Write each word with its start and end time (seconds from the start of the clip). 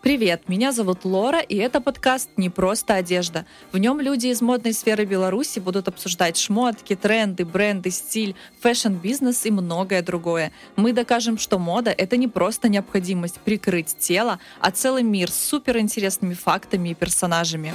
Привет, 0.00 0.48
меня 0.48 0.70
зовут 0.70 1.04
Лора, 1.04 1.40
и 1.40 1.56
это 1.56 1.80
подкаст 1.80 2.30
«Не 2.36 2.50
просто 2.50 2.94
одежда». 2.94 3.46
В 3.72 3.78
нем 3.78 4.00
люди 4.00 4.28
из 4.28 4.40
модной 4.40 4.72
сферы 4.72 5.04
Беларуси 5.04 5.58
будут 5.58 5.88
обсуждать 5.88 6.36
шмотки, 6.36 6.94
тренды, 6.94 7.44
бренды, 7.44 7.90
стиль, 7.90 8.36
фэшн-бизнес 8.60 9.44
и 9.46 9.50
многое 9.50 10.02
другое. 10.02 10.52
Мы 10.76 10.92
докажем, 10.92 11.36
что 11.36 11.58
мода— 11.58 11.90
это 11.98 12.16
не 12.16 12.28
просто 12.28 12.68
необходимость 12.68 13.40
прикрыть 13.40 13.96
тело, 13.98 14.38
а 14.60 14.70
целый 14.70 15.02
мир 15.02 15.32
с 15.32 15.34
суперинтересными 15.34 16.34
фактами 16.34 16.90
и 16.90 16.94
персонажами. 16.94 17.74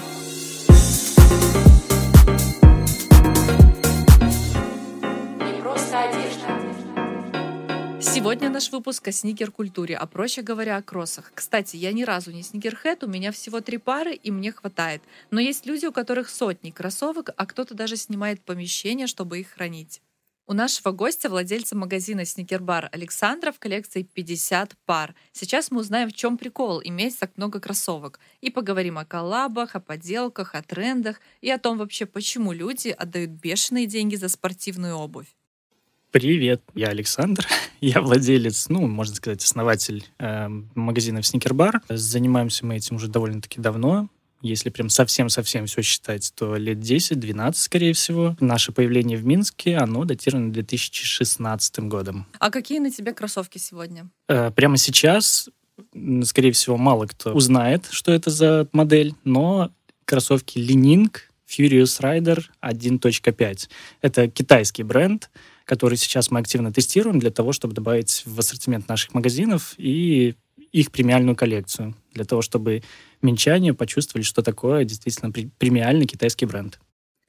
Сегодня 8.13 8.51
наш 8.51 8.71
выпуск 8.71 9.07
о 9.07 9.11
сникер-культуре, 9.11 9.97
а 9.97 10.05
проще 10.05 10.43
говоря, 10.43 10.77
о 10.77 10.83
кроссах. 10.83 11.31
Кстати, 11.33 11.77
я 11.77 11.91
ни 11.91 12.03
разу 12.03 12.29
не 12.31 12.43
сникерхед, 12.43 13.03
у 13.03 13.07
меня 13.07 13.31
всего 13.31 13.59
три 13.59 13.79
пары, 13.79 14.13
и 14.13 14.29
мне 14.29 14.51
хватает. 14.51 15.01
Но 15.31 15.41
есть 15.41 15.65
люди, 15.65 15.87
у 15.87 15.91
которых 15.91 16.29
сотни 16.29 16.69
кроссовок, 16.69 17.31
а 17.35 17.47
кто-то 17.47 17.73
даже 17.73 17.97
снимает 17.97 18.39
помещение, 18.41 19.07
чтобы 19.07 19.39
их 19.39 19.47
хранить. 19.49 19.99
У 20.45 20.53
нашего 20.53 20.91
гостя, 20.91 21.27
владельца 21.27 21.75
магазина 21.75 22.23
Сникербар 22.23 22.87
Александра, 22.91 23.51
в 23.51 23.57
коллекции 23.57 24.03
50 24.03 24.77
пар. 24.85 25.15
Сейчас 25.31 25.71
мы 25.71 25.79
узнаем, 25.79 26.09
в 26.09 26.13
чем 26.13 26.37
прикол 26.37 26.83
иметь 26.83 27.17
так 27.17 27.35
много 27.35 27.59
кроссовок. 27.59 28.19
И 28.41 28.51
поговорим 28.51 28.99
о 28.99 29.05
коллабах, 29.05 29.75
о 29.75 29.79
поделках, 29.79 30.53
о 30.53 30.61
трендах 30.61 31.19
и 31.41 31.49
о 31.49 31.57
том 31.57 31.79
вообще, 31.79 32.05
почему 32.05 32.51
люди 32.51 32.89
отдают 32.89 33.31
бешеные 33.31 33.87
деньги 33.87 34.17
за 34.17 34.29
спортивную 34.29 34.97
обувь. 34.97 35.33
Привет, 36.13 36.61
я 36.75 36.89
Александр. 36.89 37.47
Я 37.81 37.99
владелец, 37.99 38.69
ну, 38.69 38.85
можно 38.85 39.15
сказать, 39.15 39.43
основатель 39.43 40.05
э, 40.19 40.47
магазина 40.75 41.23
Сникербар. 41.23 41.81
Занимаемся 41.89 42.67
мы 42.67 42.75
этим 42.75 42.97
уже 42.97 43.07
довольно-таки 43.07 43.59
давно. 43.59 44.09
Если 44.43 44.69
прям 44.69 44.89
совсем-совсем 44.89 45.65
все 45.65 45.81
считать, 45.81 46.31
то 46.35 46.55
лет 46.55 46.77
10-12, 46.77 47.53
скорее 47.55 47.93
всего. 47.93 48.37
Наше 48.39 48.71
появление 48.71 49.17
в 49.17 49.25
Минске, 49.25 49.75
оно 49.75 50.05
датировано 50.05 50.53
2016 50.53 51.79
годом. 51.79 52.27
А 52.37 52.51
какие 52.51 52.77
на 52.77 52.91
тебе 52.91 53.11
кроссовки 53.11 53.57
сегодня? 53.57 54.07
Э, 54.29 54.51
прямо 54.51 54.77
сейчас, 54.77 55.49
скорее 56.25 56.51
всего, 56.51 56.77
мало 56.77 57.07
кто 57.07 57.33
узнает, 57.33 57.87
что 57.89 58.11
это 58.11 58.29
за 58.29 58.67
модель, 58.71 59.15
но 59.23 59.71
кроссовки 60.05 60.59
Ли-Нинг 60.59 61.31
Furious 61.49 61.99
Rider 62.01 62.43
1.5. 62.61 63.69
Это 64.01 64.27
китайский 64.27 64.83
бренд, 64.83 65.31
который 65.65 65.97
сейчас 65.97 66.31
мы 66.31 66.39
активно 66.39 66.71
тестируем 66.71 67.19
для 67.19 67.31
того, 67.31 67.53
чтобы 67.53 67.73
добавить 67.73 68.23
в 68.25 68.39
ассортимент 68.39 68.87
наших 68.87 69.13
магазинов 69.13 69.75
и 69.77 70.35
их 70.71 70.91
премиальную 70.91 71.35
коллекцию, 71.35 71.95
для 72.13 72.25
того, 72.25 72.41
чтобы 72.41 72.83
минчане 73.21 73.73
почувствовали, 73.73 74.23
что 74.23 74.41
такое 74.41 74.85
действительно 74.85 75.31
премиальный 75.31 76.05
китайский 76.05 76.45
бренд. 76.45 76.79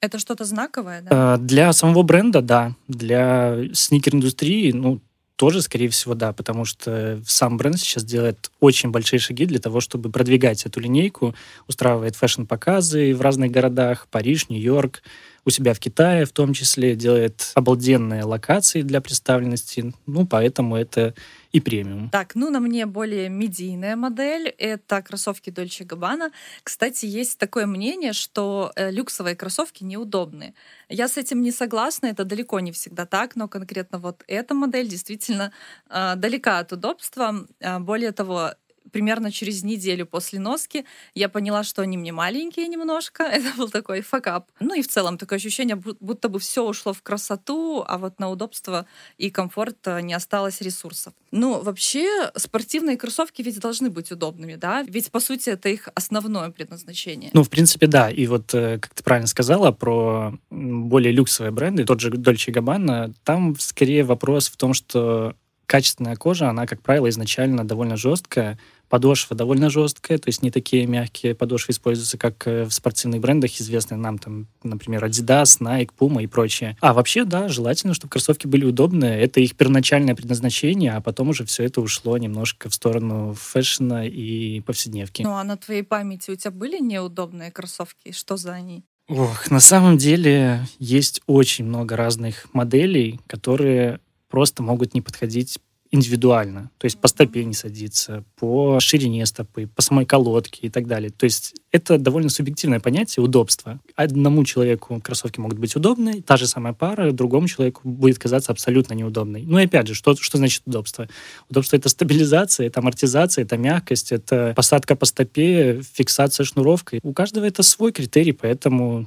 Это 0.00 0.18
что-то 0.18 0.44
знаковое, 0.44 1.02
да? 1.02 1.34
А, 1.34 1.36
для 1.38 1.72
самого 1.72 2.02
бренда, 2.02 2.42
да. 2.42 2.74
Для 2.88 3.58
сникер-индустрии, 3.72 4.72
ну, 4.72 5.00
тоже, 5.36 5.62
скорее 5.62 5.88
всего, 5.88 6.14
да, 6.14 6.32
потому 6.32 6.64
что 6.64 7.20
сам 7.26 7.56
бренд 7.56 7.78
сейчас 7.78 8.04
делает 8.04 8.50
очень 8.60 8.90
большие 8.90 9.18
шаги 9.18 9.46
для 9.46 9.58
того, 9.58 9.80
чтобы 9.80 10.10
продвигать 10.10 10.64
эту 10.64 10.80
линейку, 10.80 11.34
устраивает 11.66 12.16
фэшн-показы 12.16 13.14
в 13.14 13.20
разных 13.20 13.50
городах, 13.50 14.06
Париж, 14.10 14.48
Нью-Йорк, 14.48 15.02
у 15.44 15.50
себя 15.50 15.74
в 15.74 15.80
Китае 15.80 16.24
в 16.24 16.32
том 16.32 16.52
числе, 16.52 16.94
делает 16.94 17.52
обалденные 17.54 18.24
локации 18.24 18.82
для 18.82 19.00
представленности, 19.00 19.92
ну, 20.06 20.26
поэтому 20.26 20.76
это 20.76 21.14
и 21.54 21.60
премиум. 21.60 22.10
Так, 22.10 22.34
ну 22.34 22.50
на 22.50 22.58
мне 22.58 22.84
более 22.84 23.28
медийная 23.28 23.94
модель. 23.94 24.48
Это 24.58 25.00
кроссовки 25.02 25.50
Dolce 25.50 25.86
Gabbana. 25.86 26.32
Кстати, 26.64 27.06
есть 27.06 27.38
такое 27.38 27.66
мнение, 27.66 28.12
что 28.12 28.72
э, 28.74 28.90
люксовые 28.90 29.36
кроссовки 29.36 29.84
неудобные. 29.84 30.54
Я 30.88 31.06
с 31.06 31.16
этим 31.16 31.42
не 31.42 31.52
согласна, 31.52 32.06
это 32.06 32.24
далеко 32.24 32.58
не 32.58 32.72
всегда 32.72 33.06
так, 33.06 33.36
но 33.36 33.46
конкретно 33.46 33.98
вот 33.98 34.24
эта 34.26 34.52
модель 34.52 34.88
действительно 34.88 35.52
э, 35.88 36.14
далека 36.16 36.58
от 36.58 36.72
удобства. 36.72 37.46
Э, 37.60 37.78
более 37.78 38.10
того, 38.10 38.50
примерно 38.92 39.30
через 39.30 39.62
неделю 39.62 40.06
после 40.06 40.38
носки 40.38 40.84
я 41.14 41.28
поняла, 41.28 41.64
что 41.64 41.82
они 41.82 41.96
мне 41.96 42.12
маленькие 42.12 42.68
немножко. 42.68 43.22
Это 43.32 43.56
был 43.56 43.68
такой 43.68 44.00
факап. 44.02 44.50
Ну 44.60 44.74
и 44.74 44.82
в 44.82 44.88
целом 44.88 45.18
такое 45.18 45.38
ощущение, 45.38 45.76
будто 45.76 46.28
бы 46.28 46.38
все 46.38 46.66
ушло 46.66 46.92
в 46.92 47.02
красоту, 47.02 47.84
а 47.86 47.98
вот 47.98 48.18
на 48.18 48.30
удобство 48.30 48.86
и 49.18 49.30
комфорт 49.30 49.78
э, 49.86 50.00
не 50.00 50.14
осталось 50.14 50.60
ресурсов. 50.60 51.14
Ну, 51.30 51.60
вообще, 51.60 52.30
спортивные 52.36 52.96
кроссовки 52.96 53.42
ведь 53.42 53.58
должны 53.58 53.90
быть 53.90 54.12
удобными, 54.12 54.54
да? 54.54 54.82
Ведь, 54.82 55.10
по 55.10 55.20
сути, 55.20 55.50
это 55.50 55.68
их 55.68 55.88
основное 55.94 56.50
предназначение. 56.50 57.30
Ну, 57.32 57.42
в 57.42 57.50
принципе, 57.50 57.86
да. 57.86 58.10
И 58.10 58.26
вот, 58.26 58.54
э, 58.54 58.78
как 58.78 58.94
ты 58.94 59.02
правильно 59.02 59.26
сказала 59.26 59.72
про 59.72 60.38
более 60.50 61.12
люксовые 61.12 61.50
бренды, 61.50 61.84
тот 61.84 62.00
же 62.00 62.10
Dolce 62.10 62.52
Gabbana, 62.52 63.14
там 63.24 63.56
скорее 63.58 64.04
вопрос 64.04 64.48
в 64.48 64.56
том, 64.56 64.74
что 64.74 65.34
качественная 65.66 66.16
кожа, 66.16 66.48
она, 66.48 66.66
как 66.66 66.82
правило, 66.82 67.08
изначально 67.08 67.66
довольно 67.66 67.96
жесткая, 67.96 68.58
подошва 68.94 69.34
довольно 69.36 69.70
жесткая, 69.70 70.18
то 70.18 70.28
есть 70.28 70.40
не 70.42 70.52
такие 70.52 70.86
мягкие 70.86 71.34
подошвы 71.34 71.72
используются, 71.72 72.16
как 72.16 72.46
э, 72.46 72.62
в 72.62 72.70
спортивных 72.72 73.20
брендах, 73.20 73.50
известные 73.60 73.98
нам, 73.98 74.18
там, 74.18 74.46
например, 74.62 75.04
Adidas, 75.04 75.58
Nike, 75.60 75.90
Puma 75.98 76.22
и 76.22 76.28
прочее. 76.28 76.76
А 76.80 76.94
вообще, 76.94 77.24
да, 77.24 77.48
желательно, 77.48 77.92
чтобы 77.92 78.12
кроссовки 78.12 78.46
были 78.46 78.64
удобные. 78.64 79.20
Это 79.20 79.40
их 79.40 79.56
первоначальное 79.56 80.14
предназначение, 80.14 80.92
а 80.92 81.00
потом 81.00 81.30
уже 81.30 81.44
все 81.44 81.64
это 81.64 81.80
ушло 81.80 82.16
немножко 82.18 82.68
в 82.70 82.74
сторону 82.74 83.34
фэшна 83.34 84.06
и 84.06 84.60
повседневки. 84.60 85.22
Ну, 85.22 85.34
а 85.34 85.42
на 85.42 85.56
твоей 85.56 85.82
памяти 85.82 86.30
у 86.30 86.36
тебя 86.36 86.52
были 86.52 86.78
неудобные 86.78 87.50
кроссовки? 87.50 88.12
Что 88.12 88.36
за 88.36 88.52
они? 88.52 88.84
Ох, 89.08 89.50
на 89.50 89.58
самом 89.58 89.98
деле 89.98 90.68
есть 90.78 91.20
очень 91.26 91.64
много 91.64 91.96
разных 91.96 92.46
моделей, 92.52 93.18
которые 93.26 93.98
просто 94.28 94.62
могут 94.62 94.94
не 94.94 95.00
подходить 95.00 95.58
индивидуально. 95.94 96.70
То 96.78 96.86
есть 96.86 96.98
по 96.98 97.06
стопе 97.06 97.44
не 97.44 97.54
садиться, 97.54 98.24
по 98.36 98.80
ширине 98.80 99.24
стопы, 99.26 99.68
по 99.68 99.80
самой 99.80 100.06
колодке 100.06 100.66
и 100.66 100.68
так 100.68 100.88
далее. 100.88 101.10
То 101.10 101.24
есть 101.24 101.54
это 101.70 101.98
довольно 101.98 102.30
субъективное 102.30 102.80
понятие 102.80 103.22
удобства. 103.22 103.78
Одному 103.94 104.44
человеку 104.44 105.00
кроссовки 105.00 105.38
могут 105.38 105.58
быть 105.58 105.76
удобны, 105.76 106.20
та 106.20 106.36
же 106.36 106.48
самая 106.48 106.72
пара 106.72 107.12
другому 107.12 107.46
человеку 107.46 107.82
будет 107.84 108.18
казаться 108.18 108.50
абсолютно 108.50 108.94
неудобной. 108.94 109.44
Ну 109.46 109.58
и 109.58 109.64
опять 109.66 109.86
же, 109.86 109.94
что, 109.94 110.16
что 110.16 110.36
значит 110.36 110.62
удобство? 110.66 111.08
Удобство— 111.48 111.76
это 111.78 111.88
стабилизация, 111.88 112.66
это 112.66 112.80
амортизация, 112.80 113.44
это 113.44 113.56
мягкость, 113.56 114.10
это 114.10 114.52
посадка 114.56 114.96
по 114.96 115.06
стопе, 115.06 115.80
фиксация 115.92 116.44
шнуровкой. 116.44 116.98
У 117.04 117.12
каждого 117.12 117.44
это 117.44 117.62
свой 117.62 117.92
критерий, 117.92 118.32
поэтому 118.32 119.06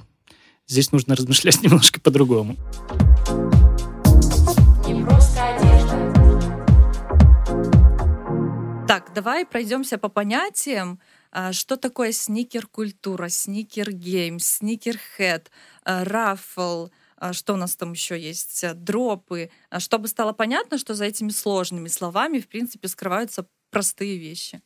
здесь 0.67 0.93
нужно 0.93 1.15
размышлять 1.17 1.61
немножко 1.61 1.99
по-другому. 1.99 2.55
Так, 8.87 9.11
давай 9.13 9.45
пройдемся 9.45 9.97
по 9.97 10.07
понятиям. 10.07 11.01
А, 11.31 11.51
что 11.51 11.75
такое 11.75 12.13
сникер-культура, 12.13 13.27
сникер-гейм, 13.27 14.39
сникер-хед, 14.39 15.51
рафл, 15.83 16.87
что 17.33 17.53
у 17.53 17.57
нас 17.57 17.75
там 17.75 17.91
еще 17.91 18.17
есть, 18.17 18.63
дропы, 18.75 19.49
а, 19.69 19.81
чтобы 19.81 20.07
стало 20.07 20.31
понятно, 20.31 20.77
что 20.77 20.93
за 20.93 21.03
этими 21.05 21.29
сложными 21.29 21.89
словами, 21.89 22.39
в 22.39 22.47
принципе, 22.47 22.87
скрываются 22.87 23.45
простые 23.71 24.17
вещи. 24.17 24.61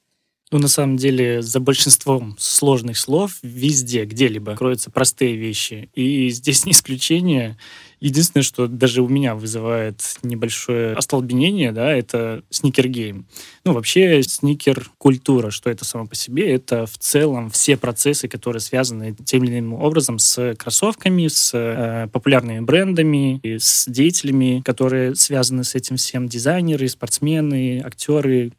Ну, 0.52 0.60
на 0.60 0.68
самом 0.68 0.98
деле, 0.98 1.42
за 1.42 1.62
большинством 1.62 2.36
сложных 2.38 2.98
слов 2.98 3.38
везде, 3.42 4.04
где-либо, 4.04 4.58
кроются 4.58 4.92
простые 4.92 5.38
вещи. 5.38 5.90
И 5.96 6.30
здесь 6.30 6.66
не 6.66 6.74
исключение. 6.74 7.58
Единственное, 8.02 8.44
что 8.44 8.68
даже 8.68 9.02
у 9.02 9.08
меня 9.08 9.36
вызывает 9.36 10.02
небольшое 10.24 10.94
остолбенение, 10.94 11.72
да, 11.72 11.94
это 11.94 12.44
сникер-гейм. 12.50 13.28
Ну, 13.64 13.74
вообще, 13.74 14.24
сникер-культура, 14.24 15.52
что 15.52 15.70
это 15.70 15.86
само 15.86 16.08
по 16.08 16.16
себе, 16.16 16.52
это 16.52 16.86
в 16.86 16.98
целом 16.98 17.50
все 17.52 17.78
процессы, 17.78 18.28
которые 18.28 18.60
связаны 18.60 19.16
тем 19.24 19.44
или 19.44 19.60
иным 19.60 19.76
образом 19.76 20.20
с 20.20 20.56
кроссовками, 20.56 21.28
с 21.28 21.52
э, 21.54 22.10
популярными 22.12 22.60
брендами, 22.60 23.40
и 23.44 23.60
с 23.60 23.86
деятелями, 23.88 24.62
которые 24.66 25.16
связаны 25.16 25.64
с 25.64 25.76
этим 25.76 25.96
всем, 25.96 26.28
дизайнеры, 26.28 26.90
спортсмены, 26.90 27.82
актеры, 27.86 28.52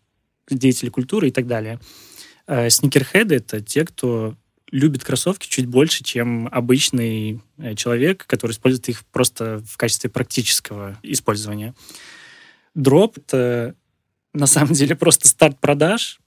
деятели 0.59 0.91
культуры 0.91 1.29
и 1.29 1.31
так 1.31 1.47
далее. 1.47 1.81
Э, 2.47 2.71
сникерхеды— 2.71 3.35
это 3.37 3.61
те, 3.61 3.85
кто 3.85 4.37
любит 4.71 5.05
кроссовки 5.05 5.47
чуть 5.47 5.67
больше, 5.67 6.03
чем 6.03 6.49
обычный 6.51 7.41
э, 7.59 7.75
человек, 7.75 8.27
который 8.27 8.53
использует 8.53 8.89
их 8.89 9.05
просто 9.07 9.63
в 9.67 9.77
качестве 9.77 10.11
практического 10.11 10.99
использования. 11.03 11.75
Дроп— 12.75 13.17
это 13.19 13.75
на 14.33 14.47
самом 14.47 14.73
деле 14.73 14.97
просто 14.97 15.29
старт 15.29 15.59
продаж, 15.61 16.21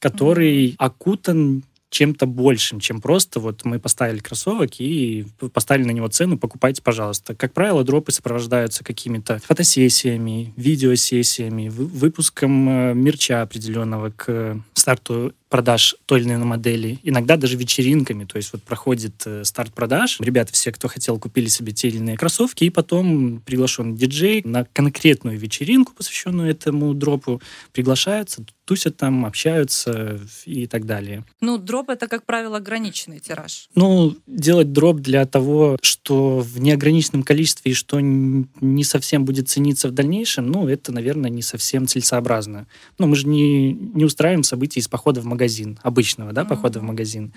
который 0.00 0.74
окутан 0.78 1.62
чем-то 1.94 2.26
большим, 2.26 2.80
чем 2.80 3.00
просто 3.00 3.38
вот 3.38 3.64
мы 3.64 3.78
поставили 3.78 4.18
кроссовок 4.18 4.80
и 4.80 5.26
поставили 5.52 5.84
на 5.86 5.92
него 5.92 6.08
цену, 6.08 6.36
покупайте, 6.36 6.82
пожалуйста. 6.82 7.36
Как 7.36 7.52
правило, 7.52 7.84
дропы 7.84 8.10
сопровождаются 8.10 8.82
какими-то 8.82 9.38
фотосессиями, 9.38 10.52
видеосессиями, 10.56 11.68
выпуском 11.68 12.68
э, 12.68 12.94
мерча 12.94 13.42
определенного 13.42 14.10
к 14.10 14.60
старту 14.74 15.32
продаж 15.54 15.94
той 16.06 16.18
или 16.18 16.30
иной 16.30 16.46
модели, 16.46 16.98
иногда 17.04 17.36
даже 17.36 17.56
вечеринками, 17.56 18.24
то 18.24 18.38
есть 18.38 18.52
вот 18.52 18.64
проходит 18.64 19.22
э, 19.24 19.44
старт 19.44 19.72
продаж, 19.72 20.18
ребята 20.18 20.52
все, 20.52 20.72
кто 20.72 20.88
хотел, 20.88 21.16
купили 21.20 21.46
себе 21.46 21.70
те 21.70 21.86
или 21.86 21.98
иные 21.98 22.16
кроссовки, 22.16 22.64
и 22.64 22.70
потом 22.70 23.40
приглашен 23.40 23.94
диджей 23.94 24.42
на 24.44 24.64
конкретную 24.64 25.38
вечеринку, 25.38 25.92
посвященную 25.92 26.50
этому 26.50 26.92
дропу, 26.92 27.40
приглашаются, 27.72 28.44
тусят 28.64 28.96
там, 28.96 29.26
общаются 29.26 30.20
и 30.46 30.66
так 30.66 30.86
далее. 30.86 31.24
Ну, 31.40 31.58
дроп 31.58 31.90
это, 31.90 32.08
как 32.08 32.24
правило, 32.24 32.56
ограниченный 32.56 33.20
тираж. 33.20 33.68
Ну, 33.74 34.16
делать 34.26 34.72
дроп 34.72 35.00
для 35.00 35.26
того, 35.26 35.76
что 35.82 36.40
в 36.40 36.60
неограниченном 36.60 37.22
количестве 37.22 37.72
и 37.72 37.74
что 37.74 38.00
не 38.00 38.84
совсем 38.84 39.24
будет 39.24 39.48
цениться 39.48 39.88
в 39.88 39.92
дальнейшем, 39.92 40.50
ну, 40.50 40.68
это, 40.68 40.92
наверное, 40.92 41.30
не 41.30 41.42
совсем 41.42 41.86
целесообразно. 41.86 42.66
Ну, 42.98 43.06
мы 43.06 43.16
же 43.16 43.28
не, 43.28 43.72
не 43.72 44.04
устраиваем 44.04 44.42
события 44.42 44.80
из 44.80 44.88
похода 44.88 45.20
в 45.20 45.26
магазин, 45.26 45.43
обычного, 45.82 46.32
да, 46.32 46.42
mm-hmm. 46.42 46.48
похода 46.48 46.80
в 46.80 46.82
магазин 46.82 47.32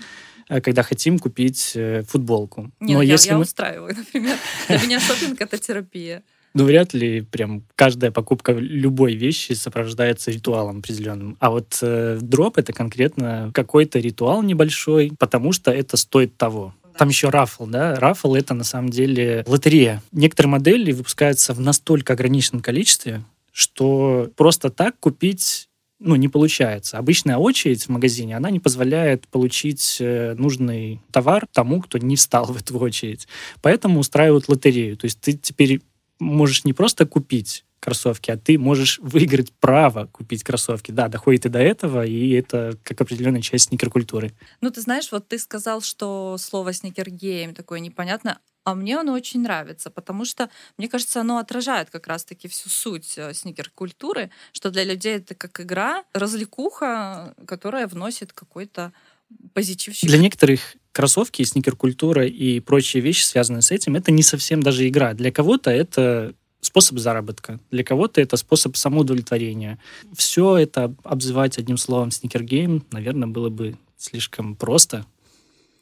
э, 0.48 0.60
когда 0.60 0.82
хотим 0.82 1.18
купить 1.18 1.72
э, 1.74 2.02
футболку. 2.02 2.70
Нет, 2.80 2.96
Но 2.96 3.02
я, 3.02 3.12
если 3.12 3.30
я 3.30 3.36
мы... 3.36 3.42
устраиваю, 3.42 3.94
например. 3.96 4.36
Для 4.68 4.78
меня 4.78 5.00
шопинг— 5.00 5.40
это 5.40 5.58
терапия. 5.58 6.22
Ну, 6.54 6.64
вряд 6.64 6.94
ли 6.94 7.20
прям 7.20 7.62
каждая 7.74 8.10
покупка 8.10 8.52
любой 8.52 9.14
вещи 9.14 9.52
сопровождается 9.52 10.30
ритуалом 10.30 10.78
определенным. 10.78 11.36
А 11.40 11.50
вот 11.50 11.78
э, 11.82 12.18
дроп— 12.20 12.56
это 12.58 12.72
конкретно 12.72 13.50
какой-то 13.54 13.98
ритуал 13.98 14.42
небольшой, 14.42 15.12
потому 15.18 15.52
что 15.52 15.70
это 15.70 15.96
стоит 15.96 16.36
того. 16.36 16.74
Там 16.96 17.10
еще 17.10 17.28
рафл, 17.28 17.66
да? 17.66 17.94
Рафл— 17.94 18.34
это 18.36 18.54
на 18.54 18.64
самом 18.64 18.88
деле 18.88 19.44
лотерея. 19.46 20.02
Некоторые 20.10 20.50
модели 20.50 20.90
выпускаются 20.90 21.54
в 21.54 21.60
настолько 21.60 22.14
ограниченном 22.14 22.60
количестве, 22.60 23.22
что 23.52 24.28
просто 24.36 24.70
так 24.70 24.98
купить 24.98 25.67
ну, 26.00 26.14
не 26.16 26.28
получается. 26.28 26.98
Обычная 26.98 27.38
очередь 27.38 27.84
в 27.84 27.88
магазине, 27.88 28.36
она 28.36 28.50
не 28.50 28.60
позволяет 28.60 29.26
получить 29.28 29.98
э, 30.00 30.34
нужный 30.34 31.00
товар 31.10 31.46
тому, 31.52 31.82
кто 31.82 31.98
не 31.98 32.16
встал 32.16 32.46
в 32.46 32.56
эту 32.56 32.78
очередь. 32.78 33.26
Поэтому 33.62 33.98
устраивают 33.98 34.48
лотерею. 34.48 34.96
То 34.96 35.06
есть 35.06 35.20
ты 35.20 35.32
теперь 35.32 35.80
можешь 36.20 36.64
не 36.64 36.72
просто 36.72 37.04
купить 37.06 37.64
кроссовки, 37.80 38.30
а 38.30 38.36
ты 38.36 38.58
можешь 38.58 38.98
выиграть 39.00 39.52
право 39.52 40.06
купить 40.06 40.42
кроссовки. 40.42 40.90
Да, 40.90 41.08
доходит 41.08 41.46
и 41.46 41.48
до 41.48 41.58
этого, 41.58 42.04
и 42.04 42.30
это 42.30 42.76
как 42.82 43.00
определенная 43.00 43.40
часть 43.40 43.68
сникеркультуры. 43.68 44.32
Ну, 44.60 44.70
ты 44.70 44.80
знаешь, 44.80 45.10
вот 45.12 45.28
ты 45.28 45.38
сказал, 45.38 45.80
что 45.80 46.36
слово 46.38 46.72
сникергейм 46.72 47.54
такое 47.54 47.80
непонятно, 47.80 48.38
а 48.64 48.74
мне 48.74 48.98
оно 48.98 49.12
очень 49.12 49.40
нравится, 49.40 49.90
потому 49.90 50.24
что, 50.24 50.50
мне 50.76 50.88
кажется, 50.88 51.20
оно 51.20 51.38
отражает 51.38 51.90
как 51.90 52.06
раз-таки 52.06 52.48
всю 52.48 52.68
суть 52.68 53.14
э, 53.16 53.32
сникер-культуры, 53.32 54.30
что 54.52 54.70
для 54.70 54.84
людей 54.84 55.16
это 55.16 55.34
как 55.34 55.60
игра, 55.60 56.04
развлекуха, 56.12 57.34
которая 57.46 57.86
вносит 57.86 58.32
какой-то 58.32 58.92
позитивчик. 59.54 60.08
Для 60.08 60.18
некоторых 60.18 60.76
кроссовки, 60.92 61.42
сникер-культура 61.42 62.26
и 62.26 62.60
прочие 62.60 63.02
вещи, 63.02 63.24
связанные 63.24 63.62
с 63.62 63.70
этим, 63.70 63.96
это 63.96 64.10
не 64.10 64.22
совсем 64.22 64.62
даже 64.62 64.88
игра. 64.88 65.14
Для 65.14 65.30
кого-то 65.30 65.70
это 65.70 66.34
способ 66.60 66.98
заработка, 66.98 67.60
для 67.70 67.84
кого-то 67.84 68.20
это 68.20 68.36
способ 68.36 68.76
самоудовлетворения. 68.76 69.78
Все 70.14 70.56
это 70.56 70.94
обзывать 71.04 71.58
одним 71.58 71.76
словом 71.76 72.10
сникергейм, 72.10 72.84
наверное, 72.90 73.28
было 73.28 73.48
бы 73.48 73.76
слишком 73.96 74.56
просто. 74.56 75.06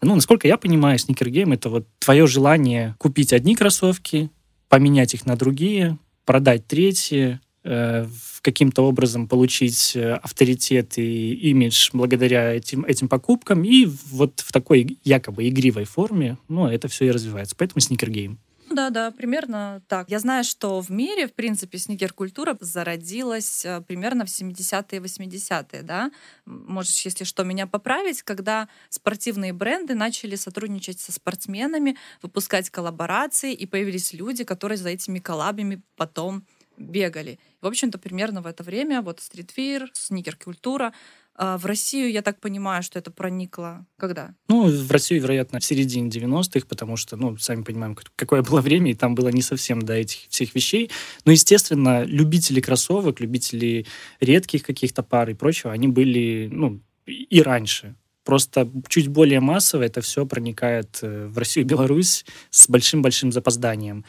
Ну, 0.03 0.15
насколько 0.15 0.47
я 0.47 0.57
понимаю, 0.57 0.99
сникергейм— 0.99 1.53
это 1.55 1.69
вот 1.69 1.87
твое 1.99 2.27
желание 2.27 2.95
купить 2.99 3.33
одни 3.33 3.55
кроссовки, 3.55 4.31
поменять 4.69 5.15
их 5.15 5.27
на 5.27 5.37
другие, 5.37 5.99
продать 6.25 6.67
третьи, 6.67 7.41
Э, 7.69 8.07
каким-то 8.43 8.83
образом 8.83 9.27
получить 9.27 9.97
э, 9.97 10.13
авторитет 10.13 10.99
и 10.99 11.33
имидж 11.51 11.91
благодаря 11.93 12.55
этим, 12.55 12.85
этим 12.85 13.09
покупкам, 13.09 13.65
и 13.65 13.87
вот 14.13 14.39
в 14.39 14.53
такой 14.53 14.99
якобы 15.03 15.49
игривой 15.49 15.83
форме, 15.83 16.39
ну, 16.47 16.69
это 16.69 16.87
все 16.87 17.07
и 17.07 17.11
развивается. 17.11 17.57
Поэтому 17.59 17.81
сникергейм. 17.81 18.39
Да, 18.77 18.91
да, 18.91 19.11
примерно 19.11 19.83
так. 19.89 20.11
Я 20.11 20.19
знаю, 20.19 20.45
что 20.45 20.83
в 20.83 20.91
мире, 20.91 21.27
в 21.27 21.33
принципе, 21.33 21.79
сникер-культура 21.79 22.59
зародилась 22.61 23.65
э, 23.65 23.81
примерно 23.81 24.27
в 24.27 24.29
70-е, 24.29 25.01
80-е, 25.01 25.83
да. 25.83 26.11
Можешь, 26.45 27.01
если 27.01 27.25
что, 27.25 27.43
меня 27.43 27.67
поправить, 27.67 28.23
когда 28.23 28.69
спортивные 28.91 29.55
бренды 29.55 29.95
начали 29.95 30.37
сотрудничать 30.37 31.01
со 31.01 31.11
спортсменами, 31.11 31.97
выпускать 32.21 32.69
коллаборации, 32.69 33.55
и 33.55 33.65
появились 33.65 34.13
люди, 34.13 34.45
которые 34.45 34.77
за 34.77 34.91
этими 34.91 35.21
коллабами 35.21 35.81
потом 35.97 36.45
бегали. 36.77 37.39
В 37.63 37.67
общем-то, 37.67 37.97
примерно 37.99 38.43
в 38.43 38.47
это 38.47 38.63
время 38.63 39.01
вот 39.01 39.21
стритвир, 39.21 39.91
сникер-культура. 39.95 40.93
А 41.39 41.59
в 41.59 41.67
Россию, 41.67 42.11
я 42.11 42.23
так 42.23 42.41
понимаю, 42.41 42.83
что 42.83 42.99
это 42.99 43.11
проникло 43.11 43.87
когда? 43.99 44.35
Ну, 44.49 44.69
в 44.69 44.91
Россию, 44.91 45.21
вероятно, 45.21 45.61
в 45.61 45.65
середине 45.65 46.09
90-х, 46.09 46.67
потому 46.67 46.97
что, 46.97 47.17
ну, 47.17 47.37
сами 47.37 47.63
понимаем, 47.63 47.97
какое 48.17 48.43
было 48.43 48.63
время, 48.63 48.91
и 48.91 48.95
там 48.95 49.15
было 49.15 49.29
не 49.29 49.43
совсем 49.43 49.83
до 49.83 49.93
этих 49.93 50.29
всех 50.31 50.55
вещей. 50.55 50.91
Но, 51.27 51.33
естественно, 51.33 52.05
любители 52.05 52.61
кроссовок, 52.61 53.21
любители 53.21 53.87
редких 54.21 54.63
каких-то 54.63 55.03
пар 55.03 55.29
и 55.29 55.35
прочего, 55.35 55.73
они 55.73 55.89
были, 55.89 56.49
ну, 56.51 56.81
и 57.07 57.43
раньше. 57.43 57.97
Просто 58.25 58.69
чуть 58.89 59.09
более 59.09 59.41
массово 59.41 59.83
это 59.83 60.01
все 60.01 60.27
проникает 60.27 60.99
э, 61.03 61.27
в 61.27 61.39
Россию 61.39 61.65
и 61.65 61.69
Беларусь 61.69 62.25
с 62.51 62.69
большим-большим 62.69 63.31
запозданием. 63.31 64.05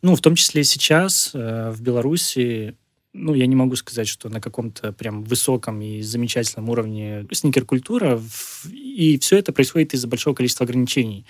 Ну, 0.00 0.14
в 0.14 0.20
том 0.20 0.36
числе 0.36 0.64
сейчас 0.64 1.32
э, 1.34 1.70
в 1.70 1.82
Беларуси 1.82 2.76
ну, 3.18 3.34
я 3.34 3.46
не 3.46 3.56
могу 3.56 3.76
сказать, 3.76 4.08
что 4.08 4.28
на 4.28 4.40
каком-то 4.40 4.92
прям 4.92 5.22
высоком 5.24 5.80
и 5.82 6.02
замечательном 6.02 6.68
уровне 6.68 7.26
сникер-культура, 7.32 8.20
и 8.72 9.18
все 9.18 9.38
это 9.38 9.52
происходит 9.52 9.94
из-за 9.94 10.08
большого 10.08 10.34
количества 10.34 10.64
ограничений. 10.64 11.26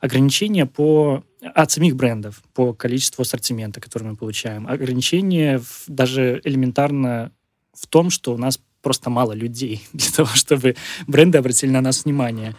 Ограничения 0.00 0.66
по, 0.66 1.24
от 1.42 1.70
самих 1.70 1.94
брендов, 1.94 2.42
по 2.54 2.72
количеству 2.72 3.22
ассортимента, 3.22 3.80
который 3.80 4.04
мы 4.04 4.16
получаем. 4.16 4.66
Ограничения 4.66 5.58
в, 5.58 5.84
даже 5.88 6.40
элементарно 6.44 7.32
в 7.74 7.86
том, 7.86 8.10
что 8.10 8.34
у 8.34 8.38
нас 8.38 8.60
просто 8.82 9.10
мало 9.10 9.32
людей 9.32 9.86
для 9.92 10.10
того, 10.10 10.30
чтобы 10.34 10.76
бренды 11.06 11.38
обратили 11.38 11.70
на 11.70 11.80
нас 11.80 12.04
внимание 12.04 12.56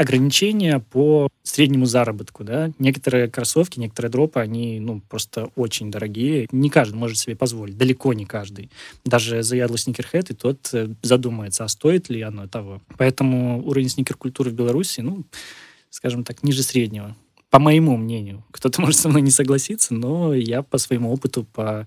ограничения 0.00 0.78
по 0.78 1.28
среднему 1.42 1.84
заработку, 1.84 2.42
да. 2.42 2.72
Некоторые 2.78 3.28
кроссовки, 3.28 3.78
некоторые 3.78 4.10
дропы, 4.10 4.40
они, 4.40 4.80
ну, 4.80 5.02
просто 5.06 5.50
очень 5.56 5.90
дорогие. 5.90 6.48
Не 6.52 6.70
каждый 6.70 6.94
может 6.94 7.18
себе 7.18 7.36
позволить, 7.36 7.76
далеко 7.76 8.14
не 8.14 8.24
каждый. 8.24 8.70
Даже 9.04 9.42
заядлый 9.42 9.78
сникерхед, 9.78 10.30
и 10.30 10.34
тот 10.34 10.70
э, 10.72 10.88
задумается, 11.02 11.64
а 11.64 11.68
стоит 11.68 12.08
ли 12.08 12.22
оно 12.22 12.46
того. 12.46 12.80
Поэтому 12.96 13.62
уровень 13.66 13.90
сникер-культуры 13.90 14.48
в 14.50 14.54
Беларуси, 14.54 15.02
ну, 15.02 15.24
скажем 15.90 16.24
так, 16.24 16.42
ниже 16.42 16.62
среднего. 16.62 17.14
По 17.50 17.58
моему 17.58 17.98
мнению. 17.98 18.42
Кто-то 18.52 18.80
может 18.80 18.98
со 18.98 19.10
мной 19.10 19.20
не 19.20 19.30
согласиться, 19.30 19.92
но 19.92 20.32
я 20.32 20.62
по 20.62 20.78
своему 20.78 21.12
опыту, 21.12 21.44
по 21.44 21.86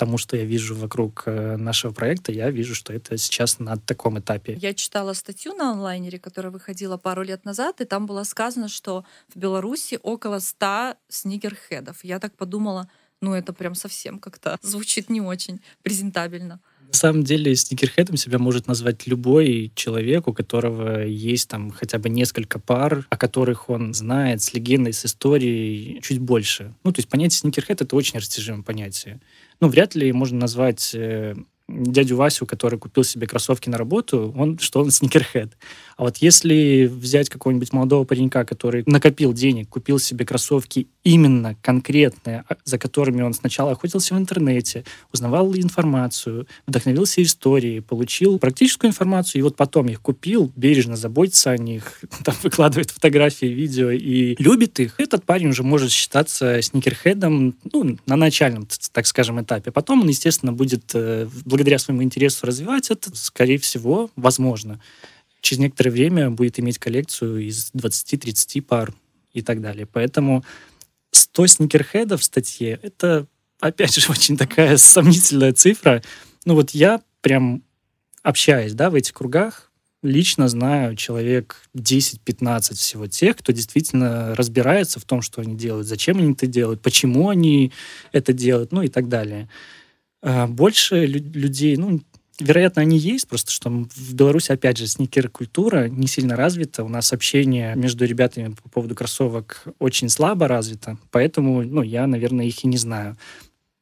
тому, 0.00 0.16
что 0.16 0.34
я 0.34 0.44
вижу 0.44 0.74
вокруг 0.74 1.24
э, 1.26 1.56
нашего 1.58 1.92
проекта, 1.92 2.32
я 2.32 2.50
вижу, 2.50 2.74
что 2.74 2.94
это 2.94 3.18
сейчас 3.18 3.58
на 3.58 3.76
таком 3.76 4.18
этапе. 4.18 4.56
Я 4.58 4.72
читала 4.72 5.12
статью 5.12 5.52
на 5.54 5.72
онлайнере, 5.72 6.18
которая 6.18 6.50
выходила 6.50 6.96
пару 6.96 7.22
лет 7.22 7.44
назад, 7.44 7.82
и 7.82 7.84
там 7.84 8.06
было 8.06 8.24
сказано, 8.24 8.68
что 8.68 9.04
в 9.28 9.38
Беларуси 9.38 9.98
около 10.02 10.38
100 10.38 10.94
сникерхедов. 11.08 12.02
Я 12.02 12.18
так 12.18 12.34
подумала, 12.34 12.88
ну 13.20 13.34
это 13.34 13.52
прям 13.52 13.74
совсем 13.74 14.18
как-то 14.18 14.56
звучит 14.62 15.10
не 15.10 15.20
очень 15.20 15.60
презентабельно. 15.82 16.60
На 16.90 16.96
самом 16.96 17.22
деле 17.22 17.54
сникерхедом 17.54 18.16
себя 18.16 18.38
может 18.38 18.66
назвать 18.66 19.06
любой 19.06 19.70
человек, 19.76 20.26
у 20.26 20.32
которого 20.32 21.04
есть 21.04 21.48
там 21.48 21.70
хотя 21.70 21.98
бы 21.98 22.08
несколько 22.08 22.58
пар, 22.58 23.06
о 23.10 23.16
которых 23.16 23.68
он 23.68 23.94
знает 23.94 24.42
с 24.42 24.54
легендой, 24.54 24.92
с 24.92 25.04
историей 25.04 26.00
чуть 26.02 26.18
больше. 26.18 26.74
Ну, 26.84 26.90
то 26.90 26.98
есть 26.98 27.08
понятие 27.08 27.38
сникерхед— 27.38 27.80
это 27.82 27.94
очень 27.94 28.18
растяжимое 28.18 28.64
понятие 28.64 29.20
ну, 29.60 29.68
вряд 29.68 29.94
ли 29.94 30.12
можно 30.12 30.38
назвать 30.38 30.92
э, 30.94 31.34
дядю 31.68 32.16
Васю, 32.16 32.46
который 32.46 32.78
купил 32.78 33.04
себе 33.04 33.26
кроссовки 33.26 33.68
на 33.68 33.78
работу, 33.78 34.34
он, 34.36 34.58
что 34.58 34.80
он 34.80 34.90
сникерхед. 34.90 35.56
А 35.96 36.04
вот 36.04 36.18
если 36.18 36.86
взять 36.86 37.28
какого-нибудь 37.28 37.72
молодого 37.72 38.04
паренька, 38.04 38.44
который 38.44 38.82
накопил 38.86 39.32
денег, 39.32 39.68
купил 39.68 39.98
себе 39.98 40.24
кроссовки 40.24 40.88
именно 41.02 41.56
конкретные, 41.62 42.44
а, 42.48 42.56
за 42.64 42.78
которыми 42.78 43.22
он 43.22 43.32
сначала 43.32 43.72
охотился 43.72 44.14
в 44.14 44.18
интернете, 44.18 44.84
узнавал 45.12 45.54
информацию, 45.54 46.46
вдохновился 46.66 47.22
историей, 47.22 47.80
получил 47.80 48.38
практическую 48.38 48.90
информацию, 48.90 49.40
и 49.40 49.42
вот 49.42 49.56
потом 49.56 49.88
их 49.88 50.00
купил, 50.00 50.52
бережно 50.56 50.96
заботится 50.96 51.50
о 51.50 51.58
них, 51.58 52.00
там 52.24 52.34
выкладывает 52.42 52.90
фотографии, 52.90 53.46
видео 53.46 53.90
и 53.90 54.36
любит 54.38 54.78
их, 54.80 54.98
этот 54.98 55.24
парень 55.24 55.48
уже 55.48 55.62
может 55.62 55.90
считаться 55.90 56.60
сникерхедом 56.62 57.54
ну, 57.72 57.96
на 58.06 58.16
начальном, 58.16 58.68
так 58.92 59.06
скажем, 59.06 59.40
этапе. 59.40 59.70
Потом 59.70 60.02
он, 60.02 60.08
естественно, 60.08 60.52
будет 60.52 60.90
э, 60.94 61.28
благодаря 61.44 61.78
своему 61.78 62.02
интересу 62.02 62.46
развивать 62.46 62.90
это, 62.90 63.14
скорее 63.16 63.58
всего, 63.58 64.10
возможно 64.16 64.80
через 65.40 65.60
некоторое 65.60 65.90
время 65.90 66.30
будет 66.30 66.60
иметь 66.60 66.78
коллекцию 66.78 67.46
из 67.46 67.70
20-30 67.72 68.62
пар 68.62 68.92
и 69.32 69.42
так 69.42 69.60
далее. 69.60 69.86
Поэтому 69.86 70.44
100 71.12 71.46
сникерхедов 71.46 72.20
в 72.20 72.24
статье— 72.24 72.78
это, 72.82 73.26
опять 73.60 73.94
же, 73.94 74.06
очень 74.10 74.36
такая 74.36 74.76
сомнительная 74.76 75.52
цифра. 75.52 76.02
Ну 76.44 76.54
вот 76.54 76.70
я 76.70 77.00
прям 77.20 77.62
общаясь, 78.22 78.74
да, 78.74 78.90
в 78.90 78.94
этих 78.94 79.14
кругах, 79.14 79.70
лично 80.02 80.48
знаю 80.48 80.96
человек 80.96 81.62
10-15 81.76 82.74
всего 82.74 83.06
тех, 83.06 83.36
кто 83.36 83.52
действительно 83.52 84.34
разбирается 84.34 84.98
в 84.98 85.04
том, 85.04 85.20
что 85.20 85.42
они 85.42 85.56
делают, 85.56 85.86
зачем 85.86 86.18
они 86.18 86.32
это 86.32 86.46
делают, 86.46 86.80
почему 86.80 87.28
они 87.28 87.72
это 88.12 88.32
делают, 88.32 88.72
ну 88.72 88.82
и 88.82 88.88
так 88.88 89.08
далее. 89.08 89.48
А 90.22 90.46
больше 90.46 91.06
людей, 91.06 91.76
ну, 91.76 92.00
вероятно, 92.40 92.82
они 92.82 92.98
есть, 92.98 93.28
просто 93.28 93.50
что 93.50 93.70
в 93.70 94.14
Беларуси, 94.14 94.52
опять 94.52 94.78
же, 94.78 94.86
сникер-культура 94.86 95.88
не 95.88 96.06
сильно 96.06 96.36
развита. 96.36 96.84
У 96.84 96.88
нас 96.88 97.12
общение 97.12 97.74
между 97.76 98.04
ребятами 98.04 98.54
по 98.62 98.68
поводу 98.68 98.94
кроссовок 98.94 99.64
очень 99.78 100.08
слабо 100.08 100.48
развито, 100.48 100.98
поэтому, 101.10 101.62
ну, 101.62 101.82
я, 101.82 102.06
наверное, 102.06 102.46
их 102.46 102.64
и 102.64 102.68
не 102.68 102.76
знаю. 102.76 103.16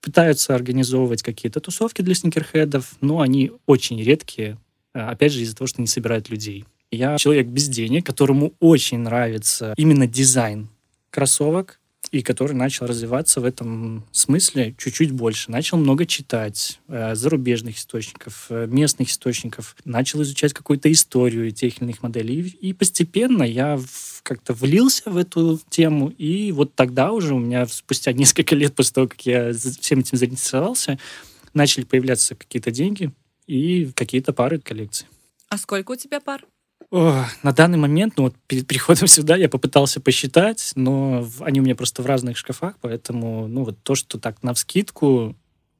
Пытаются 0.00 0.54
организовывать 0.54 1.22
какие-то 1.22 1.60
тусовки 1.60 2.02
для 2.02 2.14
сникерхедов, 2.14 2.94
но 3.00 3.20
они 3.20 3.52
очень 3.66 4.02
редкие, 4.02 4.58
а, 4.94 5.10
опять 5.10 5.32
же, 5.32 5.42
из-за 5.42 5.56
того, 5.56 5.66
что 5.66 5.80
не 5.80 5.88
собирают 5.88 6.30
людей. 6.30 6.64
Я 6.90 7.18
человек 7.18 7.48
без 7.48 7.68
денег, 7.68 8.06
которому 8.06 8.54
очень 8.60 8.98
нравится 8.98 9.74
именно 9.76 10.06
дизайн 10.06 10.68
кроссовок, 11.10 11.80
и 12.10 12.22
который 12.22 12.54
начал 12.54 12.86
развиваться 12.86 13.40
в 13.40 13.44
этом 13.44 14.04
смысле 14.12 14.74
чуть-чуть 14.78 15.12
больше. 15.12 15.50
Начал 15.50 15.76
много 15.76 16.06
читать 16.06 16.80
э, 16.88 17.14
зарубежных 17.14 17.76
источников, 17.76 18.46
э, 18.48 18.66
местных 18.66 19.10
источников, 19.10 19.76
начал 19.84 20.22
изучать 20.22 20.52
какую-то 20.52 20.90
историю 20.90 21.50
тех 21.50 21.78
или 21.78 21.84
иных 21.84 22.02
моделей. 22.02 22.40
И, 22.40 22.68
и 22.68 22.72
постепенно 22.72 23.42
я 23.42 23.78
как-то 24.22 24.54
влился 24.54 25.10
в 25.10 25.16
эту 25.16 25.60
тему, 25.68 26.08
и 26.08 26.52
вот 26.52 26.74
тогда 26.74 27.12
уже 27.12 27.34
у 27.34 27.38
меня 27.38 27.66
спустя 27.66 28.12
несколько 28.14 28.54
лет 28.54 28.74
после 28.74 28.94
того, 28.94 29.08
как 29.08 29.24
я 29.26 29.52
всем 29.52 30.00
этим 30.00 30.18
заинтересовался, 30.18 30.98
начали 31.54 31.84
появляться 31.84 32.34
какие-то 32.34 32.70
деньги 32.70 33.10
и 33.46 33.90
какие-то 33.94 34.32
пары 34.32 34.58
коллекций. 34.58 35.06
А 35.48 35.56
сколько 35.56 35.92
у 35.92 35.96
тебя 35.96 36.20
пар? 36.20 36.44
О, 36.90 37.25
на 37.42 37.52
данный 37.52 37.78
момент, 37.78 38.14
ну 38.16 38.25
вот 38.25 38.37
перед 38.47 38.66
переходом 38.66 39.09
сюда 39.09 39.37
я 39.37 39.49
попытался 39.49 40.00
посчитать, 40.00 40.73
но 40.75 41.26
они 41.40 41.61
у 41.61 41.62
меня 41.62 41.75
просто 41.75 42.02
в 42.02 42.07
разных 42.07 42.37
шкафах, 42.37 42.76
поэтому, 42.80 43.47
ну 43.47 43.64
вот 43.64 43.83
то, 43.83 43.95
что 43.95 44.18
так 44.18 44.42
на 44.42 44.54
вскидку, 44.54 45.37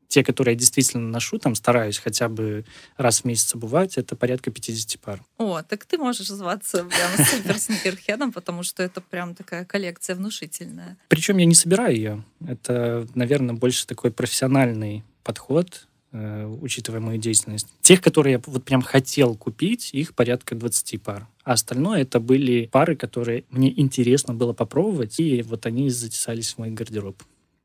те, 0.09 0.25
которые 0.25 0.55
я 0.55 0.59
действительно 0.59 1.09
ношу, 1.09 1.39
там 1.39 1.55
стараюсь 1.55 1.99
хотя 1.99 2.29
бы 2.29 2.65
раз 2.97 3.21
в 3.21 3.25
месяц 3.25 3.55
обувать, 3.55 3.99
это 3.99 4.17
порядка 4.17 4.51
50 4.51 5.01
пар. 5.01 5.23
О, 5.37 5.63
так 5.63 5.85
ты 5.85 5.99
можешь 5.99 6.29
зваться 6.29 6.85
прям 6.85 7.27
супер 7.27 7.59
сникерхедом, 7.59 8.33
потому 8.33 8.63
что 8.63 8.83
это 8.83 9.01
прям 9.01 9.35
такая 9.35 9.65
коллекция 9.65 10.17
внушительная. 10.17 10.97
Причем 11.09 11.37
я 11.37 11.45
не 11.45 11.55
собираю 11.55 11.95
ее. 11.95 12.25
Это, 12.47 13.07
наверное, 13.15 13.55
больше 13.55 13.87
такой 13.87 14.11
профессиональный 14.11 15.05
подход. 15.23 15.88
Э, 16.11 16.47
учитывая 16.63 17.01
мою 17.01 17.21
деятельность. 17.21 17.69
Тех, 17.83 18.01
которые 18.01 18.35
я 18.35 18.43
вот 18.47 18.65
прям 18.65 18.81
хотел 18.81 19.35
купить, 19.35 19.91
их 19.93 20.15
порядка 20.15 20.55
20 20.55 21.03
пар. 21.03 21.29
А 21.45 21.53
остальное 21.53 22.01
это 22.01 22.19
были 22.19 22.67
пары, 22.73 22.97
которые 22.97 23.45
мне 23.51 23.79
интересно 23.79 24.33
было 24.33 24.55
попробовать, 24.55 25.21
и 25.21 25.43
вот 25.43 25.67
они 25.67 25.91
затесались 25.91 26.55
в 26.55 26.59
мой 26.59 26.71
гардероб. 26.71 27.23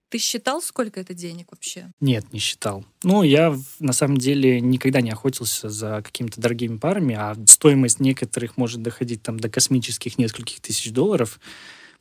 Ты 0.09 0.17
считал, 0.17 0.61
сколько 0.61 0.99
это 0.99 1.13
денег 1.13 1.47
вообще? 1.51 1.89
Нет, 2.01 2.33
не 2.33 2.39
считал. 2.39 2.83
Ну, 3.03 3.23
я 3.23 3.57
на 3.79 3.93
самом 3.93 4.17
деле 4.17 4.59
никогда 4.59 4.99
не 4.99 5.11
охотился 5.11 5.69
за 5.69 6.01
какими-то 6.03 6.41
дорогими 6.41 6.77
парами, 6.77 7.15
а 7.15 7.37
стоимость 7.45 8.01
некоторых 8.01 8.57
может 8.57 8.81
доходить 8.81 9.23
там 9.23 9.39
до 9.39 9.49
космических 9.49 10.17
нескольких 10.17 10.59
тысяч 10.59 10.91
долларов. 10.91 11.39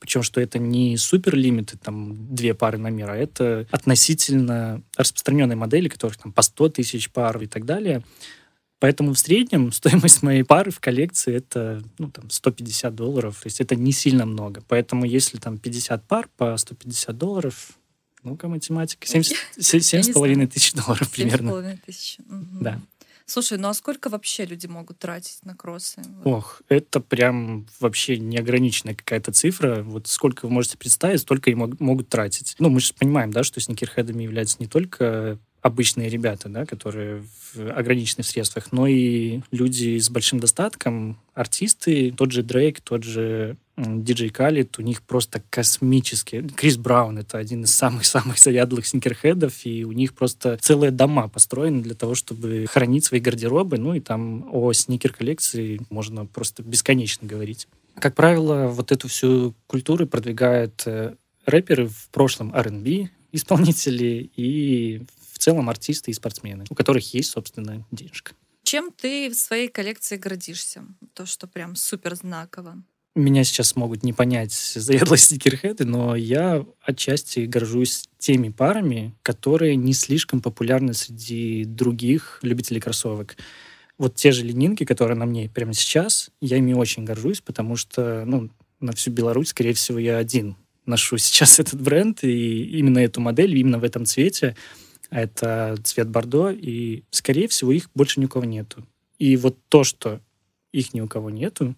Причем, 0.03 0.21
что 0.21 0.41
это 0.41 0.59
не 0.59 0.97
супер 0.97 1.33
лимиты, 1.33 1.77
там, 1.77 2.35
две 2.35 2.53
пары 2.53 2.77
на 2.77 2.89
мир, 2.89 3.09
а 3.09 3.15
это 3.15 3.65
относительно 3.71 4.81
распространенные 4.97 5.55
модели, 5.55 5.87
которых 5.87 6.17
там 6.17 6.33
по 6.33 6.41
100 6.41 6.69
тысяч 6.71 7.09
пар 7.09 7.41
и 7.41 7.47
так 7.47 7.63
далее. 7.63 8.03
Поэтому 8.79 9.13
в 9.13 9.17
среднем 9.17 9.71
стоимость 9.71 10.21
моей 10.21 10.43
пары 10.43 10.71
в 10.71 10.81
коллекции 10.81 11.33
это 11.33 11.81
ну, 11.99 12.09
там, 12.09 12.29
150 12.29 12.93
долларов. 12.93 13.39
То 13.41 13.47
есть 13.47 13.61
это 13.61 13.77
не 13.77 13.93
сильно 13.93 14.25
много. 14.25 14.61
Поэтому 14.67 15.05
если 15.05 15.37
там 15.37 15.57
50 15.57 16.05
пар 16.05 16.27
по 16.35 16.57
150 16.57 17.17
долларов, 17.17 17.69
ну-ка, 18.23 18.49
математика, 18.49 19.07
7,5 19.07 20.47
тысяч 20.47 20.73
долларов 20.73 21.09
примерно. 21.11 21.51
7,5 21.51 21.79
тысяч. 21.85 22.17
Угу. 22.29 22.59
Да. 22.59 22.81
Слушай, 23.25 23.57
ну 23.57 23.69
а 23.69 23.73
сколько 23.73 24.09
вообще 24.09 24.45
люди 24.45 24.67
могут 24.67 24.99
тратить 24.99 25.43
на 25.43 25.55
кроссы? 25.55 26.01
Ох, 26.23 26.61
это 26.67 26.99
прям 26.99 27.67
вообще 27.79 28.17
неограниченная 28.17 28.95
какая-то 28.95 29.31
цифра. 29.31 29.83
Вот 29.83 30.07
сколько 30.07 30.45
вы 30.45 30.51
можете 30.51 30.77
представить, 30.77 31.21
столько 31.21 31.49
и 31.49 31.55
мог, 31.55 31.79
могут 31.79 32.09
тратить. 32.09 32.55
Ну, 32.59 32.69
мы 32.69 32.79
же 32.79 32.93
понимаем, 32.93 33.31
да, 33.31 33.43
что 33.43 33.59
сникерхедами 33.59 34.23
являются 34.23 34.57
не 34.59 34.67
только 34.67 35.39
обычные 35.61 36.09
ребята, 36.09 36.49
да, 36.49 36.65
которые 36.65 37.23
в 37.53 37.71
ограниченных 37.71 38.27
средствах, 38.27 38.71
но 38.71 38.85
и 38.85 39.39
люди 39.51 39.97
с 39.97 40.09
большим 40.09 40.39
достатком, 40.39 41.17
артисты, 41.33 42.11
тот 42.11 42.31
же 42.31 42.43
Дрейк, 42.43 42.81
тот 42.81 43.03
же 43.03 43.57
диджей 43.77 44.29
Калит, 44.29 44.77
у 44.79 44.81
них 44.81 45.01
просто 45.01 45.41
космические. 45.49 46.47
Крис 46.49 46.77
Браун— 46.77 47.17
это 47.19 47.37
один 47.37 47.63
из 47.63 47.75
самых-самых 47.75 48.39
заядлых 48.39 48.85
сникерхедов, 48.85 49.65
и 49.65 49.85
у 49.85 49.91
них 49.91 50.13
просто 50.13 50.57
целые 50.61 50.91
дома 50.91 51.27
построены 51.27 51.81
для 51.81 51.95
того, 51.95 52.15
чтобы 52.15 52.65
хранить 52.69 53.05
свои 53.05 53.19
гардеробы, 53.19 53.77
ну 53.77 53.93
и 53.93 53.99
там 53.99 54.47
о 54.51 54.71
сникер-коллекции 54.73 55.81
можно 55.89 56.25
просто 56.25 56.63
бесконечно 56.63 57.27
говорить. 57.27 57.67
Как 57.95 58.15
правило, 58.15 58.67
вот 58.67 58.91
эту 58.91 59.07
всю 59.07 59.53
культуру 59.67 60.07
продвигают 60.07 60.83
э, 60.85 61.15
рэперы 61.45 61.87
в 61.87 62.09
прошлом 62.09 62.53
R&B, 62.53 63.09
исполнители 63.31 64.31
и 64.35 65.03
целом 65.43 65.69
артисты 65.69 66.11
и 66.11 66.13
спортсмены, 66.13 66.63
у 66.69 66.75
которых 66.75 67.13
есть, 67.13 67.31
собственно, 67.31 67.85
денежка. 67.91 68.33
Чем 68.63 68.91
ты 68.91 69.29
в 69.29 69.35
своей 69.35 69.67
коллекции 69.67 70.15
гордишься? 70.15 70.85
То, 71.13 71.25
что 71.25 71.47
прям 71.47 71.75
супер 71.75 72.15
знаково. 72.15 72.81
Меня 73.15 73.43
сейчас 73.43 73.75
могут 73.75 74.03
не 74.03 74.11
понять 74.11 74.53
заядлые 74.75 75.19
стикерхеды, 75.19 75.85
но 75.85 76.15
я 76.15 76.65
отчасти 76.81 77.41
горжусь 77.41 78.09
теми 78.17 78.49
парами, 78.49 79.13
которые 79.21 79.75
не 79.75 79.93
слишком 79.93 80.41
популярны 80.41 80.93
среди 80.93 81.63
других 81.65 82.39
любителей 82.41 82.81
кроссовок. 82.81 83.37
Вот 83.99 84.15
те 84.15 84.31
же 84.31 84.43
ленинки, 84.43 84.83
которые 84.83 85.15
на 85.15 85.25
мне 85.25 85.47
прямо 85.47 85.73
сейчас, 85.73 86.31
я 86.41 86.57
ими 86.57 86.73
очень 86.73 87.05
горжусь, 87.05 87.41
потому 87.41 87.75
что 87.75 88.23
ну, 88.25 88.49
на 88.79 88.93
всю 88.93 89.11
Беларусь, 89.11 89.49
скорее 89.49 89.73
всего, 89.73 89.99
я 89.99 90.17
один 90.17 90.55
ношу 90.85 91.17
сейчас 91.19 91.59
этот 91.59 91.79
бренд, 91.79 92.23
и 92.23 92.63
именно 92.79 92.99
эту 92.99 93.21
модель, 93.21 93.55
именно 93.57 93.77
в 93.77 93.83
этом 93.83 94.05
цвете 94.05 94.55
это 95.11 95.77
цвет 95.83 96.09
бордо, 96.09 96.49
и, 96.49 97.03
скорее 97.11 97.47
всего, 97.47 97.71
их 97.71 97.89
больше 97.93 98.19
ни 98.19 98.25
у 98.25 98.29
кого 98.29 98.45
нету. 98.45 98.83
И 99.19 99.37
вот 99.37 99.57
то, 99.69 99.83
что 99.83 100.19
их 100.71 100.95
ни 100.95 101.01
у 101.01 101.07
кого 101.07 101.29
нету, 101.29 101.75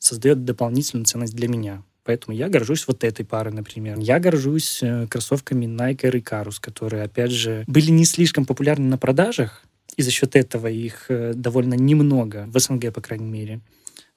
создает 0.00 0.44
дополнительную 0.44 1.06
ценность 1.06 1.36
для 1.36 1.46
меня. 1.46 1.84
Поэтому 2.02 2.36
я 2.36 2.48
горжусь 2.48 2.88
вот 2.88 3.04
этой 3.04 3.24
парой, 3.24 3.52
например. 3.52 3.98
Я 4.00 4.18
горжусь 4.18 4.82
э, 4.82 5.06
кроссовками 5.06 5.66
Nike 5.66 6.10
Air 6.10 6.20
Icarus, 6.20 6.56
которые, 6.60 7.04
опять 7.04 7.30
же, 7.30 7.62
были 7.68 7.92
не 7.92 8.04
слишком 8.04 8.46
популярны 8.46 8.88
на 8.88 8.98
продажах, 8.98 9.62
и 9.96 10.02
за 10.02 10.10
счет 10.10 10.34
этого 10.34 10.66
их 10.66 11.06
э, 11.08 11.34
довольно 11.34 11.74
немного, 11.74 12.48
в 12.48 12.58
СНГ, 12.58 12.92
по 12.92 13.00
крайней 13.00 13.30
мере 13.30 13.60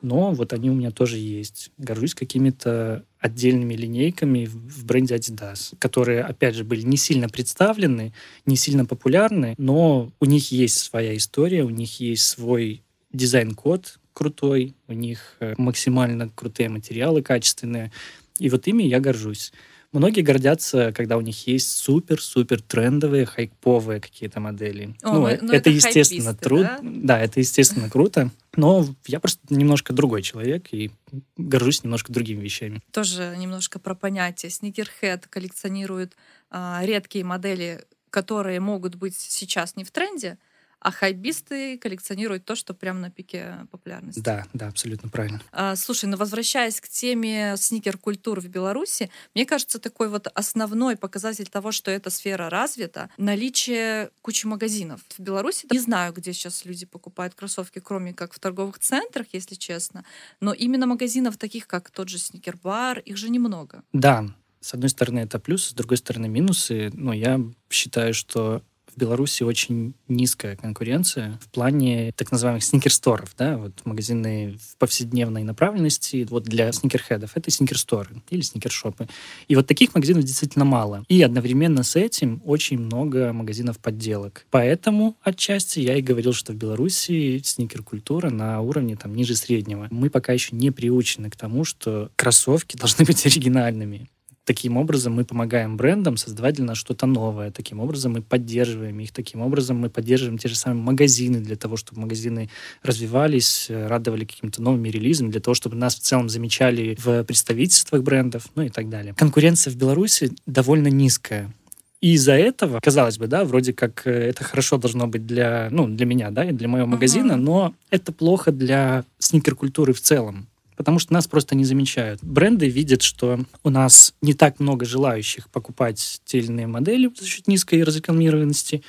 но 0.03 0.33
вот 0.33 0.53
они 0.53 0.69
у 0.69 0.73
меня 0.73 0.91
тоже 0.91 1.17
есть. 1.17 1.71
Горжусь 1.77 2.13
какими-то 2.13 3.05
отдельными 3.19 3.73
линейками 3.73 4.45
в 4.45 4.85
бренде 4.85 5.15
Adidas, 5.15 5.73
которые, 5.79 6.21
опять 6.23 6.55
же, 6.55 6.65
были 6.65 6.81
не 6.81 6.97
сильно 6.97 7.29
представлены, 7.29 8.13
не 8.45 8.57
сильно 8.57 8.85
популярны, 8.85 9.55
но 9.57 10.11
у 10.19 10.25
них 10.25 10.51
есть 10.51 10.77
своя 10.77 11.15
история, 11.15 11.63
у 11.63 11.69
них 11.69 12.01
есть 12.01 12.25
свой 12.25 12.83
дизайн-код 13.13 13.99
крутой, 14.13 14.75
у 14.87 14.93
них 14.93 15.35
э, 15.39 15.53
максимально 15.57 16.29
крутые 16.29 16.69
материалы, 16.69 17.21
качественные, 17.21 17.91
и 18.39 18.49
вот 18.49 18.67
ими 18.67 18.83
я 18.83 18.99
горжусь. 18.99 19.51
Многие 19.93 20.21
гордятся, 20.21 20.91
когда 20.91 21.17
у 21.17 21.21
них 21.21 21.45
есть 21.45 21.71
супер-супер 21.77 22.63
трендовые, 22.63 23.27
хайповые 23.27 24.01
какие-то 24.01 24.39
модели. 24.39 24.95
О, 25.03 25.13
ну, 25.13 25.27
это, 25.27 25.45
это 25.55 25.69
естественно 25.69 26.33
круто. 26.33 26.63
Да? 26.63 26.79
да, 26.81 27.19
это 27.19 27.39
естественно 27.39 27.91
круто. 27.91 28.31
Но 28.55 28.87
я 29.05 29.19
просто 29.19 29.39
немножко 29.53 29.93
другой 29.93 30.23
человек 30.23 30.73
и 30.73 30.89
горжусь 31.37 31.83
немножко 31.83 32.11
другими 32.11 32.41
вещами. 32.41 32.81
Тоже 32.91 33.35
немножко 33.37 33.77
про 33.77 33.93
понятие. 33.93 34.49
Sneakerhead 34.49 35.25
коллекционирует 35.29 36.15
а, 36.49 36.81
редкие 36.83 37.23
модели, 37.23 37.85
которые 38.09 38.59
могут 38.59 38.95
быть 38.95 39.15
сейчас 39.15 39.75
не 39.75 39.83
в 39.83 39.91
тренде, 39.91 40.39
а 40.83 40.91
хайбисты 40.91 41.77
коллекционируют 41.77 42.45
то, 42.45 42.55
что 42.55 42.73
прямо 42.73 42.99
на 42.99 43.09
пике 43.09 43.65
популярности. 43.71 44.19
Да, 44.19 44.45
да, 44.53 44.67
абсолютно 44.67 45.09
правильно. 45.09 45.41
А, 45.51 45.75
слушай, 45.75 46.05
ну 46.05 46.17
возвращаясь 46.17 46.81
к 46.81 46.89
теме 46.89 47.55
сникер-культуры 47.57 48.41
в 48.41 48.47
Беларуси, 48.47 49.09
мне 49.33 49.45
кажется, 49.45 49.79
такой 49.79 50.09
вот 50.09 50.27
основной 50.33 50.97
показатель 50.97 51.47
того, 51.47 51.71
что 51.71 51.89
эта 51.89 52.09
сфера 52.09 52.49
развита, 52.49 53.09
наличие 53.17 54.09
кучи 54.21 54.45
магазинов. 54.45 55.01
В 55.17 55.19
Беларуси 55.19 55.67
не 55.71 55.79
знаю, 55.79 56.13
где 56.13 56.33
сейчас 56.33 56.65
люди 56.65 56.85
покупают 56.85 57.33
кроссовки, 57.33 57.79
кроме 57.79 58.13
как 58.13 58.33
в 58.33 58.39
торговых 58.39 58.79
центрах, 58.79 59.27
если 59.31 59.55
честно, 59.55 60.03
но 60.41 60.53
именно 60.53 60.85
магазинов 60.85 61.37
таких, 61.37 61.65
как 61.65 61.91
тот 61.91 62.09
же 62.09 62.17
сникер-бар, 62.17 62.99
их 62.99 63.15
же 63.15 63.29
немного. 63.29 63.83
Да, 63.93 64.27
с 64.59 64.73
одной 64.73 64.89
стороны 64.89 65.19
это 65.19 65.39
плюс, 65.39 65.69
с 65.69 65.73
другой 65.73 65.97
стороны 65.97 66.27
минусы. 66.27 66.89
Но 66.93 67.13
я 67.13 67.39
считаю, 67.69 68.13
что 68.13 68.63
В 68.95 68.99
Беларуси 68.99 69.43
очень 69.43 69.93
низкая 70.07 70.55
конкуренция 70.55 71.39
в 71.41 71.49
плане 71.49 72.11
так 72.15 72.31
называемых 72.31 72.63
сникерсторов, 72.63 73.33
да, 73.37 73.57
вот 73.57 73.73
магазины 73.85 74.57
в 74.61 74.77
повседневной 74.77 75.43
направленности, 75.43 76.27
вот 76.29 76.43
для 76.43 76.71
сникерхедов, 76.71 77.31
это 77.35 77.49
сникерсторы 77.49 78.21
или 78.29 78.41
сникершопы. 78.41 79.07
И 79.47 79.55
вот 79.55 79.65
таких 79.65 79.95
магазинов 79.95 80.23
действительно 80.25 80.65
мало. 80.65 81.03
И 81.07 81.21
одновременно 81.21 81.83
с 81.83 81.95
этим 81.95 82.41
очень 82.45 82.77
много 82.77 83.33
магазинов 83.33 83.79
подделок. 83.79 84.45
Поэтому 84.51 85.15
отчасти 85.23 85.79
я 85.79 85.97
и 85.97 86.01
говорил, 86.01 86.33
что 86.33 86.53
в 86.53 86.55
Беларуси 86.55 87.41
сникер-культура 87.43 88.29
на 88.29 88.61
уровне 88.61 88.95
там 88.95 89.15
ниже 89.15 89.35
среднего. 89.35 89.87
Мы 89.89 90.09
пока 90.09 90.33
еще 90.33 90.55
не 90.55 90.69
приучены 90.71 91.29
к 91.29 91.35
тому, 91.35 91.63
что 91.63 92.11
кроссовки 92.15 92.77
должны 92.77 93.05
быть 93.05 93.25
оригинальными. 93.25 94.09
Таким 94.45 94.75
образом 94.75 95.13
мы 95.13 95.23
помогаем 95.23 95.77
брендам 95.77 96.17
создавать 96.17 96.55
для 96.55 96.65
нас 96.65 96.77
что-то 96.77 97.05
новое. 97.05 97.49
Таким 97.49 97.79
образом 97.79 98.13
мы 98.13 98.21
поддерживаем 98.21 98.99
их. 98.99 99.13
Таким 99.13 99.41
образом 99.41 99.77
мы 99.77 99.89
поддерживаем 99.89 100.37
те 100.37 100.49
же 100.49 100.55
самые 100.55 100.83
магазины 100.83 101.39
для 101.39 101.55
того, 101.55 101.77
чтобы 101.77 102.01
магазины 102.01 102.49
развивались, 102.81 103.67
э, 103.69 103.87
радовали 103.87 104.25
каким-то 104.25 104.61
новыми 104.61 104.89
релизами, 104.89 105.31
для 105.31 105.39
того, 105.39 105.55
чтобы 105.55 105.77
нас 105.77 105.95
в 105.95 105.99
целом 105.99 106.27
замечали 106.27 106.97
в 106.99 107.23
представительствах 107.23 108.03
брендов, 108.03 108.49
ну 108.55 108.63
и 108.63 108.69
так 108.69 108.89
далее. 108.89 109.13
Конкуренция 109.13 109.71
в 109.71 109.77
Беларуси 109.77 110.33
довольно 110.45 110.89
низкая. 110.89 111.53
И 112.01 112.15
из-за 112.15 112.33
этого, 112.33 112.81
казалось 112.81 113.17
бы, 113.17 113.27
да, 113.27 113.45
вроде 113.45 113.71
как 113.71 114.05
э, 114.05 114.11
это 114.11 114.43
хорошо 114.43 114.77
должно 114.77 115.07
быть 115.07 115.25
для, 115.25 115.69
ну, 115.71 115.87
для 115.87 116.05
меня, 116.05 116.31
да, 116.31 116.43
и 116.43 116.51
для 116.51 116.67
моего 116.67 116.85
магазина, 116.85 117.33
uh-huh. 117.33 117.37
но 117.37 117.73
это 117.91 118.11
плохо 118.11 118.51
для 118.51 119.05
сникер-культуры 119.19 119.93
в 119.93 120.01
целом 120.01 120.49
потому 120.75 120.99
что 120.99 121.13
нас 121.13 121.27
просто 121.27 121.55
не 121.55 121.65
замечают. 121.65 122.23
Бренды 122.23 122.67
видят, 122.67 123.01
что 123.01 123.39
у 123.63 123.69
нас 123.69 124.13
не 124.21 124.33
так 124.33 124.59
много 124.59 124.85
желающих 124.85 125.49
покупать 125.49 126.21
те 126.25 126.39
или 126.39 126.47
иные 126.47 126.67
модели 126.67 127.11
за 127.19 127.25
счет 127.25 127.47
низкой 127.47 127.83
разрекламированности, 127.83 128.83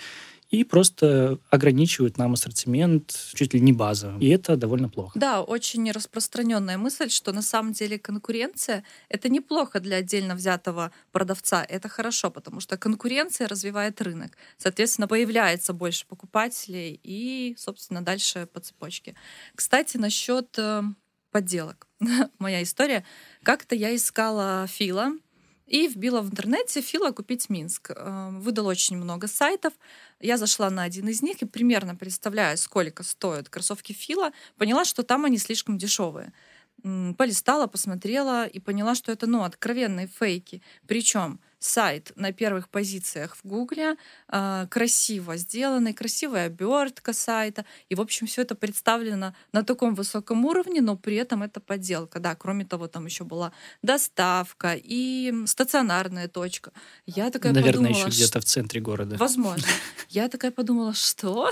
и 0.55 0.65
просто 0.65 1.39
ограничивают 1.51 2.19
нам 2.19 2.35
ассортимент 2.35 3.13
чуть 3.35 3.55
ли 3.55 3.61
не 3.61 3.73
базовым. 3.73 4.21
И 4.21 4.29
это 4.29 4.57
довольно 4.57 4.89
плохо. 4.89 5.19
Да, 5.19 5.43
очень 5.43 5.91
распространенная 5.91 6.79
мысль, 6.79 7.11
что 7.11 7.33
на 7.33 7.43
самом 7.43 7.73
деле 7.73 7.99
конкуренция— 7.99 8.85
это 9.09 9.29
неплохо 9.29 9.81
для 9.81 9.97
отдельно 9.97 10.35
взятого 10.35 10.93
продавца, 11.13 11.65
это 11.69 11.89
хорошо, 11.89 12.31
потому 12.31 12.61
что 12.61 12.77
конкуренция 12.77 13.49
развивает 13.49 14.01
рынок. 14.01 14.37
Соответственно, 14.57 15.09
появляется 15.09 15.73
больше 15.73 16.07
покупателей 16.07 17.01
и, 17.03 17.57
собственно, 17.59 18.03
дальше 18.03 18.47
по 18.53 18.61
цепочке. 18.61 19.15
Кстати, 19.55 19.97
насчет 19.97 20.57
э, 20.59 20.83
подделок. 21.35 21.89
Моя 22.39 22.63
история. 22.63 23.05
Как-то 23.43 23.75
я 23.75 23.93
искала 23.97 24.69
Фила 24.69 25.15
и 25.67 25.89
вбила 25.89 26.21
в 26.21 26.31
интернете 26.31 26.81
Фила 26.81 27.11
купить 27.11 27.51
Минск. 27.51 27.91
Э, 27.91 28.31
выдал 28.31 28.67
очень 28.67 28.97
много 28.97 29.27
сайтов. 29.27 29.73
Я 30.21 30.39
зашла 30.39 30.71
на 30.71 30.85
один 30.85 31.09
из 31.09 31.23
них 31.23 31.43
и 31.43 31.47
примерно 31.47 31.97
представляя, 31.97 32.55
сколько 32.55 33.03
стоят 33.03 33.49
кроссовки 33.49 33.93
Фила, 33.93 34.31
поняла, 34.59 34.85
что 34.85 35.03
там 35.03 35.25
они 35.25 35.39
слишком 35.39 35.77
дешевые 35.77 36.33
полистала, 37.17 37.67
посмотрела 37.67 38.47
и 38.47 38.61
поняла, 38.61 38.95
что 38.95 39.11
это, 39.11 39.27
ну, 39.27 39.43
откровенные 39.43 40.07
фейки. 40.07 40.61
Причем 40.87 41.41
сайт 41.65 42.13
на 42.17 42.33
первых 42.33 42.69
позициях 42.69 43.37
в 43.37 43.49
Гугле, 43.49 43.97
э, 44.29 44.67
красиво 44.71 45.37
сделанный, 45.37 45.95
красивая 45.95 46.47
обертка 46.47 47.13
сайта. 47.13 47.65
И, 47.89 47.95
в 47.95 48.01
общем, 48.01 48.27
все 48.27 48.43
это 48.43 48.55
представлено 48.55 49.35
на 49.53 49.65
таком 49.65 49.95
высоком 49.95 50.45
уровне, 50.45 50.81
но 50.83 50.97
при 50.97 51.17
этом 51.17 51.43
это 51.43 51.61
подделка. 51.61 52.21
Да, 52.21 52.35
кроме 52.35 52.65
того, 52.65 52.87
там 52.87 53.07
еще 53.07 53.25
была 53.25 53.53
доставка 53.83 54.75
и 54.75 55.33
стационарная 55.47 56.29
точка. 56.29 56.73
Я 57.07 57.31
такая 57.31 57.53
Наверное, 57.53 57.89
подумала, 57.89 58.09
еще 58.09 58.17
где-то 58.17 58.41
в 58.41 58.45
центре 58.45 58.81
города. 58.81 59.17
Возможно. 59.17 59.67
Я 60.11 60.29
такая 60.29 60.51
подумала, 60.51 60.93
что? 60.95 61.51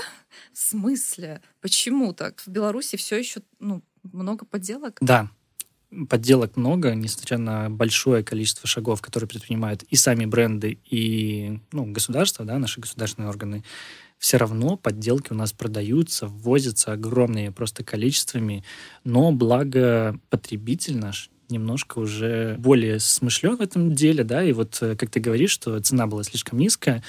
В 0.53 0.57
смысле? 0.57 1.41
Почему 1.59 2.13
так? 2.13 2.39
В 2.41 2.47
Беларуси 2.47 2.97
все 2.97 3.17
еще, 3.17 3.41
ну, 3.59 3.81
много 4.03 4.45
подделок? 4.45 4.97
Да, 5.01 5.29
подделок 6.09 6.57
много, 6.57 6.93
несмотря 6.95 7.37
на 7.37 7.69
большое 7.69 8.23
количество 8.23 8.67
шагов, 8.67 9.01
которые 9.01 9.27
предпринимают 9.27 9.83
и 9.83 9.95
сами 9.95 10.25
бренды, 10.25 10.79
и 10.89 11.59
ну, 11.71 11.85
государство, 11.85 12.45
да, 12.45 12.59
наши 12.59 12.79
государственные 12.79 13.29
органы, 13.29 13.63
все 14.17 14.37
равно 14.37 14.77
подделки 14.77 15.33
у 15.33 15.35
нас 15.35 15.51
продаются, 15.51 16.27
ввозятся 16.27 16.93
огромными 16.93 17.49
просто 17.49 17.83
количествами, 17.83 18.63
но 19.03 19.31
благо 19.31 20.17
потребитель 20.29 20.97
наш 20.97 21.29
немножко 21.49 21.99
уже 21.99 22.55
более 22.57 22.99
смышлен 22.99 23.57
в 23.57 23.61
этом 23.61 23.93
деле, 23.93 24.23
да, 24.23 24.43
и 24.43 24.53
вот 24.53 24.77
э, 24.81 24.95
как 24.95 25.09
ты 25.09 25.19
говоришь, 25.19 25.51
что 25.51 25.79
цена 25.81 26.07
была 26.07 26.23
слишком 26.23 26.57
низкая, 26.57 27.03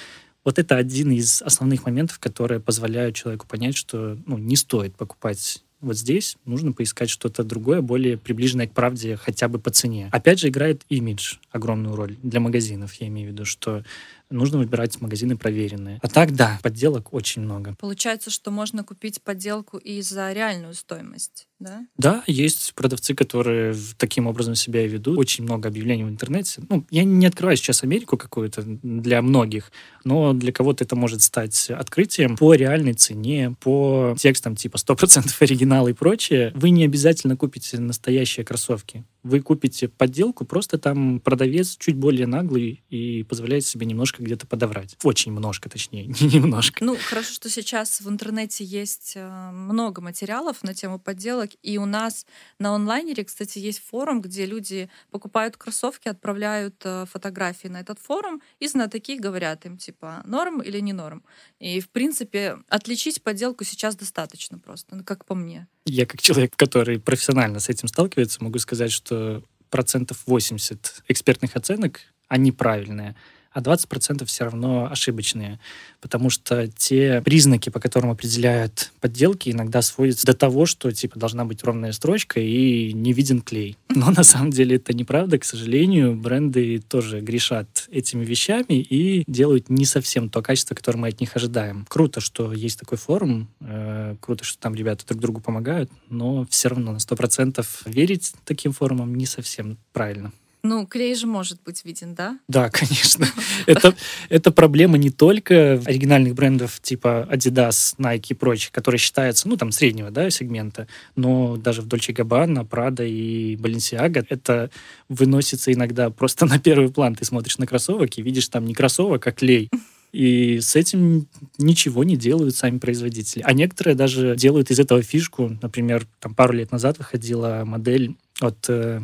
вот 0.44 0.58
это 0.58 0.76
один 0.76 1.10
из 1.10 1.40
основных 1.40 1.86
моментов, 1.86 2.18
которые 2.18 2.60
позволяют 2.60 3.16
человеку 3.16 3.46
понять, 3.46 3.76
что 3.76 4.18
ну, 4.26 4.36
не 4.36 4.56
стоит 4.56 4.94
покупать 4.94 5.63
вот 5.84 5.96
здесь 5.96 6.36
нужно 6.44 6.72
поискать 6.72 7.10
что-то 7.10 7.44
другое, 7.44 7.80
более 7.80 8.16
приближенное 8.18 8.66
к 8.66 8.72
правде 8.72 9.16
хотя 9.16 9.48
бы 9.48 9.58
по 9.58 9.70
цене. 9.70 10.08
Опять 10.12 10.40
же, 10.40 10.48
играет 10.48 10.82
имидж 10.88 11.36
огромную 11.50 11.94
роль 11.94 12.16
для 12.22 12.40
магазинов, 12.40 12.94
я 12.94 13.08
имею 13.08 13.28
в 13.28 13.32
виду, 13.32 13.44
что 13.44 13.84
нужно 14.30 14.58
выбирать 14.58 15.00
магазины 15.00 15.36
проверенные. 15.36 15.98
А 16.02 16.08
так, 16.08 16.34
да, 16.34 16.58
подделок 16.62 17.12
очень 17.12 17.42
много. 17.42 17.76
Получается, 17.78 18.30
что 18.30 18.50
можно 18.50 18.84
купить 18.84 19.22
подделку 19.22 19.78
и 19.78 20.00
за 20.02 20.32
реальную 20.32 20.74
стоимость, 20.74 21.46
да? 21.58 21.86
Да, 21.96 22.22
есть 22.26 22.74
продавцы, 22.74 23.14
которые 23.14 23.74
таким 23.96 24.26
образом 24.26 24.54
себя 24.54 24.84
и 24.84 24.88
ведут. 24.88 25.18
Очень 25.18 25.44
много 25.44 25.68
объявлений 25.68 26.04
в 26.04 26.08
интернете. 26.08 26.62
Ну, 26.68 26.86
я 26.90 27.04
не 27.04 27.26
открываю 27.26 27.56
сейчас 27.56 27.82
Америку 27.82 28.16
какую-то 28.16 28.62
для 28.64 29.22
многих, 29.22 29.72
но 30.04 30.32
для 30.32 30.52
кого-то 30.52 30.84
это 30.84 30.96
может 30.96 31.22
стать 31.22 31.70
открытием 31.70 32.36
по 32.36 32.54
реальной 32.54 32.94
цене, 32.94 33.54
по 33.60 34.14
текстам 34.18 34.56
типа 34.56 34.76
100% 34.76 35.34
оригинал 35.40 35.88
и 35.88 35.92
прочее. 35.92 36.52
Вы 36.54 36.70
не 36.70 36.84
обязательно 36.84 37.36
купите 37.36 37.78
настоящие 37.78 38.44
кроссовки 38.44 39.04
вы 39.24 39.40
купите 39.40 39.88
подделку, 39.88 40.44
просто 40.44 40.78
там 40.78 41.18
продавец 41.18 41.76
чуть 41.78 41.96
более 41.96 42.26
наглый 42.26 42.84
и 42.90 43.24
позволяет 43.24 43.64
себе 43.64 43.86
немножко 43.86 44.22
где-то 44.22 44.46
подобрать. 44.46 44.96
Очень 45.02 45.32
немножко, 45.32 45.68
точнее, 45.68 46.06
не 46.20 46.28
немножко. 46.28 46.84
Ну, 46.84 46.96
хорошо, 46.96 47.32
что 47.32 47.48
сейчас 47.48 48.00
в 48.00 48.08
интернете 48.08 48.64
есть 48.64 49.14
э, 49.16 49.50
много 49.50 50.02
материалов 50.02 50.62
на 50.62 50.74
тему 50.74 50.98
подделок, 50.98 51.43
и 51.62 51.78
у 51.78 51.86
нас 51.86 52.26
на 52.58 52.74
онлайнере, 52.74 53.24
кстати, 53.24 53.58
есть 53.58 53.80
форум, 53.80 54.20
где 54.20 54.46
люди 54.46 54.88
покупают 55.10 55.56
кроссовки, 55.56 56.08
отправляют 56.08 56.76
э, 56.84 57.06
фотографии 57.10 57.68
на 57.68 57.80
этот 57.80 57.98
форум, 57.98 58.42
и 58.60 58.68
знатоки 58.68 59.16
говорят 59.16 59.66
им, 59.66 59.76
типа, 59.76 60.22
норм 60.24 60.60
или 60.62 60.80
не 60.80 60.92
норм. 60.92 61.24
И, 61.58 61.80
в 61.80 61.88
принципе, 61.88 62.58
отличить 62.68 63.22
подделку 63.22 63.64
сейчас 63.64 63.96
достаточно 63.96 64.58
просто, 64.58 64.96
ну, 64.96 65.04
как 65.04 65.24
по 65.24 65.34
мне. 65.34 65.66
Я 65.86 66.06
как 66.06 66.22
человек, 66.22 66.56
который 66.56 66.98
профессионально 66.98 67.60
с 67.60 67.68
этим 67.68 67.88
сталкивается, 67.88 68.42
могу 68.42 68.58
сказать, 68.58 68.92
что 68.92 69.42
процентов 69.70 70.22
80 70.26 71.02
экспертных 71.08 71.56
оценок, 71.56 72.00
они 72.28 72.52
правильные 72.52 73.16
а 73.54 73.60
20% 73.60 74.24
все 74.26 74.44
равно 74.44 74.88
ошибочные, 74.90 75.60
потому 76.00 76.28
что 76.28 76.66
те 76.66 77.22
признаки, 77.24 77.70
по 77.70 77.80
которым 77.80 78.10
определяют 78.10 78.92
подделки, 79.00 79.48
иногда 79.48 79.80
сводятся 79.80 80.26
до 80.26 80.34
того, 80.34 80.66
что 80.66 80.90
типа 80.90 81.18
должна 81.18 81.44
быть 81.44 81.62
ровная 81.62 81.92
строчка 81.92 82.40
и 82.40 82.92
не 82.92 83.12
виден 83.12 83.40
клей. 83.40 83.78
Но 83.88 84.10
на 84.10 84.24
самом 84.24 84.50
деле 84.50 84.76
это 84.76 84.92
неправда, 84.92 85.38
к 85.38 85.44
сожалению, 85.44 86.16
бренды 86.16 86.80
тоже 86.80 87.20
грешат 87.20 87.86
этими 87.90 88.24
вещами 88.24 88.80
и 88.80 89.24
делают 89.28 89.70
не 89.70 89.86
совсем 89.86 90.28
то 90.28 90.42
качество, 90.42 90.74
которое 90.74 90.98
мы 90.98 91.08
от 91.08 91.20
них 91.20 91.36
ожидаем. 91.36 91.86
Круто, 91.88 92.20
что 92.20 92.52
есть 92.52 92.80
такой 92.80 92.98
форум, 92.98 93.48
э, 93.60 94.16
круто, 94.20 94.44
что 94.44 94.58
там 94.58 94.74
ребята 94.74 95.06
друг 95.06 95.20
другу 95.20 95.40
помогают, 95.40 95.90
но 96.10 96.44
все 96.50 96.68
равно 96.68 96.92
на 96.92 96.98
100% 96.98 97.64
верить 97.86 98.32
таким 98.44 98.72
форумам 98.72 99.14
не 99.14 99.26
совсем 99.26 99.78
правильно. 99.92 100.32
Ну, 100.64 100.86
клей 100.86 101.14
же 101.14 101.26
может 101.26 101.62
быть 101.62 101.84
виден, 101.84 102.14
да? 102.14 102.38
Да, 102.48 102.70
конечно. 102.70 103.26
это, 103.66 103.94
это 104.30 104.50
проблема 104.50 104.96
не 104.96 105.10
только 105.10 105.74
оригинальных 105.84 106.34
брендов 106.34 106.80
типа 106.80 107.28
Adidas, 107.30 107.94
Nike 107.98 108.28
и 108.30 108.34
прочих, 108.34 108.72
которые 108.72 108.98
считаются, 108.98 109.46
ну, 109.46 109.58
там, 109.58 109.70
среднего, 109.72 110.10
да, 110.10 110.30
сегмента, 110.30 110.88
но 111.16 111.58
даже 111.58 111.82
в 111.82 111.86
Dolce 111.86 112.14
Gabbana, 112.14 112.66
Prada 112.66 113.06
и 113.06 113.56
Balenciaga 113.56 114.24
это 114.30 114.70
выносится 115.10 115.70
иногда 115.70 116.08
просто 116.08 116.46
на 116.46 116.58
первый 116.58 116.90
план. 116.90 117.14
Ты 117.14 117.26
смотришь 117.26 117.58
на 117.58 117.66
кроссовок 117.66 118.16
и 118.16 118.22
видишь 118.22 118.48
там 118.48 118.64
не 118.64 118.72
кроссовок, 118.72 119.26
а 119.26 119.32
клей. 119.32 119.68
И 120.12 120.60
с 120.60 120.76
этим 120.76 121.28
ничего 121.58 122.04
не 122.04 122.16
делают 122.16 122.56
сами 122.56 122.78
производители. 122.78 123.42
А 123.44 123.52
некоторые 123.52 123.96
даже 123.96 124.34
делают 124.34 124.70
из 124.70 124.80
этого 124.80 125.02
фишку. 125.02 125.58
Например, 125.60 126.06
там 126.20 126.34
пару 126.34 126.54
лет 126.54 126.72
назад 126.72 126.96
выходила 126.96 127.64
модель 127.66 128.16
от 128.40 128.64
э, 128.68 129.02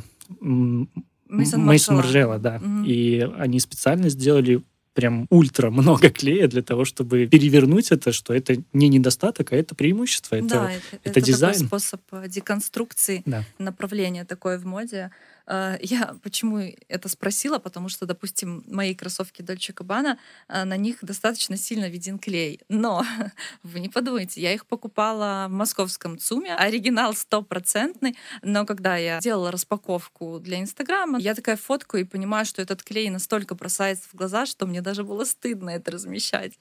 Мейсон 1.30 1.96
Маржела, 1.96 2.38
да. 2.38 2.56
Mm-hmm. 2.56 2.86
И 2.86 3.20
они 3.38 3.60
специально 3.60 4.08
сделали 4.08 4.62
прям 4.94 5.26
ультра 5.30 5.70
много 5.70 6.10
клея 6.10 6.48
для 6.48 6.62
того, 6.62 6.84
чтобы 6.84 7.26
перевернуть 7.26 7.90
это, 7.90 8.12
что 8.12 8.34
это 8.34 8.62
не 8.72 8.88
недостаток, 8.88 9.52
а 9.52 9.56
это 9.56 9.74
преимущество, 9.74 10.36
это, 10.36 10.48
да, 10.48 10.72
это, 10.72 10.82
это, 10.92 11.10
это 11.10 11.20
дизайн. 11.20 11.54
Такой 11.54 11.66
способ 11.66 12.00
э, 12.12 12.28
деконструкции, 12.28 13.22
да. 13.24 13.44
направления 13.58 14.24
такое 14.24 14.58
в 14.58 14.66
моде. 14.66 15.10
Э, 15.50 15.78
я 15.82 16.14
почему 16.22 16.72
это 16.88 17.08
спросила? 17.08 17.58
Потому 17.58 17.88
что, 17.88 18.06
допустим, 18.06 18.62
мои 18.68 18.94
кроссовки 18.94 19.42
Dolce 19.42 19.74
Gabbana, 19.74 20.16
э, 20.48 20.64
на 20.64 20.76
них 20.76 20.98
достаточно 21.02 21.56
сильно 21.56 21.88
виден 21.88 22.18
клей. 22.18 22.60
Но 22.68 23.04
вы 23.62 23.80
не 23.80 23.88
подумайте, 23.88 24.40
я 24.40 24.54
их 24.54 24.64
покупала 24.66 25.46
в 25.48 25.52
московском 25.52 26.18
ЦУМе, 26.18 26.54
оригинал 26.54 27.14
стопроцентный, 27.14 28.16
но 28.42 28.64
когда 28.64 28.96
я 28.96 29.18
делала 29.18 29.50
распаковку 29.50 30.38
для 30.38 30.60
Инстаграма, 30.60 31.18
я 31.18 31.34
такая 31.34 31.56
фотку 31.56 31.96
и 31.96 32.04
понимаю, 32.04 32.46
что 32.46 32.62
этот 32.62 32.82
клей 32.82 33.10
настолько 33.10 33.54
бросается 33.54 34.08
в 34.12 34.14
глаза, 34.14 34.46
что 34.46 34.66
мне 34.66 34.80
даже 34.80 35.02
было 35.02 35.24
стыдно 35.24 35.70
это 35.70 35.90
размещать. 35.90 36.52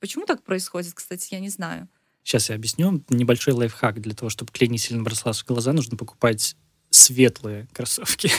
Почему 0.00 0.26
так 0.26 0.42
происходит, 0.42 0.92
кстати, 0.92 1.34
я 1.34 1.40
не 1.40 1.48
знаю. 1.48 1.88
Сейчас 2.22 2.48
я 2.48 2.56
объясню. 2.56 3.04
Небольшой 3.10 3.52
лайфхак. 3.52 4.00
Для 4.00 4.14
того, 4.14 4.30
чтобы 4.30 4.50
клей 4.50 4.68
не 4.68 4.78
сильно 4.78 5.02
бросался 5.02 5.44
в 5.44 5.46
глаза, 5.46 5.72
нужно 5.72 5.98
покупать 5.98 6.56
светлые 6.94 7.66
кроссовки. 7.72 8.30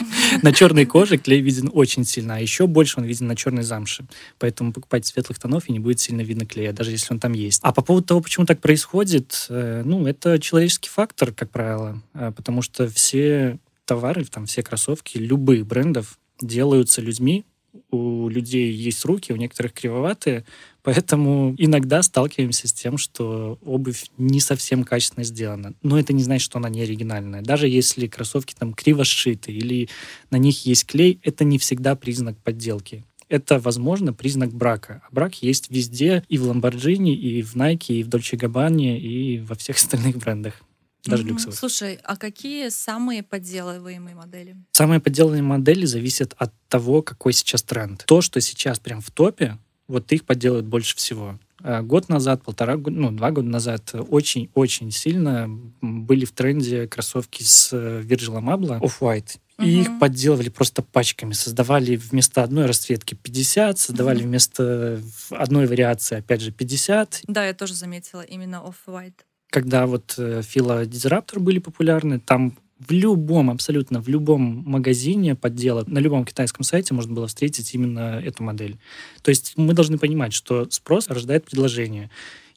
на 0.42 0.54
черной 0.54 0.86
коже 0.86 1.18
клей 1.18 1.42
виден 1.42 1.70
очень 1.74 2.06
сильно, 2.06 2.36
а 2.36 2.40
еще 2.40 2.68
больше 2.68 3.00
он 3.00 3.06
виден 3.06 3.28
на 3.28 3.36
черной 3.36 3.64
замше. 3.64 4.06
Поэтому 4.40 4.74
покупайте 4.74 5.10
светлых 5.10 5.40
тонов, 5.40 5.68
и 5.68 5.74
не 5.74 5.80
будет 5.80 6.00
сильно 6.00 6.22
видно 6.22 6.46
клея, 6.46 6.72
даже 6.72 6.92
если 6.92 7.14
он 7.14 7.20
там 7.20 7.34
есть. 7.34 7.60
А 7.64 7.74
по 7.74 7.82
поводу 7.82 8.08
того, 8.08 8.22
почему 8.22 8.46
так 8.46 8.62
происходит, 8.62 9.48
э, 9.50 9.84
ну, 9.86 10.08
это 10.08 10.40
человеческий 10.40 10.90
фактор, 10.90 11.32
как 11.32 11.50
правило, 11.50 12.02
э, 12.14 12.32
потому 12.36 12.62
что 12.62 12.88
все 12.88 13.60
товары, 13.86 14.26
там 14.26 14.46
все 14.46 14.64
кроссовки 14.64 15.18
любых 15.18 15.66
брендов 15.66 16.18
делаются 16.42 17.02
людьми, 17.02 17.46
у 17.92 18.30
людей 18.30 18.72
есть 18.72 19.06
руки, 19.06 19.32
у 19.32 19.36
некоторых 19.36 19.74
кривоватые, 19.74 20.46
поэтому 20.84 21.56
иногда 21.58 22.02
сталкиваемся 22.04 22.68
с 22.68 22.74
тем, 22.74 22.98
что 22.98 23.60
обувь 23.66 24.06
не 24.18 24.40
совсем 24.40 24.84
качественно 24.84 25.24
сделана. 25.24 25.74
Но 25.82 26.00
это 26.00 26.14
не 26.14 26.24
значит, 26.24 26.46
что 26.46 26.60
она 26.60 26.70
не 26.70 26.82
оригинальная. 26.82 27.42
Даже 27.42 27.68
если 27.68 28.08
кроссовки 28.08 28.54
там 28.58 28.74
криво 28.74 29.04
сшиты 29.04 29.52
или 29.52 29.90
на 30.30 30.38
них 30.38 30.66
есть 30.66 30.86
клей, 30.86 31.20
это 31.24 31.44
не 31.44 31.58
всегда 31.58 31.96
признак 31.96 32.38
подделки 32.38 33.04
это, 33.28 33.60
возможно, 33.60 34.14
признак 34.14 34.54
брака. 34.54 35.02
А 35.10 35.14
брак 35.14 35.42
есть 35.42 35.72
везде, 35.72 36.24
и 36.30 36.38
в 36.38 36.50
Lamborghini, 36.50 37.14
и 37.14 37.42
в 37.42 37.56
Nike, 37.56 37.96
и 37.96 38.04
в 38.04 38.10
Dolce 38.10 38.38
Gabbana, 38.38 38.98
и 38.98 39.40
во 39.40 39.56
всех 39.56 39.76
остальных 39.78 40.18
брендах 40.18 40.62
даже 41.06 41.24
mm-hmm. 41.24 41.28
люксовых. 41.28 41.58
Слушай, 41.58 42.00
а 42.04 42.16
какие 42.16 42.70
самые 42.70 43.24
подделываемые 43.24 44.16
модели? 44.16 44.56
Самые 44.72 45.00
подделанные 45.00 45.44
модели 45.44 45.86
зависят 45.86 46.34
от 46.38 46.54
того, 46.68 47.02
какой 47.02 47.34
сейчас 47.34 47.64
тренд. 47.64 48.04
То, 48.06 48.22
что 48.22 48.42
сейчас 48.42 48.80
прям 48.80 49.02
в 49.02 49.12
топе, 49.12 49.58
вот 49.88 50.12
их 50.12 50.26
подделывают 50.26 50.66
больше 50.66 50.96
всего. 50.96 51.40
А 51.62 51.82
год 51.82 52.10
назад, 52.10 52.44
полтора 52.44 52.78
года, 52.78 52.96
ну, 52.96 53.12
два 53.12 53.32
года 53.32 53.48
назад 53.48 53.94
очень-очень 53.94 54.92
сильно 54.92 55.50
были 55.82 56.26
в 56.26 56.32
тренде 56.32 56.88
кроссовки 56.88 57.44
с 57.44 57.70
э, 57.74 58.02
Virgil 58.02 58.40
Abloh 58.40 58.80
Off-White. 58.82 59.40
И 59.58 59.62
угу. 59.62 59.82
их 59.82 60.00
подделывали 60.00 60.50
просто 60.50 60.82
пачками. 60.82 61.32
Создавали 61.32 61.96
вместо 61.96 62.44
одной 62.44 62.66
расцветки 62.66 63.16
50, 63.16 63.80
создавали 63.80 64.20
угу. 64.20 64.28
вместо 64.28 65.02
одной 65.32 65.66
вариации, 65.66 66.18
опять 66.18 66.42
же, 66.42 66.52
50. 66.52 67.22
Да, 67.28 67.46
я 67.46 67.54
тоже 67.54 67.74
заметила 67.74 68.22
именно 68.22 68.62
Off-White 68.66 69.22
когда 69.50 69.86
вот 69.86 70.16
э, 70.18 70.42
филодизраптор 70.44 71.40
были 71.40 71.60
популярны, 71.60 72.20
там 72.20 72.58
в 72.80 72.92
любом, 72.92 73.50
абсолютно 73.50 74.02
в 74.02 74.08
любом 74.10 74.64
магазине 74.66 75.36
поддела, 75.36 75.84
на 75.88 76.00
любом 76.00 76.26
китайском 76.26 76.64
сайте 76.64 76.94
можно 76.94 77.14
было 77.14 77.28
встретить 77.28 77.74
именно 77.74 78.22
эту 78.24 78.44
модель. 78.44 78.78
То 79.22 79.30
есть 79.30 79.54
мы 79.56 79.74
должны 79.74 79.98
понимать, 79.98 80.34
что 80.34 80.70
спрос 80.70 81.08
рождает 81.08 81.46
предложение. 81.46 82.10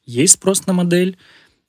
Есть 0.05 0.35
спрос 0.35 0.66
на 0.66 0.72
модель, 0.72 1.16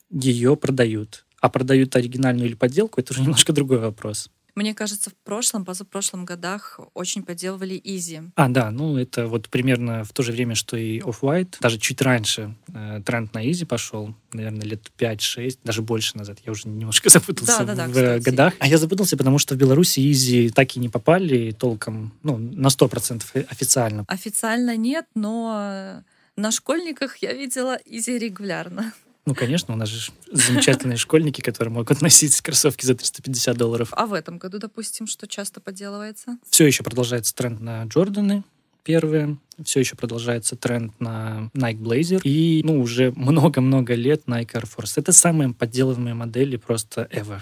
ее 0.09 0.55
продают. 0.55 1.25
А 1.41 1.49
продают 1.49 1.95
оригинальную 1.95 2.47
или 2.47 2.55
подделку, 2.55 2.99
это 2.99 3.13
уже 3.13 3.21
немножко 3.21 3.53
другой 3.53 3.79
вопрос. 3.79 4.29
Мне 4.55 4.73
кажется, 4.73 5.09
в 5.09 5.15
прошлом, 5.15 5.65
позапрошлом 5.65 6.25
годах 6.25 6.79
очень 6.93 7.23
подделывали 7.23 7.79
Изи. 7.83 8.21
А, 8.35 8.49
да, 8.49 8.71
ну 8.71 8.97
это 8.97 9.27
вот 9.27 9.49
примерно 9.49 10.03
в 10.03 10.11
то 10.11 10.23
же 10.23 10.31
время, 10.31 10.55
что 10.55 10.77
и 10.77 10.99
Off-White. 10.99 11.57
Даже 11.61 11.77
чуть 11.77 12.01
раньше 12.01 12.55
э, 12.73 13.01
тренд 13.05 13.33
на 13.33 13.49
Yeezy 13.49 13.65
пошел, 13.65 14.15
наверное, 14.33 14.65
лет 14.65 14.91
5-6, 14.97 15.59
даже 15.63 15.81
больше 15.81 16.17
назад. 16.17 16.39
Я 16.45 16.51
уже 16.51 16.67
немножко 16.67 17.09
запутался 17.11 17.63
да, 17.63 17.75
да, 17.75 17.87
в 17.87 17.93
да, 17.93 18.19
годах. 18.19 18.53
А 18.59 18.67
я 18.67 18.77
запутался, 18.77 19.17
потому 19.17 19.39
что 19.39 19.55
в 19.55 19.57
Беларуси 19.57 19.99
Yeezy 20.11 20.49
так 20.49 20.75
и 20.75 20.79
не 20.79 20.89
попали 20.89 21.51
толком, 21.51 22.13
ну, 22.23 22.37
на 22.37 22.67
100% 22.67 23.47
официально. 23.49 24.05
Официально 24.07 24.75
нет, 24.75 25.05
но 25.15 26.03
на 26.35 26.51
школьниках 26.51 27.17
я 27.17 27.33
видела 27.33 27.77
Yeezy 27.85 28.17
регулярно. 28.17 28.93
Ну, 29.25 29.35
конечно, 29.35 29.73
у 29.73 29.77
нас 29.77 29.89
же 29.89 30.11
замечательные 30.31 30.97
школьники, 30.97 31.41
которые 31.41 31.71
могут 31.71 32.01
носить 32.01 32.39
кроссовки 32.41 32.85
за 32.85 32.95
350 32.95 33.57
долларов. 33.57 33.89
А 33.91 34.05
в 34.05 34.13
этом 34.13 34.37
году, 34.37 34.59
допустим, 34.59 35.07
что 35.07 35.27
часто 35.27 35.61
подделывается? 35.61 36.37
Все 36.49 36.65
еще 36.65 36.83
продолжается 36.83 37.35
тренд 37.35 37.59
на 37.59 37.83
Джорданы, 37.83 38.43
первые. 38.83 39.37
Все 39.63 39.81
еще 39.81 39.95
продолжается 39.95 40.55
тренд 40.55 40.99
на 40.99 41.51
Nike 41.53 41.77
Blazer. 41.79 42.21
И, 42.23 42.61
ну, 42.63 42.81
уже 42.81 43.11
много-много 43.15 43.93
лет 43.93 44.23
Nike 44.25 44.53
Air 44.53 44.67
Force. 44.67 44.93
Это 44.95 45.11
самые 45.11 45.53
подделываемые 45.53 46.15
модели 46.15 46.55
просто 46.57 47.07
ever. 47.11 47.41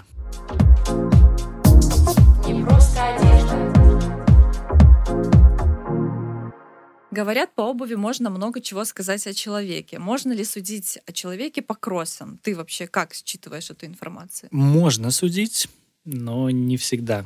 Говорят, 7.18 7.52
по 7.56 7.62
обуви 7.62 7.96
можно 7.96 8.30
много 8.30 8.60
чего 8.60 8.84
сказать 8.84 9.26
о 9.26 9.34
человеке. 9.34 9.98
Можно 9.98 10.32
ли 10.34 10.44
судить 10.44 11.00
о 11.04 11.12
человеке 11.12 11.62
по 11.62 11.74
кроссам? 11.74 12.38
Ты 12.44 12.54
вообще 12.54 12.86
как 12.86 13.12
считываешь 13.12 13.70
эту 13.70 13.86
информацию? 13.86 14.48
Можно 14.52 15.10
судить, 15.10 15.66
но 16.04 16.48
не 16.50 16.76
всегда. 16.76 17.24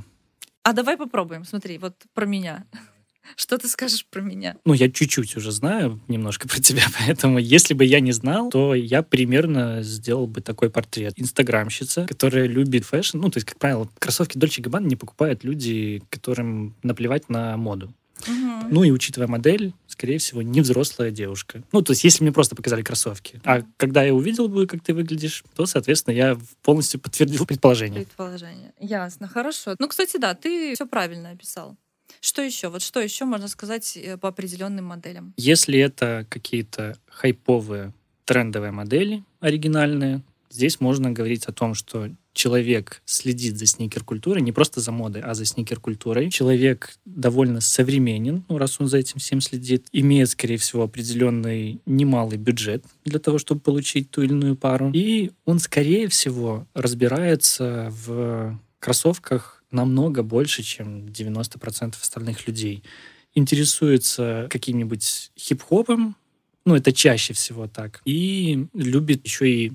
А 0.63 0.73
давай 0.73 0.97
попробуем. 0.97 1.45
Смотри, 1.45 1.77
вот 1.77 1.95
про 2.15 2.25
меня. 2.25 2.65
Что 3.37 3.59
ты 3.59 3.69
скажешь 3.69 4.07
про 4.07 4.23
меня? 4.23 4.57
Ну, 4.65 4.73
я 4.73 4.91
чуть-чуть 4.91 5.37
уже 5.37 5.53
знаю 5.53 6.01
немножко 6.09 6.49
про 6.49 6.59
тебя, 6.59 6.85
поэтому 6.99 7.39
если 7.39 7.75
бы 7.75 7.85
я 7.85 8.01
не 8.01 8.13
знал, 8.13 8.49
то 8.49 8.75
я 8.75 9.03
примерно 9.03 9.83
сделал 9.83 10.27
бы 10.27 10.41
такой 10.41 10.71
портрет. 10.71 11.13
Инстаграмщица, 11.19 12.07
которая 12.07 12.47
любит 12.47 12.87
фэшн. 12.87 13.19
Ну, 13.19 13.29
то 13.29 13.37
есть, 13.37 13.47
как 13.47 13.59
правило, 13.59 13.91
кроссовки 13.99 14.39
Dolce 14.39 14.63
Gabbana 14.63 14.87
не 14.87 14.97
покупают 14.97 15.45
люди, 15.45 16.03
которым 16.09 16.77
наплевать 16.83 17.29
на 17.29 17.59
моду. 17.59 17.93
Угу. 18.21 18.69
Ну 18.71 18.85
и 18.85 18.91
учитывая 18.91 19.27
модель, 19.27 19.75
скорее 19.87 20.19
всего, 20.19 20.43
не 20.43 20.61
взрослая 20.61 21.11
девушка. 21.11 21.63
Ну, 21.73 21.83
то 21.83 21.93
есть, 21.93 22.05
если 22.05 22.23
мне 22.23 22.33
просто 22.33 22.55
показали 22.55 22.83
кроссовки. 22.83 23.41
А 23.45 23.63
когда 23.77 24.03
я 24.03 24.15
увидел 24.15 24.49
бы, 24.49 24.67
как 24.67 24.83
ты 24.83 24.95
выглядишь, 24.95 25.45
то, 25.55 25.67
соответственно, 25.67 26.15
я 26.15 26.39
полностью 26.63 27.01
подтвердил 27.01 27.47
предположение. 27.47 28.05
Предположение. 28.05 28.73
Ясно, 28.79 29.29
хорошо. 29.29 29.75
Ну, 29.79 29.89
кстати, 29.89 30.17
да, 30.19 30.35
ты 30.35 30.75
все 30.75 30.87
правильно 30.87 31.31
описал. 31.31 31.77
Что 32.21 32.43
еще? 32.43 32.69
Вот 32.69 32.83
что 32.83 33.01
еще 33.01 33.25
можно 33.25 33.49
сказать 33.49 33.97
э, 33.97 34.17
по 34.17 34.29
определенным 34.29 34.85
моделям? 34.85 35.33
Если 35.37 35.79
это 35.79 36.27
какие-то 36.29 36.97
хайповые 37.09 37.93
трендовые 38.25 38.71
модели 38.71 39.25
оригинальные, 39.41 40.23
здесь 40.53 40.81
можно 40.81 41.11
говорить 41.11 41.47
о 41.47 41.53
том, 41.53 41.75
что 41.75 42.11
человек 42.35 43.03
следит 43.05 43.59
за 43.59 43.67
сникер-культурой, 43.67 44.43
не 44.43 44.53
просто 44.53 44.81
за 44.81 44.93
модой, 44.93 45.23
а 45.23 45.35
за 45.35 45.45
сникер-культурой. 45.45 46.31
Человек 46.31 46.97
довольно 47.05 47.61
современен, 47.61 48.45
ну, 48.49 48.59
раз 48.59 48.81
он 48.81 48.89
за 48.89 48.99
этим 48.99 49.19
всем 49.19 49.41
следит, 49.41 49.87
имеет, 49.93 50.31
скорее 50.31 50.57
всего, 50.57 50.83
определенный 50.83 51.81
немалый 51.87 52.39
бюджет 52.39 52.85
для 53.05 53.19
того, 53.19 53.39
чтобы 53.39 53.61
получить 53.61 54.11
ту 54.11 54.23
или 54.23 54.31
иную 54.31 54.57
пару. 54.57 54.91
И 54.93 55.33
он, 55.45 55.59
скорее 55.59 56.09
всего, 56.09 56.67
разбирается 56.75 57.93
в 58.05 58.59
кроссовках 58.79 59.63
намного 59.71 60.23
больше, 60.23 60.63
чем 60.63 61.07
90% 61.07 61.95
остальных 62.01 62.47
людей. 62.47 62.83
Интересуется 63.35 64.47
каким-нибудь 64.51 65.33
хип-хопом, 65.39 66.17
ну, 66.65 66.77
это 66.77 66.93
чаще 66.93 67.33
всего 67.35 67.67
так. 67.67 68.01
И 68.05 68.67
любит 68.73 69.25
еще 69.25 69.51
и 69.51 69.73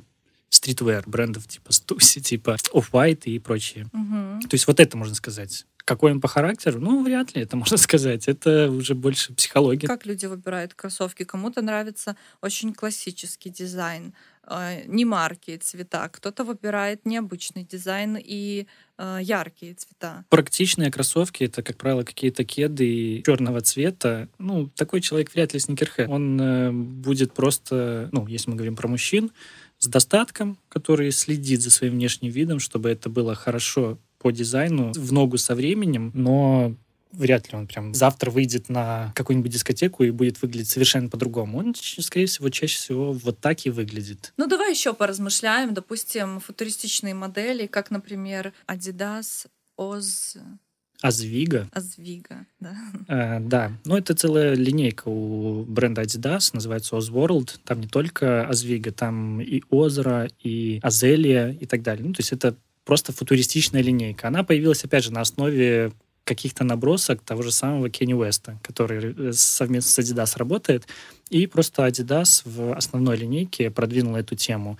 streetwear 0.58 1.04
брендов 1.06 1.48
типа 1.48 1.70
Stussy, 1.70 2.20
типа 2.20 2.58
Off-White 2.74 3.26
и 3.26 3.40
прочие. 3.40 3.86
Угу. 3.94 4.48
То 4.48 4.54
есть 4.54 4.68
вот 4.68 4.80
это 4.80 4.98
можно 4.98 5.16
сказать. 5.16 5.66
Какой 5.86 6.12
он 6.12 6.20
по 6.20 6.28
характеру? 6.28 6.82
Ну, 6.82 7.02
вряд 7.04 7.34
ли 7.36 7.44
это 7.44 7.56
можно 7.64 7.78
сказать. 7.78 8.28
Это 8.28 8.70
уже 8.70 8.94
больше 8.94 9.34
психология. 9.34 9.88
Как 9.88 10.06
люди 10.06 10.26
выбирают 10.26 10.74
кроссовки? 10.74 11.24
Кому-то 11.24 11.62
нравится 11.62 12.18
очень 12.42 12.74
классический 12.74 13.50
дизайн, 13.50 14.14
э, 14.50 14.84
немаркие 14.88 15.56
цвета. 15.58 16.10
Кто-то 16.10 16.44
выбирает 16.44 17.06
необычный 17.06 17.64
дизайн 17.64 18.18
и 18.20 18.68
э, 18.98 19.20
яркие 19.22 19.76
цвета. 19.76 20.26
Практичные 20.30 20.92
кроссовки 20.92 21.46
это, 21.46 21.62
как 21.62 21.78
правило, 21.78 22.04
какие-то 22.04 22.44
кеды 22.44 23.22
черного 23.26 23.62
цвета. 23.62 24.28
Ну, 24.40 24.70
такой 24.76 25.02
человек 25.02 25.34
вряд 25.34 25.54
ли 25.54 25.60
сникерхед. 25.60 26.10
Он 26.10 26.42
э, 26.42 26.72
будет 26.72 27.34
просто, 27.34 28.10
ну, 28.12 28.28
если 28.28 28.50
мы 28.50 28.56
говорим 28.58 28.76
про 28.76 28.88
мужчин, 28.88 29.32
с 29.80 29.88
достатком, 29.88 30.58
который 30.70 31.12
следит 31.12 31.62
за 31.62 31.72
своим 31.72 31.94
внешним 31.94 32.32
видом, 32.32 32.60
чтобы 32.60 32.90
это 32.90 33.10
было 33.10 33.36
хорошо 33.36 33.98
по 34.20 34.32
дизайну, 34.32 34.92
в 34.94 35.14
ногу 35.14 35.38
со 35.38 35.56
временем, 35.56 36.12
но 36.14 36.76
вряд 37.12 37.52
ли 37.52 37.58
он 37.58 37.68
прям 37.68 37.94
завтра 37.94 38.32
выйдет 38.32 38.70
на 38.70 39.12
какую-нибудь 39.16 39.52
дискотеку 39.52 40.04
и 40.04 40.12
будет 40.12 40.42
выглядеть 40.42 40.70
совершенно 40.70 41.10
по-другому. 41.10 41.60
Он, 41.60 41.76
скорее 41.76 42.26
всего, 42.26 42.50
чаще 42.50 42.78
всего 42.78 43.14
вот 43.14 43.40
так 43.40 43.66
и 43.66 43.70
выглядит. 43.70 44.34
Ну, 44.38 44.48
давай 44.48 44.72
еще 44.72 44.94
поразмышляем. 44.94 45.74
Допустим, 45.74 46.40
футуристичные 46.40 47.14
модели, 47.14 47.68
как, 47.68 47.92
например, 47.92 48.54
Adidas 48.68 49.48
Oz 49.78 50.38
Азвига. 51.02 51.68
Азвига, 51.72 52.46
да. 52.60 52.76
Э, 53.08 53.40
да, 53.40 53.72
ну 53.86 53.98
это 53.98 54.16
целая 54.16 54.56
линейка 54.56 55.08
у 55.08 55.64
бренда 55.64 56.02
Adidas, 56.02 56.50
называется 56.54 56.96
Ozworld. 56.96 57.60
Там 57.64 57.82
не 57.82 57.88
только 57.88 58.48
Азвига, 58.48 58.92
там 58.92 59.40
и 59.40 59.62
Озера, 59.70 60.30
и 60.44 60.80
Азелия 60.82 61.50
и 61.52 61.66
так 61.66 61.84
далее. 61.84 62.06
Ну, 62.06 62.14
то 62.14 62.22
есть 62.22 62.34
это 62.34 62.56
просто 62.84 63.12
футуристичная 63.12 63.82
линейка. 63.82 64.28
Она 64.28 64.44
появилась, 64.44 64.84
опять 64.84 65.04
же, 65.04 65.14
на 65.14 65.22
основе 65.22 65.92
каких-то 66.28 66.64
набросок 66.64 67.22
того 67.22 67.42
же 67.42 67.52
самого 67.52 67.90
Кенни 67.90 68.14
Уэста, 68.14 68.60
который 68.62 69.14
э, 69.18 69.32
совместно 69.34 69.92
с 69.92 70.00
Adidas 70.00 70.38
работает. 70.38 70.88
И 71.30 71.48
просто 71.48 71.88
Adidas 71.88 72.42
в 72.46 72.76
основной 72.76 73.18
линейке 73.18 73.72
продвинул 73.72 74.16
эту 74.16 74.36
тему 74.36 74.78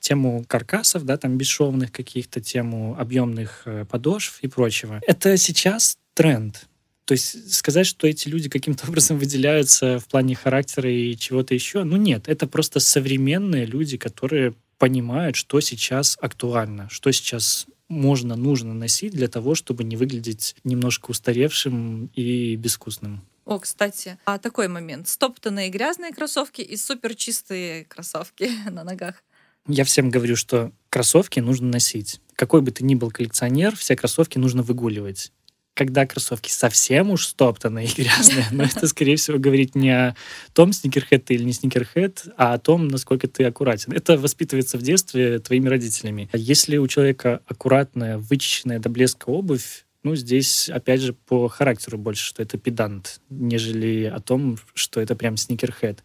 тему 0.00 0.44
каркасов, 0.46 1.04
да, 1.04 1.16
там 1.16 1.36
бесшовных 1.36 1.92
каких-то, 1.92 2.40
тему 2.40 2.96
объемных 2.98 3.62
э, 3.64 3.84
подошв 3.84 4.38
и 4.42 4.48
прочего. 4.48 5.00
Это 5.06 5.36
сейчас 5.36 5.98
тренд. 6.14 6.66
То 7.04 7.12
есть 7.12 7.54
сказать, 7.54 7.86
что 7.86 8.06
эти 8.06 8.28
люди 8.28 8.48
каким-то 8.48 8.86
образом 8.88 9.18
выделяются 9.18 9.98
в 9.98 10.06
плане 10.06 10.34
характера 10.34 10.90
и 10.90 11.16
чего-то 11.16 11.54
еще, 11.54 11.84
ну 11.84 11.96
нет, 11.96 12.28
это 12.28 12.46
просто 12.46 12.80
современные 12.80 13.64
люди, 13.64 13.96
которые 13.96 14.54
понимают, 14.78 15.36
что 15.36 15.60
сейчас 15.60 16.16
актуально, 16.20 16.88
что 16.90 17.10
сейчас 17.10 17.66
можно, 17.88 18.36
нужно 18.36 18.74
носить 18.74 19.12
для 19.12 19.28
того, 19.28 19.54
чтобы 19.54 19.84
не 19.84 19.96
выглядеть 19.96 20.54
немножко 20.64 21.10
устаревшим 21.10 22.10
и 22.14 22.56
безвкусным. 22.56 23.22
О, 23.44 23.58
кстати, 23.58 24.18
а 24.26 24.38
такой 24.38 24.68
момент. 24.68 25.08
Стоптанные 25.08 25.70
грязные 25.70 26.12
кроссовки 26.12 26.60
и 26.60 26.76
супер 26.76 27.14
чистые 27.14 27.86
кроссовки 27.86 28.50
на 28.70 28.84
ногах. 28.84 29.24
Я 29.68 29.84
всем 29.84 30.08
говорю, 30.08 30.34
что 30.34 30.72
кроссовки 30.88 31.40
нужно 31.40 31.68
носить. 31.68 32.20
Какой 32.36 32.62
бы 32.62 32.70
ты 32.70 32.84
ни 32.84 32.94
был 32.94 33.10
коллекционер, 33.10 33.76
все 33.76 33.96
кроссовки 33.96 34.38
нужно 34.38 34.62
выгуливать. 34.62 35.30
Когда 35.74 36.06
кроссовки 36.06 36.50
совсем 36.50 37.10
уж 37.10 37.26
стоптанные 37.26 37.86
и 37.86 37.94
грязные, 37.94 38.46
но 38.50 38.64
это, 38.64 38.88
скорее 38.88 39.16
всего, 39.16 39.38
говорит 39.38 39.74
не 39.74 39.90
о 39.90 40.16
том, 40.54 40.72
сникерхед 40.72 41.26
ты 41.26 41.34
или 41.34 41.44
не 41.44 41.52
сникерхед, 41.52 42.24
а 42.38 42.54
о 42.54 42.58
том, 42.58 42.88
насколько 42.88 43.28
ты 43.28 43.44
аккуратен. 43.44 43.92
Это 43.92 44.16
воспитывается 44.16 44.78
в 44.78 44.82
детстве 44.82 45.38
твоими 45.38 45.68
родителями. 45.68 46.30
Если 46.32 46.78
у 46.78 46.88
человека 46.88 47.42
аккуратная, 47.46 48.16
вычищенная 48.18 48.78
до 48.78 48.88
блеска 48.88 49.28
обувь, 49.28 49.84
ну, 50.02 50.16
здесь, 50.16 50.70
опять 50.70 51.02
же, 51.02 51.12
по 51.12 51.48
характеру 51.48 51.98
больше, 51.98 52.24
что 52.24 52.42
это 52.42 52.56
педант, 52.56 53.20
нежели 53.28 54.04
о 54.04 54.20
том, 54.20 54.56
что 54.72 55.00
это 55.00 55.14
прям 55.14 55.36
сникерхед 55.36 56.02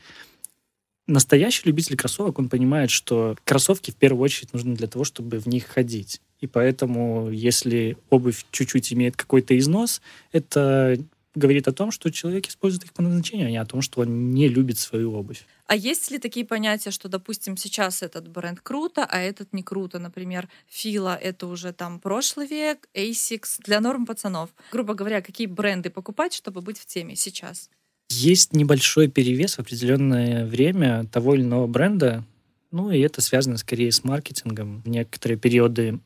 настоящий 1.08 1.64
любитель 1.66 1.98
кроссовок, 1.98 2.40
он 2.40 2.50
понимает, 2.50 2.90
что 2.90 3.36
кроссовки 3.44 3.92
в 3.92 3.96
первую 3.96 4.24
очередь 4.24 4.54
нужны 4.54 4.76
для 4.76 4.88
того, 4.88 5.04
чтобы 5.04 5.40
в 5.40 5.48
них 5.48 5.66
ходить. 5.66 6.22
И 6.40 6.48
поэтому, 6.48 7.30
если 7.30 7.98
обувь 8.10 8.46
чуть-чуть 8.52 8.94
имеет 8.94 9.16
какой-то 9.16 9.58
износ, 9.58 10.02
это 10.32 10.98
говорит 11.36 11.68
о 11.68 11.74
том, 11.74 11.92
что 11.92 12.12
человек 12.12 12.48
использует 12.48 12.84
их 12.84 12.94
по 12.94 13.02
назначению, 13.02 13.48
а 13.48 13.50
не 13.50 13.58
о 13.58 13.66
том, 13.66 13.82
что 13.82 14.02
он 14.02 14.32
не 14.32 14.48
любит 14.48 14.78
свою 14.78 15.14
обувь. 15.14 15.46
А 15.66 15.76
есть 15.76 16.12
ли 16.12 16.20
такие 16.20 16.46
понятия, 16.46 16.92
что, 16.92 17.10
допустим, 17.10 17.58
сейчас 17.58 18.04
этот 18.04 18.28
бренд 18.28 18.60
круто, 18.62 19.06
а 19.10 19.20
этот 19.20 19.54
не 19.54 19.64
круто? 19.64 20.00
Например, 20.00 20.48
Фила— 20.68 21.16
это 21.22 21.48
уже 21.48 21.74
там 21.74 22.00
прошлый 22.00 22.48
век, 22.48 22.88
Asics 22.94 23.60
для 23.60 23.80
норм 23.80 24.06
пацанов. 24.06 24.52
Грубо 24.72 24.94
говоря, 24.94 25.22
какие 25.22 25.48
бренды 25.48 25.90
покупать, 25.90 26.34
чтобы 26.34 26.62
быть 26.62 26.78
в 26.78 26.86
теме 26.86 27.16
сейчас? 27.16 27.70
Есть 28.22 28.54
небольшой 28.54 29.08
перевес 29.08 29.56
в 29.56 29.60
определенное 29.60 30.46
время 30.46 31.06
того 31.12 31.36
или 31.36 31.44
иного 31.44 31.68
бренда, 31.68 32.24
ну 32.72 32.92
и 32.92 33.00
это 33.00 33.22
связано 33.22 33.58
скорее 33.58 33.92
с 33.92 34.04
маркетингом. 34.04 34.82
В 34.82 34.90
некоторые 34.90 35.38
периоды 35.38 36.00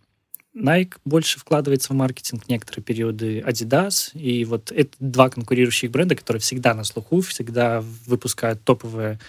Nike 0.56 0.93
больше 1.06 1.39
вкладывается 1.39 1.93
в 1.93 1.96
маркетинг, 1.96 2.48
некоторые 2.48 2.84
периоды 2.84 3.39
Adidas. 3.39 4.12
И 4.17 4.43
вот 4.46 4.72
это 4.72 4.91
два 5.00 5.30
конкурирующих 5.30 5.91
бренда, 5.91 6.15
которые 6.15 6.41
всегда 6.41 6.74
на 6.74 6.84
слуху, 6.84 7.22
всегда 7.22 7.82
выпускают 8.06 8.63
топовые 8.63 9.20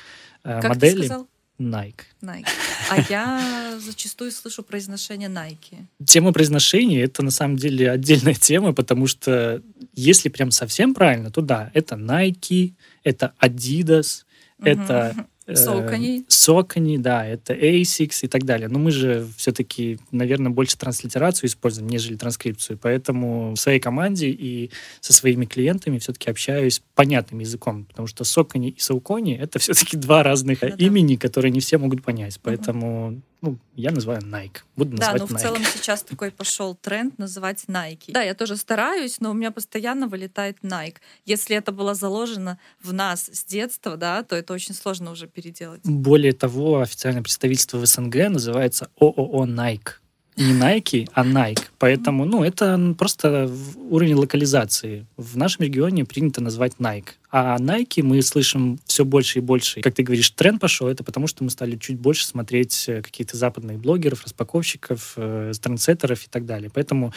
э, 0.44 0.60
как 0.60 0.70
модели. 0.70 1.00
Ты 1.00 1.06
сказал? 1.06 1.26
Nike. 1.58 2.04
Nike. 2.22 2.46
А 2.90 3.00
я 3.08 3.78
зачастую 3.80 4.30
слышу 4.30 4.62
произношение 4.62 5.28
Nike. 5.28 5.84
Тема 6.04 6.32
произношения— 6.32 7.04
это 7.04 7.22
на 7.22 7.30
самом 7.30 7.56
деле 7.56 7.90
отдельная 7.90 8.34
тема, 8.40 8.72
потому 8.72 9.06
что 9.06 9.62
если 9.94 10.28
прям 10.28 10.50
совсем 10.50 10.94
правильно, 10.94 11.30
то 11.30 11.40
да, 11.40 11.70
это 11.74 11.96
Nike, 11.96 12.74
это 13.02 13.34
Adidas, 13.40 14.24
это 14.62 15.26
Сокони. 15.54 16.24
Сокони, 16.28 16.98
да, 16.98 17.26
это 17.26 17.54
ASICS 17.54 18.20
и 18.22 18.28
так 18.28 18.44
далее. 18.44 18.68
Но 18.68 18.78
мы 18.78 18.90
же 18.90 19.26
все-таки, 19.36 19.98
наверное, 20.10 20.50
больше 20.50 20.76
транслитерацию 20.76 21.48
используем, 21.48 21.88
нежели 21.88 22.16
транскрипцию. 22.16 22.78
Поэтому 22.80 23.52
в 23.52 23.56
своей 23.56 23.80
команде 23.80 24.28
и 24.28 24.70
со 25.00 25.12
своими 25.12 25.46
клиентами 25.46 25.98
все-таки 25.98 26.30
общаюсь 26.30 26.82
понятным 26.94 27.40
языком, 27.40 27.84
потому 27.84 28.08
что 28.08 28.24
Сокони 28.24 28.70
и 28.70 28.80
Саукони— 28.80 29.36
это 29.40 29.58
все-таки 29.58 29.96
два 29.96 30.22
разных 30.22 30.62
ну, 30.62 30.68
имени, 30.68 31.14
да. 31.16 31.20
которые 31.20 31.50
не 31.50 31.60
все 31.60 31.78
могут 31.78 32.02
понять. 32.02 32.38
Поэтому 32.42 33.08
угу 33.08 33.22
ну, 33.40 33.58
я 33.76 33.92
называю 33.92 34.20
Nike. 34.20 34.58
Буду 34.74 34.96
да, 34.96 35.12
называть 35.12 35.30
ну 35.30 35.36
в 35.36 35.40
целом 35.40 35.64
сейчас 35.64 36.02
такой 36.02 36.30
пошел 36.32 36.74
тренд 36.74 37.18
называть 37.18 37.64
Nike. 37.68 38.10
Да, 38.12 38.22
я 38.22 38.34
тоже 38.34 38.56
стараюсь, 38.56 39.20
но 39.20 39.30
у 39.30 39.34
меня 39.34 39.52
постоянно 39.52 40.08
вылетает 40.08 40.58
Nike. 40.62 40.96
Если 41.24 41.56
это 41.56 41.70
было 41.70 41.94
заложено 41.94 42.58
в 42.82 42.92
нас 42.92 43.28
с 43.32 43.44
детства, 43.44 43.96
да, 43.96 44.24
то 44.24 44.34
это 44.34 44.52
очень 44.52 44.74
сложно 44.74 45.12
уже 45.12 45.28
переделать. 45.40 45.80
Более 45.84 46.32
того, 46.32 46.80
официальное 46.80 47.22
представительство 47.22 47.78
в 47.78 47.86
СНГ 47.86 48.28
называется 48.28 48.90
ООО 48.98 49.46
Nike 49.46 49.94
не 50.38 50.52
Nike, 50.52 51.08
а 51.14 51.24
Nike. 51.24 51.64
Поэтому, 51.78 52.24
ну, 52.24 52.44
это 52.44 52.94
просто 52.96 53.50
уровень 53.90 54.14
локализации. 54.14 55.06
В 55.16 55.36
нашем 55.36 55.64
регионе 55.64 56.04
принято 56.04 56.40
назвать 56.40 56.74
Nike. 56.78 57.08
А 57.30 57.58
Nike 57.58 58.02
мы 58.02 58.22
слышим 58.22 58.78
все 58.86 59.04
больше 59.04 59.40
и 59.40 59.42
больше. 59.42 59.80
Как 59.80 59.94
ты 59.94 60.02
говоришь, 60.02 60.30
тренд 60.30 60.60
пошел, 60.60 60.86
это 60.86 61.02
потому 61.02 61.26
что 61.26 61.44
мы 61.44 61.50
стали 61.50 61.76
чуть 61.76 61.98
больше 61.98 62.24
смотреть 62.26 62.88
э, 62.88 63.02
каких-то 63.02 63.36
западных 63.36 63.80
блогеров, 63.80 64.24
распаковщиков, 64.24 65.14
э, 65.16 65.52
трендсеттеров 65.60 66.24
и 66.24 66.28
так 66.30 66.46
далее. 66.46 66.70
Поэтому 66.72 67.12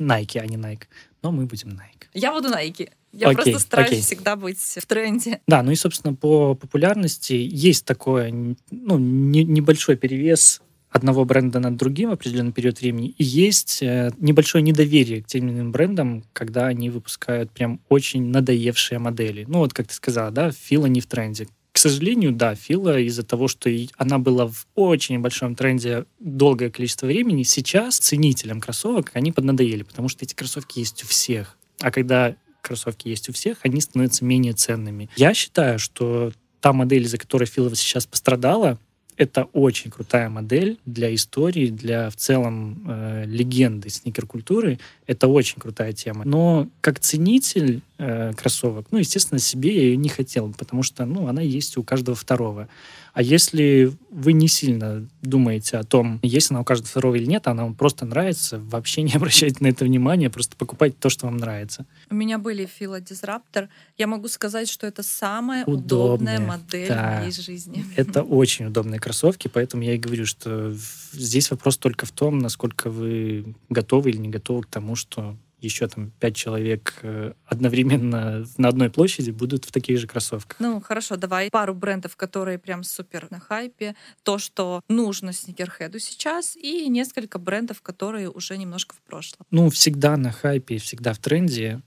Nike, 0.00 0.38
а 0.38 0.46
не 0.46 0.56
Nike. 0.56 0.84
Но 1.22 1.30
мы 1.30 1.46
будем 1.46 1.70
Nike. 1.70 2.08
Я 2.12 2.32
буду 2.32 2.48
Nike. 2.48 2.90
Я 3.16 3.28
окей, 3.28 3.52
просто 3.52 3.58
стараюсь 3.60 3.90
окей. 3.90 4.02
всегда 4.02 4.36
быть 4.36 4.58
в 4.58 4.86
тренде. 4.86 5.40
Да, 5.46 5.62
ну 5.62 5.70
и, 5.70 5.76
собственно, 5.76 6.14
по 6.14 6.54
популярности 6.54 7.34
есть 7.34 7.84
такой 7.84 8.56
ну, 8.70 8.98
не, 8.98 9.44
небольшой 9.44 9.96
перевес 9.96 10.60
одного 10.90 11.24
бренда 11.24 11.58
над 11.58 11.76
другим 11.76 12.10
в 12.10 12.12
определенный 12.12 12.52
период 12.52 12.80
времени, 12.80 13.14
и 13.18 13.24
есть 13.24 13.82
э, 13.82 14.12
небольшое 14.18 14.62
недоверие 14.62 15.22
к 15.22 15.26
тем 15.26 15.48
или 15.48 15.54
иным 15.54 15.72
брендам, 15.72 16.22
когда 16.32 16.66
они 16.66 16.88
выпускают 16.88 17.50
прям 17.50 17.80
очень 17.88 18.30
надоевшие 18.30 19.00
модели. 19.00 19.44
Ну 19.48 19.58
вот, 19.58 19.72
как 19.72 19.88
ты 19.88 19.94
сказала, 19.94 20.30
да, 20.30 20.52
Фила 20.52 20.86
не 20.86 21.00
в 21.00 21.06
тренде. 21.06 21.48
К 21.72 21.78
сожалению, 21.78 22.30
да, 22.30 22.54
Фила 22.54 23.00
из-за 23.00 23.24
того, 23.24 23.48
что 23.48 23.68
она 23.96 24.20
была 24.20 24.46
в 24.46 24.66
очень 24.76 25.18
большом 25.18 25.56
тренде 25.56 26.04
долгое 26.20 26.70
количество 26.70 27.06
времени, 27.06 27.42
сейчас 27.42 27.98
ценителям 27.98 28.60
кроссовок 28.60 29.10
они 29.14 29.32
поднадоели, 29.32 29.82
потому 29.82 30.08
что 30.08 30.24
эти 30.24 30.34
кроссовки 30.34 30.78
есть 30.78 31.02
у 31.02 31.08
всех. 31.08 31.58
А 31.80 31.90
когда 31.90 32.36
кроссовки 32.64 33.08
есть 33.08 33.28
у 33.28 33.32
всех, 33.32 33.58
они 33.62 33.80
становятся 33.80 34.24
менее 34.24 34.54
ценными. 34.54 35.08
Я 35.16 35.34
считаю, 35.34 35.78
что 35.78 36.32
та 36.60 36.72
модель, 36.72 37.04
из-за 37.04 37.18
которой 37.18 37.44
Фила 37.44 37.74
сейчас 37.76 38.06
пострадала, 38.06 38.78
это 39.16 39.44
очень 39.52 39.90
крутая 39.90 40.28
модель 40.28 40.78
для 40.84 41.14
истории, 41.14 41.68
для 41.68 42.10
в 42.10 42.16
целом 42.16 42.84
э, 42.88 43.24
легенды 43.26 43.88
сникер-культуры. 43.88 44.80
Это 45.06 45.28
очень 45.28 45.60
крутая 45.60 45.92
тема. 45.92 46.24
Но 46.24 46.68
как 46.80 46.98
ценитель 46.98 47.80
э, 47.98 48.32
кроссовок, 48.32 48.86
ну, 48.90 48.98
естественно, 48.98 49.38
себе 49.38 49.74
я 49.74 49.82
ее 49.82 49.96
не 49.96 50.08
хотел, 50.08 50.52
потому 50.52 50.82
что, 50.82 51.04
ну, 51.04 51.28
она 51.28 51.42
есть 51.42 51.76
у 51.76 51.84
каждого 51.84 52.16
второго. 52.16 52.68
А 53.14 53.22
если 53.22 53.92
вы 54.10 54.32
не 54.32 54.48
сильно 54.48 55.08
думаете 55.22 55.78
о 55.78 55.84
том, 55.84 56.18
есть 56.22 56.50
она 56.50 56.60
у 56.60 56.64
каждого 56.64 56.88
второго 56.88 57.14
или 57.14 57.26
нет, 57.26 57.46
она 57.46 57.62
вам 57.62 57.74
просто 57.74 58.04
нравится, 58.04 58.58
вообще 58.58 59.02
не 59.02 59.12
обращайте 59.14 59.58
на 59.60 59.68
это 59.68 59.84
внимания, 59.84 60.30
просто 60.30 60.56
покупайте 60.56 60.96
то, 60.98 61.08
что 61.08 61.26
вам 61.26 61.36
нравится. 61.36 61.86
У 62.10 62.14
меня 62.14 62.38
были 62.38 62.68
Disruptor. 62.78 63.68
Я 63.96 64.08
могу 64.08 64.26
сказать, 64.26 64.68
что 64.68 64.86
это 64.88 65.04
самая 65.04 65.64
удобная, 65.64 66.38
удобная 66.38 66.40
модель 66.40 66.88
да. 66.88 67.18
моей 67.20 67.32
жизни. 67.32 67.84
Это 67.96 68.22
очень 68.22 68.66
удобные 68.66 68.98
кроссовки, 68.98 69.48
поэтому 69.48 69.84
я 69.84 69.94
и 69.94 69.98
говорю, 69.98 70.26
что 70.26 70.74
здесь 71.12 71.50
вопрос 71.50 71.76
только 71.76 72.06
в 72.06 72.10
том, 72.10 72.38
насколько 72.38 72.90
вы 72.90 73.54
готовы 73.68 74.10
или 74.10 74.16
не 74.16 74.28
готовы 74.28 74.62
к 74.62 74.66
тому, 74.66 74.96
что 74.96 75.36
еще 75.64 75.88
там 75.88 76.10
пять 76.20 76.36
человек 76.36 76.94
э, 77.02 77.32
одновременно 77.46 78.44
на 78.58 78.68
одной 78.68 78.90
площади 78.90 79.30
будут 79.30 79.64
в 79.64 79.72
таких 79.72 79.98
же 79.98 80.06
кроссовках. 80.06 80.58
Ну, 80.60 80.80
хорошо, 80.80 81.16
давай 81.16 81.50
пару 81.50 81.74
брендов, 81.74 82.16
которые 82.16 82.58
прям 82.58 82.84
супер 82.84 83.26
на 83.30 83.40
хайпе, 83.40 83.94
то, 84.22 84.38
что 84.38 84.82
нужно 84.88 85.32
сникерхеду 85.32 85.98
сейчас, 85.98 86.56
и 86.56 86.88
несколько 86.88 87.38
брендов, 87.38 87.82
которые 87.82 88.30
уже 88.30 88.56
немножко 88.56 88.94
в 88.94 89.02
прошлом. 89.02 89.46
Ну, 89.50 89.70
всегда 89.70 90.16
на 90.16 90.32
хайпе, 90.32 90.78
всегда 90.78 91.12
в 91.12 91.18
тренде 91.18 91.82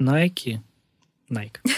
Nike, 0.00 0.60
Nike, 1.30 1.60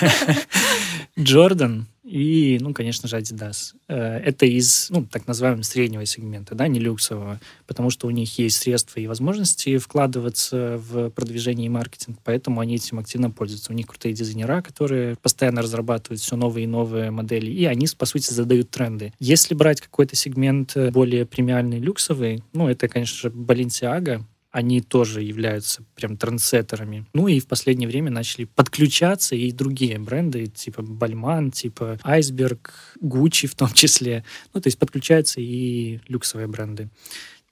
Jordan, 1.16 1.84
и, 2.02 2.58
ну, 2.60 2.72
конечно 2.72 3.08
же, 3.08 3.18
Adidas. 3.18 3.74
Э, 3.88 4.18
это 4.18 4.46
из, 4.46 4.88
ну, 4.90 5.04
так 5.04 5.26
называемого 5.26 5.62
среднего 5.62 6.06
сегмента, 6.06 6.54
да, 6.54 6.66
не 6.66 6.80
люксового, 6.80 7.40
потому 7.66 7.90
что 7.90 8.06
у 8.06 8.10
них 8.10 8.38
есть 8.38 8.56
средства 8.56 9.00
и 9.00 9.06
возможности 9.06 9.76
вкладываться 9.78 10.78
в 10.78 11.10
продвижение 11.10 11.66
и 11.66 11.70
маркетинг, 11.70 12.18
поэтому 12.24 12.60
они 12.60 12.76
этим 12.76 12.98
активно 12.98 13.30
пользуются. 13.30 13.72
У 13.72 13.76
них 13.76 13.86
крутые 13.86 14.14
дизайнера, 14.14 14.62
которые 14.62 15.16
постоянно 15.16 15.62
разрабатывают 15.62 16.20
все 16.20 16.36
новые 16.36 16.64
и 16.64 16.68
новые 16.68 17.10
модели, 17.10 17.50
и 17.50 17.66
они, 17.66 17.86
по 17.96 18.06
сути, 18.06 18.32
задают 18.32 18.70
тренды. 18.70 19.12
Если 19.18 19.54
брать 19.54 19.80
какой-то 19.80 20.16
сегмент 20.16 20.76
более 20.92 21.26
премиальный, 21.26 21.78
люксовый, 21.78 22.42
ну, 22.52 22.68
это, 22.68 22.88
конечно 22.88 23.30
же, 23.30 23.34
Balenciaga, 23.34 24.22
они 24.50 24.80
тоже 24.80 25.22
являются 25.22 25.84
прям 25.94 26.16
трендсеттерами. 26.16 27.06
Ну 27.12 27.28
и 27.28 27.40
в 27.40 27.46
последнее 27.46 27.88
время 27.88 28.10
начали 28.10 28.44
подключаться 28.44 29.36
и 29.36 29.52
другие 29.52 29.98
бренды, 29.98 30.46
типа 30.46 30.82
Бальман, 30.82 31.50
типа 31.50 31.98
Айсберг, 32.02 32.96
Гуччи 33.00 33.46
в 33.46 33.54
том 33.54 33.68
числе. 33.74 34.24
Ну, 34.52 34.60
то 34.60 34.66
есть 34.66 34.78
подключаются 34.78 35.40
и 35.40 36.00
люксовые 36.08 36.48
бренды. 36.48 36.88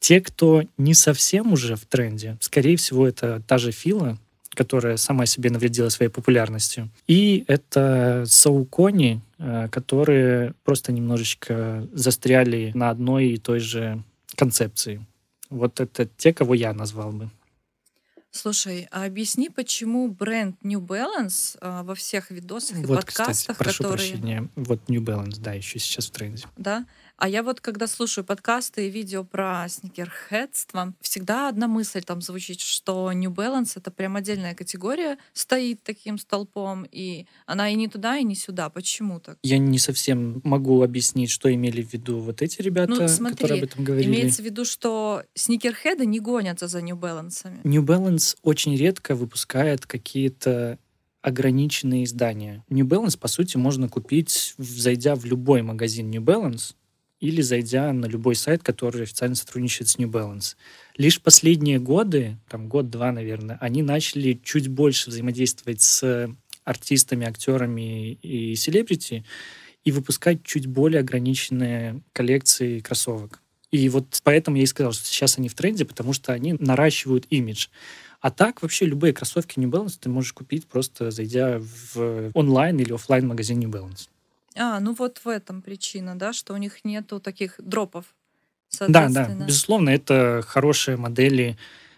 Те, 0.00 0.20
кто 0.20 0.62
не 0.76 0.94
совсем 0.94 1.52
уже 1.52 1.76
в 1.76 1.84
тренде, 1.87 2.37
скорее 2.40 2.76
всего, 2.76 3.06
это 3.06 3.42
та 3.46 3.58
же 3.58 3.72
Фила, 3.72 4.18
которая 4.50 4.96
сама 4.96 5.26
себе 5.26 5.50
навредила 5.50 5.88
своей 5.88 6.11
популярностью. 6.11 6.90
И 7.06 7.44
это 7.46 8.24
Саукони, 8.26 9.20
э, 9.38 9.68
которые 9.70 10.54
просто 10.64 10.92
немножечко 10.92 11.87
застряли 11.92 12.72
на 12.74 12.90
одной 12.90 13.28
и 13.28 13.37
той 13.38 13.61
же 13.61 14.02
концепции. 14.34 15.04
Вот 15.50 15.80
это 15.80 16.06
те, 16.06 16.32
кого 16.32 16.54
я 16.54 16.72
назвал 16.72 17.12
бы. 17.12 17.30
Слушай, 18.30 18.88
а 18.90 19.04
объясни, 19.04 19.48
почему 19.48 20.08
бренд 20.08 20.62
New 20.62 20.80
Balance 20.80 21.56
а, 21.61 21.82
во 21.82 21.94
всех 21.94 22.30
видосах 22.30 22.78
и 22.78 22.84
вот, 22.84 22.96
подкастах, 22.96 23.34
кстати, 23.34 23.58
прошу 23.58 23.82
которые... 23.84 24.11
прощения, 24.11 24.48
вот 24.54 24.88
New 24.88 25.00
Balance, 25.00 25.40
да, 25.40 25.54
еще 25.54 25.78
сейчас 25.78 26.06
в 26.06 26.11
тренде. 26.11 26.44
Да? 26.56 26.87
А 27.18 27.28
я 27.28 27.42
вот, 27.42 27.61
когда 27.61 27.88
слушаю 27.88 28.24
подкасты 28.24 28.87
и 28.87 28.90
видео 28.90 29.24
про 29.24 29.66
сникерхедство, 29.68 30.94
всегда 31.00 31.48
одна 31.48 31.66
мысль 31.66 32.00
там 32.00 32.22
звучит, 32.22 32.61
что 32.61 33.12
New 33.12 33.33
Balance— 33.33 33.72
это 33.74 33.90
прям 33.90 34.14
отдельная 34.14 34.54
категория, 34.54 35.18
стоит 35.33 35.83
таким 35.83 36.18
столпом, 36.18 36.87
и 36.88 37.26
она 37.44 37.70
и 37.70 37.74
не 37.74 37.88
туда, 37.88 38.18
и 38.18 38.24
не 38.24 38.37
сюда. 38.37 38.70
Почему 38.70 39.18
так? 39.18 39.37
Я 39.42 39.59
не 39.59 39.81
совсем 39.81 40.40
могу 40.44 40.81
объяснить, 40.85 41.31
что 41.31 41.52
имели 41.52 41.83
в 41.83 41.92
виду 41.92 42.20
вот 42.20 42.40
эти 42.40 42.62
ребята, 42.62 42.92
ну, 42.92 43.09
смотри, 43.09 43.35
которые 43.35 43.62
об 43.62 43.68
этом 43.68 43.85
говорили. 43.85 44.07
Имеется 44.07 44.42
в 44.42 44.44
виду, 44.44 44.64
что 44.64 45.24
сникерхеды 45.35 46.07
не 46.07 46.20
гонятся 46.20 46.68
за 46.68 46.81
New 46.83 46.96
Balance. 46.96 47.50
New 47.64 47.83
Balance 47.83 48.37
очень 48.42 48.76
редко 48.76 49.16
выпускает 49.16 49.87
какие-то 49.87 50.78
ограниченные 51.20 52.04
издания. 52.04 52.64
New 52.68 52.87
Balance, 52.87 53.18
по 53.18 53.26
сути, 53.26 53.57
можно 53.57 53.88
купить, 53.88 54.54
зайдя 54.57 55.16
в 55.16 55.24
любой 55.24 55.62
магазин 55.62 56.11
New 56.11 56.22
Balance, 56.22 56.74
или 57.20 57.40
зайдя 57.42 57.92
на 57.92 58.07
любой 58.07 58.35
сайт, 58.35 58.62
который 58.62 59.02
официально 59.02 59.35
сотрудничает 59.35 59.88
с 59.88 59.98
New 59.98 60.09
Balance. 60.09 60.57
Лишь 60.96 61.20
последние 61.20 61.78
годы, 61.78 62.38
там 62.48 62.68
год-два, 62.68 63.12
наверное, 63.12 63.59
они 63.61 63.83
начали 63.83 64.40
чуть 64.42 64.68
больше 64.68 65.11
взаимодействовать 65.11 65.83
с 65.83 66.31
артистами, 66.64 67.26
актерами 67.26 68.12
и 68.12 68.54
селебрити 68.54 69.24
и 69.85 69.90
выпускать 69.90 70.42
чуть 70.44 70.66
более 70.66 71.00
ограниченные 71.00 72.02
коллекции 72.12 72.81
кроссовок. 72.81 73.40
И 73.70 73.88
вот 73.88 74.20
поэтому 74.22 74.57
я 74.57 74.62
и 74.62 74.66
сказал, 74.66 74.92
что 74.92 75.07
сейчас 75.07 75.38
они 75.38 75.48
в 75.48 75.54
тренде, 75.54 75.85
потому 75.85 76.12
что 76.12 76.33
они 76.33 76.54
наращивают 76.54 77.26
имидж. 77.31 77.68
А 78.20 78.31
так 78.31 78.62
вообще 78.62 78.87
любые 78.87 79.12
кроссовки 79.12 79.59
New 79.59 79.70
Balance 79.70 79.98
ты 80.00 80.09
можешь 80.09 80.33
купить 80.33 80.66
просто 80.66 81.11
зайдя 81.11 81.61
в 81.61 82.31
онлайн 82.35 82.78
или 82.78 82.92
офлайн 82.92 83.26
магазин 83.26 83.61
New 83.61 83.70
Balance. 83.70 84.09
А, 84.59 84.81
ну 84.81 84.94
вот 84.94 85.18
в 85.25 85.29
этом 85.29 85.62
причина, 85.62 86.18
да, 86.18 86.33
что 86.33 86.55
у 86.55 86.57
них 86.57 86.85
нету 86.85 87.21
таких 87.21 87.55
дропов. 87.59 88.07
Да, 88.87 89.09
да, 89.09 89.29
безусловно, 89.47 89.90
это 89.90 90.42
хорошие 90.47 90.97
модели, 90.97 91.57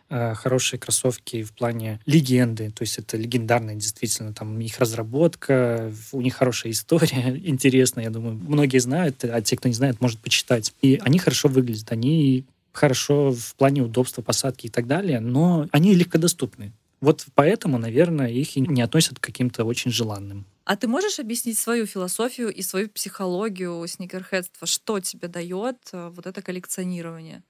э, 0.08 0.34
хорошие 0.34 0.78
кроссовки 0.78 1.42
в 1.42 1.52
плане 1.52 2.00
легенды, 2.06 2.70
то 2.70 2.82
есть 2.82 2.98
это 2.98 3.16
легендарные 3.16 3.76
действительно, 3.76 4.32
там 4.32 4.60
их 4.60 4.78
разработка, 4.78 5.92
у 6.12 6.20
них 6.20 6.36
хорошая 6.36 6.72
история, 6.72 7.36
интересная, 7.44 8.04
я 8.04 8.10
думаю, 8.10 8.34
многие 8.36 8.78
знают, 8.78 9.24
а 9.24 9.40
те, 9.42 9.56
кто 9.56 9.68
не 9.68 9.74
знает, 9.74 10.00
может 10.00 10.20
почитать. 10.20 10.72
И 10.80 11.00
они 11.02 11.18
хорошо 11.18 11.48
выглядят, 11.48 11.90
они 11.90 12.44
хорошо 12.72 13.32
в 13.32 13.54
плане 13.56 13.82
удобства 13.82 14.22
посадки 14.22 14.66
и 14.66 14.70
так 14.70 14.86
далее, 14.86 15.20
но 15.20 15.66
они 15.72 15.94
легкодоступны. 15.94 16.72
Вот 17.00 17.26
поэтому, 17.34 17.78
наверное, 17.78 18.28
их 18.28 18.56
и 18.56 18.60
не 18.60 18.82
относят 18.82 19.18
к 19.18 19.22
каким-то 19.22 19.64
очень 19.64 19.90
желанным. 19.90 20.44
А 20.64 20.76
ты 20.76 20.88
можешь 20.88 21.18
объяснить 21.18 21.58
свою 21.58 21.86
философию 21.86 22.52
и 22.52 22.62
свою 22.62 22.88
психологию 22.88 23.86
сникерхедства? 23.88 24.66
Что 24.66 25.00
тебе 25.00 25.28
дает 25.28 25.76
э, 25.92 26.10
вот 26.14 26.26
это 26.26 26.42
коллекционирование? 26.42 27.42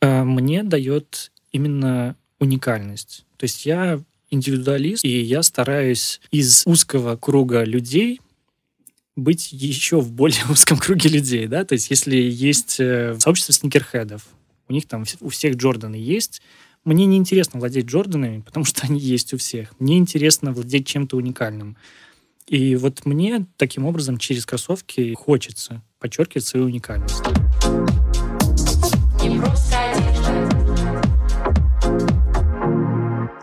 Э, 0.00 0.22
мне 0.24 0.62
дает 0.62 1.32
именно 1.52 2.16
уникальность. 2.38 3.24
То 3.36 3.44
есть 3.44 3.66
я 3.66 4.00
индивидуалист, 4.30 5.04
и 5.04 5.20
я 5.20 5.42
стараюсь 5.42 6.20
из 6.30 6.62
узкого 6.66 7.16
круга 7.16 7.64
людей 7.64 8.20
быть 9.16 9.52
еще 9.52 10.00
в 10.00 10.12
более 10.12 10.44
узком 10.50 10.78
круге 10.78 11.08
людей, 11.08 11.46
да, 11.46 11.64
то 11.64 11.74
есть 11.74 11.90
если 11.90 12.16
есть 12.16 12.78
э, 12.80 13.16
сообщество 13.18 13.52
сникерхедов, 13.52 14.26
у 14.68 14.72
них 14.72 14.86
там 14.86 15.04
у 15.20 15.28
всех 15.28 15.56
Джорданы 15.56 15.96
есть, 15.96 16.42
мне 16.84 17.04
не 17.06 17.16
интересно 17.16 17.60
владеть 17.60 17.86
Джорданами, 17.86 18.40
потому 18.46 18.64
что 18.64 18.86
они 18.86 18.98
есть 18.98 19.34
у 19.34 19.36
всех. 19.36 19.78
Мне 19.78 19.98
интересно 19.98 20.52
владеть 20.52 20.86
чем-то 20.86 21.16
уникальным. 21.16 21.76
И 22.50 22.74
вот 22.74 23.06
мне 23.06 23.46
таким 23.56 23.86
образом 23.86 24.18
через 24.18 24.44
кроссовки 24.44 25.14
хочется 25.14 25.82
подчеркивать 26.00 26.44
свою 26.44 26.66
уникальность. 26.66 27.22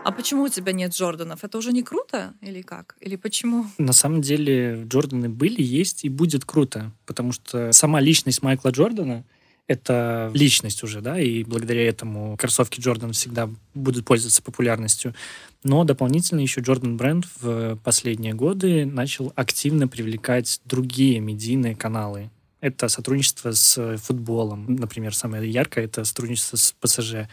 А 0.04 0.12
почему 0.12 0.42
у 0.42 0.48
тебя 0.50 0.72
нет 0.72 0.92
Джорданов? 0.92 1.42
Это 1.42 1.56
уже 1.56 1.72
не 1.72 1.82
круто 1.82 2.34
или 2.42 2.60
как? 2.60 2.96
Или 3.00 3.16
почему? 3.16 3.64
На 3.78 3.94
самом 3.94 4.20
деле 4.20 4.84
Джорданы 4.84 5.30
были, 5.30 5.62
есть 5.62 6.04
и 6.04 6.10
будет 6.10 6.44
круто, 6.44 6.92
потому 7.06 7.32
что 7.32 7.72
сама 7.72 8.00
личность 8.00 8.42
Майкла 8.42 8.68
Джордана— 8.68 9.24
это 9.68 10.30
личность 10.34 10.82
уже, 10.82 11.00
да, 11.00 11.20
и 11.20 11.44
благодаря 11.44 11.86
этому 11.86 12.36
кроссовки 12.36 12.80
Джордан 12.80 13.12
всегда 13.12 13.48
будут 13.74 14.04
пользоваться 14.06 14.42
популярностью. 14.42 15.14
Но 15.62 15.84
дополнительно 15.84 16.40
еще 16.40 16.62
Джордан 16.62 16.96
бренд 16.96 17.26
в 17.40 17.76
последние 17.84 18.32
годы 18.32 18.86
начал 18.86 19.32
активно 19.36 19.86
привлекать 19.86 20.60
другие 20.64 21.20
медийные 21.20 21.76
каналы. 21.76 22.30
Это 22.60 22.88
сотрудничество 22.88 23.52
с 23.52 23.98
футболом, 23.98 24.74
например, 24.74 25.14
самое 25.14 25.48
яркое 25.48 25.84
это 25.84 26.04
сотрудничество 26.04 26.56
с 26.56 26.74
ПСЖ 26.80 27.28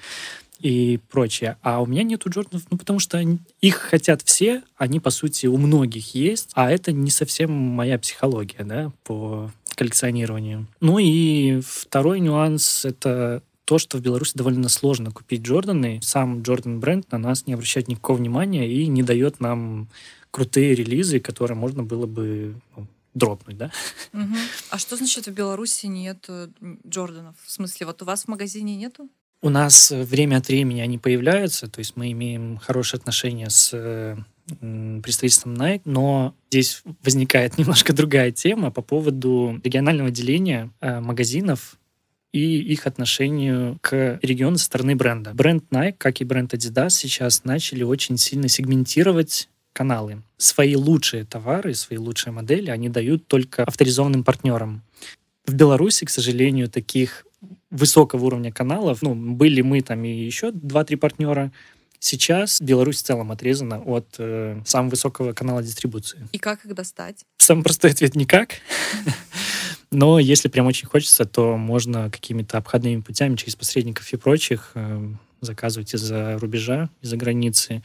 и 0.60 1.00
прочее. 1.10 1.58
А 1.62 1.82
у 1.82 1.86
меня 1.86 2.04
нету 2.04 2.30
Джорданов, 2.30 2.66
ну, 2.70 2.78
потому 2.78 3.00
что 3.00 3.24
их 3.62 3.76
хотят 3.76 4.22
все, 4.24 4.62
они, 4.78 5.00
по 5.00 5.10
сути, 5.10 5.48
у 5.48 5.58
многих 5.58 6.16
есть, 6.16 6.52
а 6.54 6.72
это 6.72 6.92
не 6.92 7.12
совсем 7.12 7.52
моя 7.52 7.98
психология, 7.98 8.64
да, 8.64 8.92
по 9.04 9.52
коллекционированию. 9.76 10.68
Ну 10.82 11.00
и 11.00 11.62
второй 11.62 12.20
нюанс— 12.20 12.86
это 12.86 13.44
то, 13.66 13.80
что 13.80 13.98
в 13.98 14.02
Беларуси 14.02 14.34
довольно 14.36 14.70
сложно 14.70 15.12
купить 15.12 15.42
Джорданы. 15.42 16.00
Сам 16.02 16.44
Джордан 16.44 16.80
бренд 16.80 17.12
на 17.12 17.18
нас 17.18 17.48
не 17.48 17.54
обращает 17.54 17.88
никакого 17.88 18.18
внимания 18.18 18.72
и 18.72 18.88
не 18.88 19.04
дает 19.04 19.40
нам 19.40 19.90
крутые 20.32 20.76
релизы, 20.76 21.20
которые 21.20 21.58
можно 21.58 21.82
было 21.82 22.06
бы 22.06 22.56
ну, 22.76 22.88
дропнуть, 23.14 23.58
да? 23.58 23.72
Угу. 24.14 24.36
А 24.70 24.78
что 24.78 24.98
значит 24.98 25.28
в 25.28 25.32
Беларуси 25.32 25.88
нет 25.88 26.26
э, 26.28 26.50
Джорданов? 26.88 27.36
В 27.44 27.52
смысле, 27.52 27.88
вот 27.88 28.02
у 28.02 28.06
вас 28.06 28.26
в 28.26 28.28
магазине 28.28 28.76
нету? 28.76 29.10
У 29.42 29.50
нас 29.50 29.92
время 29.92 30.38
от 30.38 30.48
времени 30.48 30.82
они 30.82 30.98
появляются, 30.98 31.68
то 31.68 31.80
есть 31.80 31.96
мы 31.96 32.12
имеем 32.12 32.58
хорошие 32.58 33.00
отношения 33.00 33.50
с 33.50 33.72
э, 33.74 34.18
представительством 35.02 35.54
Nike, 35.56 35.82
но 35.86 36.36
здесь 36.50 36.84
возникает 37.04 37.58
немножко 37.58 37.94
другая 37.94 38.32
тема 38.32 38.72
по 38.72 38.82
поводу 38.82 39.60
регионального 39.64 40.12
деления 40.12 40.72
э, 40.82 41.00
магазинов 41.00 41.78
и 42.32 42.60
их 42.60 42.86
отношению 42.86 43.78
к 43.82 44.20
региону 44.22 44.58
со 44.58 44.66
стороны 44.66 44.96
бренда. 44.96 45.34
Бренд 45.34 45.64
Nike, 45.72 45.96
как 45.98 46.22
и 46.22 46.26
бренд 46.26 46.54
Adidas, 46.54 46.90
сейчас 46.90 47.44
начали 47.46 47.84
очень 47.84 48.18
сильно 48.18 48.50
сегментировать 48.50 49.50
каналы. 49.72 50.22
Свои 50.38 50.76
лучшие 50.76 51.26
товары, 51.26 51.74
свои 51.74 51.98
лучшие 51.98 52.34
модели 52.34 52.70
они 52.70 52.90
дают 52.90 53.28
только 53.28 53.64
авторизованным 53.64 54.24
партнерам. 54.24 54.82
В 55.46 55.54
Беларуси, 55.54 56.06
к 56.06 56.10
сожалению, 56.10 56.70
таких 56.70 57.26
высокого 57.70 58.26
уровня 58.26 58.52
каналов, 58.52 59.02
ну, 59.02 59.16
были 59.16 59.62
мы 59.62 59.82
там 59.82 60.04
и 60.04 60.10
еще 60.10 60.52
два-три 60.52 60.96
партнера, 60.96 61.52
Сейчас 62.08 62.62
Беларусь 62.62 63.02
в 63.02 63.04
целом 63.04 63.32
отрезана 63.32 63.82
от 63.82 64.06
э, 64.20 64.62
самого 64.64 64.92
высокого 64.92 65.34
канала 65.34 65.64
дистрибуции. 65.64 66.20
И 66.34 66.38
как 66.38 66.64
их 66.64 66.76
достать? 66.76 67.26
Самый 67.38 67.64
простой 67.64 67.90
ответ— 67.90 68.14
никак. 68.16 68.50
Но 69.90 70.20
если 70.20 70.48
прям 70.48 70.68
очень 70.68 70.88
хочется, 70.88 71.26
то 71.26 71.58
можно 71.58 72.12
какими-то 72.12 72.60
обходными 72.60 73.02
путями 73.02 73.38
через 73.38 73.56
посредников 73.56 74.14
и 74.14 74.18
прочих 74.18 74.70
э, 74.76 75.14
заказывать 75.42 75.96
из-за 75.96 76.38
рубежа, 76.38 76.92
из-за 77.02 77.18
границы. 77.18 77.82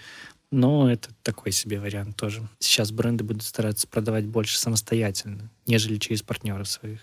Но 0.51 0.93
это 0.93 1.09
такой 1.23 1.51
себе 1.51 1.81
вариант 1.81 2.15
тоже. 2.17 2.47
Сейчас 2.59 2.93
бренды 2.93 3.25
будут 3.25 3.45
стараться 3.45 3.89
продавать 3.89 4.27
больше 4.27 4.59
самостоятельно, 4.59 5.49
нежели 5.67 5.97
через 5.97 6.21
партнеров 6.21 6.69
своих. 6.69 7.01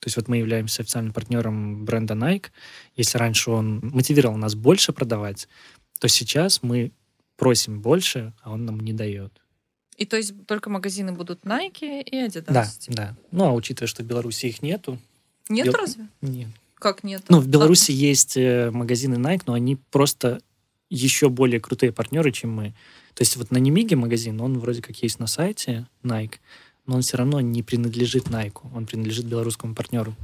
То 0.00 0.08
есть 0.08 0.16
вот 0.16 0.26
мы 0.26 0.38
являемся 0.38 0.82
официальным 0.82 1.12
партнером 1.12 1.84
бренда 1.84 2.14
Nike. 2.14 2.46
Если 2.96 3.18
раньше 3.18 3.52
он 3.52 3.78
мотивировал 3.78 4.36
нас 4.36 4.56
больше 4.56 4.92
продавать, 4.92 5.46
то 6.02 6.08
сейчас 6.08 6.64
мы 6.64 6.90
просим 7.36 7.80
больше, 7.80 8.32
а 8.42 8.50
он 8.50 8.64
нам 8.64 8.80
не 8.80 8.92
дает. 8.92 9.40
И 9.96 10.04
то 10.04 10.16
есть 10.16 10.34
только 10.46 10.68
магазины 10.68 11.12
будут 11.12 11.44
Nike 11.44 12.02
и 12.02 12.16
Adidas? 12.26 12.52
Да, 12.52 12.66
типа? 12.66 12.96
да. 12.96 13.16
Ну, 13.30 13.44
а 13.44 13.52
учитывая, 13.52 13.86
что 13.86 14.02
в 14.02 14.06
Беларуси 14.06 14.46
их 14.46 14.62
нету... 14.62 14.98
Нет 15.48 15.66
Бел... 15.66 15.74
разве? 15.74 16.08
Нет. 16.20 16.48
Как 16.74 17.04
нет? 17.04 17.22
Ну, 17.28 17.38
в 17.38 17.46
Беларуси 17.46 17.92
а... 17.92 17.94
есть 17.94 18.36
э, 18.36 18.72
магазины 18.72 19.14
Nike, 19.14 19.42
но 19.46 19.52
они 19.52 19.76
просто 19.92 20.42
еще 20.90 21.28
более 21.28 21.60
крутые 21.60 21.92
партнеры, 21.92 22.32
чем 22.32 22.50
мы. 22.50 22.70
То 23.14 23.22
есть 23.22 23.36
вот 23.36 23.52
на 23.52 23.58
Немиге 23.58 23.94
магазин, 23.94 24.40
он 24.40 24.58
вроде 24.58 24.82
как 24.82 24.96
есть 25.04 25.20
на 25.20 25.28
сайте 25.28 25.86
Nike, 26.02 26.40
но 26.84 26.96
он 26.96 27.02
все 27.02 27.16
равно 27.16 27.40
не 27.40 27.62
принадлежит 27.62 28.24
Nike, 28.24 28.58
он 28.74 28.86
принадлежит 28.86 29.26
белорусскому 29.26 29.76
партнеру. 29.76 30.16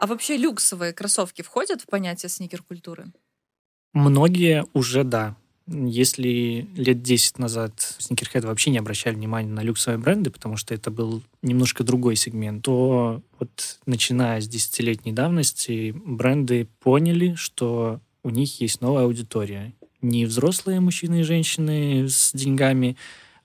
А 0.00 0.06
вообще 0.06 0.38
люксовые 0.38 0.94
кроссовки 0.94 1.42
входят 1.42 1.82
в 1.82 1.86
понятие 1.86 2.30
сникер-культуры? 2.30 3.12
Многие 3.92 4.64
уже 4.72 5.04
да. 5.04 5.36
Если 5.66 6.66
лет 6.74 7.02
10 7.02 7.38
назад 7.38 7.96
сникерхеды 7.98 8.46
вообще 8.46 8.70
не 8.70 8.78
обращали 8.78 9.14
внимания 9.14 9.50
на 9.50 9.60
люксовые 9.60 9.98
бренды, 9.98 10.30
потому 10.30 10.56
что 10.56 10.72
это 10.72 10.90
был 10.90 11.22
немножко 11.42 11.84
другой 11.84 12.16
сегмент, 12.16 12.64
то 12.64 13.22
вот 13.38 13.78
начиная 13.84 14.40
с 14.40 14.48
десятилетней 14.48 15.12
давности 15.12 15.92
бренды 15.94 16.66
поняли, 16.80 17.34
что 17.34 18.00
у 18.22 18.30
них 18.30 18.58
есть 18.62 18.80
новая 18.80 19.04
аудитория. 19.04 19.74
Не 20.00 20.24
взрослые 20.24 20.80
мужчины 20.80 21.20
и 21.20 21.24
женщины 21.24 22.08
с 22.08 22.32
деньгами, 22.32 22.96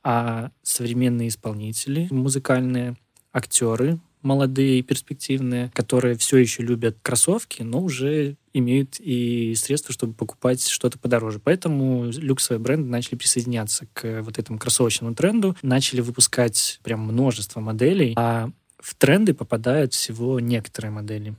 а 0.03 0.51
современные 0.64 1.28
исполнители 1.28 2.08
музыкальные, 2.12 2.95
актеры, 3.34 3.99
молодые 4.26 4.80
и 4.80 4.82
перспективные, 4.82 5.71
которые 5.73 6.17
все 6.17 6.38
еще 6.38 6.63
любят 6.63 6.97
кроссовки, 7.01 7.61
но 7.61 7.82
уже 7.82 8.36
имеют 8.53 8.99
и 8.99 9.53
средства, 9.55 9.93
чтобы 9.93 10.13
покупать 10.13 10.67
что-то 10.67 10.97
подороже. 10.97 11.39
Поэтому 11.39 12.11
люксовые 12.11 12.59
бренды 12.59 12.89
начали 12.89 13.15
присоединяться 13.15 13.88
к 13.93 14.21
вот 14.21 14.38
этому 14.39 14.59
кроссовочному 14.59 15.15
тренду, 15.15 15.55
начали 15.61 16.01
выпускать 16.01 16.80
прям 16.84 17.01
множество 17.01 17.59
моделей, 17.59 18.13
а 18.17 18.49
в 18.80 18.95
тренды 18.95 19.34
попадают 19.34 19.93
всего 19.93 20.39
некоторые 20.39 20.91
модели. 20.91 21.36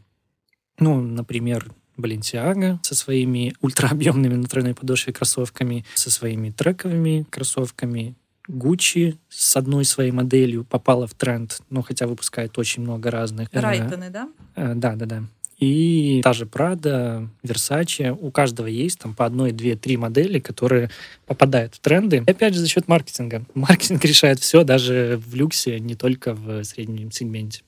Ну, 0.79 1.01
например, 1.01 1.73
Balenciaga 1.97 2.79
со 2.83 2.95
своими 2.95 3.55
ультраобъемными 3.61 4.35
на 4.35 4.47
тройной 4.47 4.75
подошве 4.75 5.13
кроссовками, 5.13 5.85
со 5.95 6.11
своими 6.11 6.51
трековыми 6.51 7.27
кроссовками, 7.31 8.15
Gucci 8.49 9.17
с 9.29 9.57
одной 9.57 9.85
своей 9.85 10.11
моделью 10.11 10.65
попала 10.65 11.07
в 11.07 11.15
тренд, 11.15 11.61
ну, 11.71 11.83
хотя 11.83 12.07
выпускает 12.07 12.59
очень 12.59 12.83
много 12.83 13.11
разных. 13.11 13.49
Э, 13.53 13.61
Райтоны, 13.61 14.11
да? 14.11 14.29
Э, 14.55 14.75
да, 14.75 14.95
да, 14.97 15.07
да. 15.07 15.23
И 15.59 16.21
та 16.23 16.35
же 16.35 16.45
Prada, 16.45 17.29
Versace, 17.43 18.17
у 18.21 18.31
каждого 18.31 18.67
есть 18.67 18.99
там 18.99 19.15
по 19.15 19.25
одной, 19.25 19.53
две, 19.53 19.75
три 19.75 19.97
модели, 19.97 20.39
которые 20.39 20.91
попадают 21.25 21.75
в 21.75 21.81
тренды. 21.81 22.23
И 22.27 22.31
опять 22.31 22.55
же 22.55 22.61
за 22.61 22.69
счет 22.69 22.89
маркетинга. 22.89 23.45
Маркетинг 23.55 24.05
решает 24.05 24.41
все, 24.41 24.65
даже 24.65 25.21
в 25.25 25.35
люксе, 25.35 25.81
не 25.81 25.95
только 25.95 26.35
в 26.35 26.63
среднем 26.65 27.11
сегменте. 27.11 27.63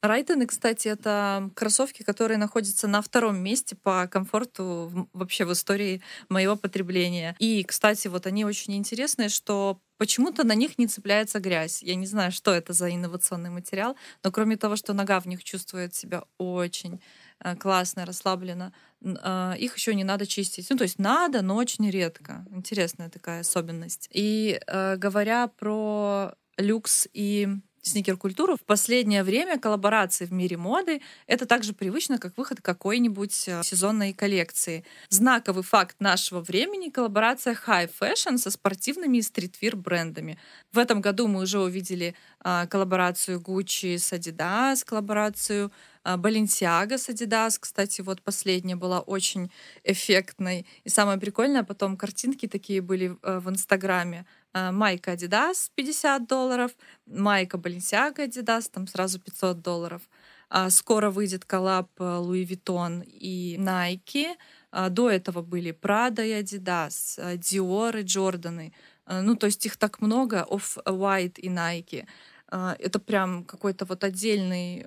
Райтоны, 0.00 0.46
кстати, 0.46 0.86
это 0.86 1.50
кроссовки, 1.54 2.04
которые 2.04 2.38
находятся 2.38 2.86
на 2.86 3.02
втором 3.02 3.38
месте 3.38 3.74
по 3.74 4.06
комфорту 4.06 5.08
вообще 5.12 5.44
в 5.44 5.52
истории 5.52 6.02
моего 6.28 6.54
потребления. 6.56 7.34
И, 7.40 7.64
кстати, 7.64 8.06
вот 8.06 8.26
они 8.26 8.44
очень 8.44 8.76
интересные, 8.76 9.28
что 9.28 9.80
почему-то 9.96 10.44
на 10.44 10.54
них 10.54 10.78
не 10.78 10.86
цепляется 10.86 11.40
грязь. 11.40 11.82
Я 11.82 11.96
не 11.96 12.06
знаю, 12.06 12.30
что 12.30 12.52
это 12.52 12.72
за 12.72 12.94
инновационный 12.94 13.50
материал, 13.50 13.96
но 14.22 14.30
кроме 14.30 14.56
того, 14.56 14.76
что 14.76 14.92
нога 14.92 15.18
в 15.18 15.26
них 15.26 15.42
чувствует 15.42 15.94
себя 15.96 16.22
очень 16.38 17.02
э, 17.40 17.56
классно, 17.56 18.06
расслабленно, 18.06 18.72
э, 19.02 19.54
их 19.58 19.76
еще 19.76 19.96
не 19.96 20.04
надо 20.04 20.28
чистить. 20.28 20.70
Ну, 20.70 20.76
то 20.76 20.84
есть 20.84 21.00
надо, 21.00 21.42
но 21.42 21.56
очень 21.56 21.90
редко. 21.90 22.46
Интересная 22.52 23.10
такая 23.10 23.40
особенность. 23.40 24.08
И 24.12 24.60
э, 24.64 24.96
говоря 24.96 25.48
про 25.48 26.34
люкс 26.56 27.08
и 27.12 27.48
сникер-культуру. 27.88 28.56
В 28.56 28.62
последнее 28.62 29.22
время 29.22 29.58
коллаборации 29.58 30.24
в 30.26 30.32
мире 30.32 30.56
моды— 30.56 31.00
это 31.26 31.46
также 31.46 31.72
привычно, 31.72 32.18
как 32.18 32.36
выход 32.36 32.60
какой-нибудь 32.60 33.48
э, 33.48 33.62
сезонной 33.64 34.12
коллекции. 34.12 34.84
Знаковый 35.08 35.62
факт 35.62 35.96
нашего 36.00 36.40
времени— 36.40 36.90
коллаборация 36.90 37.54
High 37.54 37.90
Fashion 38.00 38.38
со 38.38 38.50
спортивными 38.50 39.18
и 39.18 39.22
стритвир 39.22 39.76
брендами. 39.76 40.38
В 40.72 40.78
этом 40.78 41.00
году 41.00 41.26
мы 41.28 41.40
уже 41.42 41.60
увидели 41.60 42.14
а, 42.40 42.66
коллаборацию 42.66 43.40
Gucci 43.40 43.98
с 43.98 44.12
Adidas, 44.12 44.84
коллаборацию 44.84 45.72
а, 46.04 46.16
Balenciaga 46.16 46.96
с 46.96 47.08
Adidas. 47.08 47.58
Кстати, 47.60 48.00
вот 48.00 48.22
последняя 48.22 48.76
была 48.76 49.00
очень 49.00 49.50
эффектной. 49.84 50.66
И 50.84 50.88
самое 50.88 51.18
прикольное, 51.18 51.64
потом 51.64 51.96
картинки 51.96 52.46
такие 52.46 52.80
были 52.80 53.16
э, 53.22 53.38
в 53.40 53.50
Инстаграме. 53.50 54.24
А, 54.52 54.72
майка 54.72 55.12
Adidas 55.12 55.70
50 55.74 56.26
долларов, 56.26 56.72
майка 57.06 57.58
Balenciaga 57.58 58.26
Adidas, 58.26 58.70
там 58.70 58.86
сразу 58.86 59.20
500 59.20 59.60
долларов. 59.60 60.02
А, 60.50 60.70
скоро 60.70 61.10
выйдет 61.10 61.44
коллаб 61.44 61.90
э, 61.98 62.02
Louis 62.02 62.46
Vuitton 62.46 63.04
и 63.04 63.56
Nike. 63.58 64.34
А, 64.70 64.88
до 64.88 65.10
этого 65.10 65.42
были 65.42 65.72
Prada 65.72 66.24
и 66.24 66.32
Adidas, 66.42 67.18
Dior 67.36 68.00
и 68.00 68.04
Jordаны. 68.04 68.72
Ну, 69.06 69.36
то 69.36 69.46
есть 69.46 69.64
их 69.64 69.76
так 69.78 70.02
много, 70.02 70.46
Off-White 70.50 71.38
и 71.40 71.48
Nike. 71.48 72.06
Это 72.50 72.98
прям 72.98 73.44
какой-то 73.44 73.86
вот 73.86 74.04
отдельный 74.04 74.84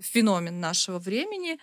феномен 0.00 0.58
нашего 0.58 0.98
времени. 0.98 1.60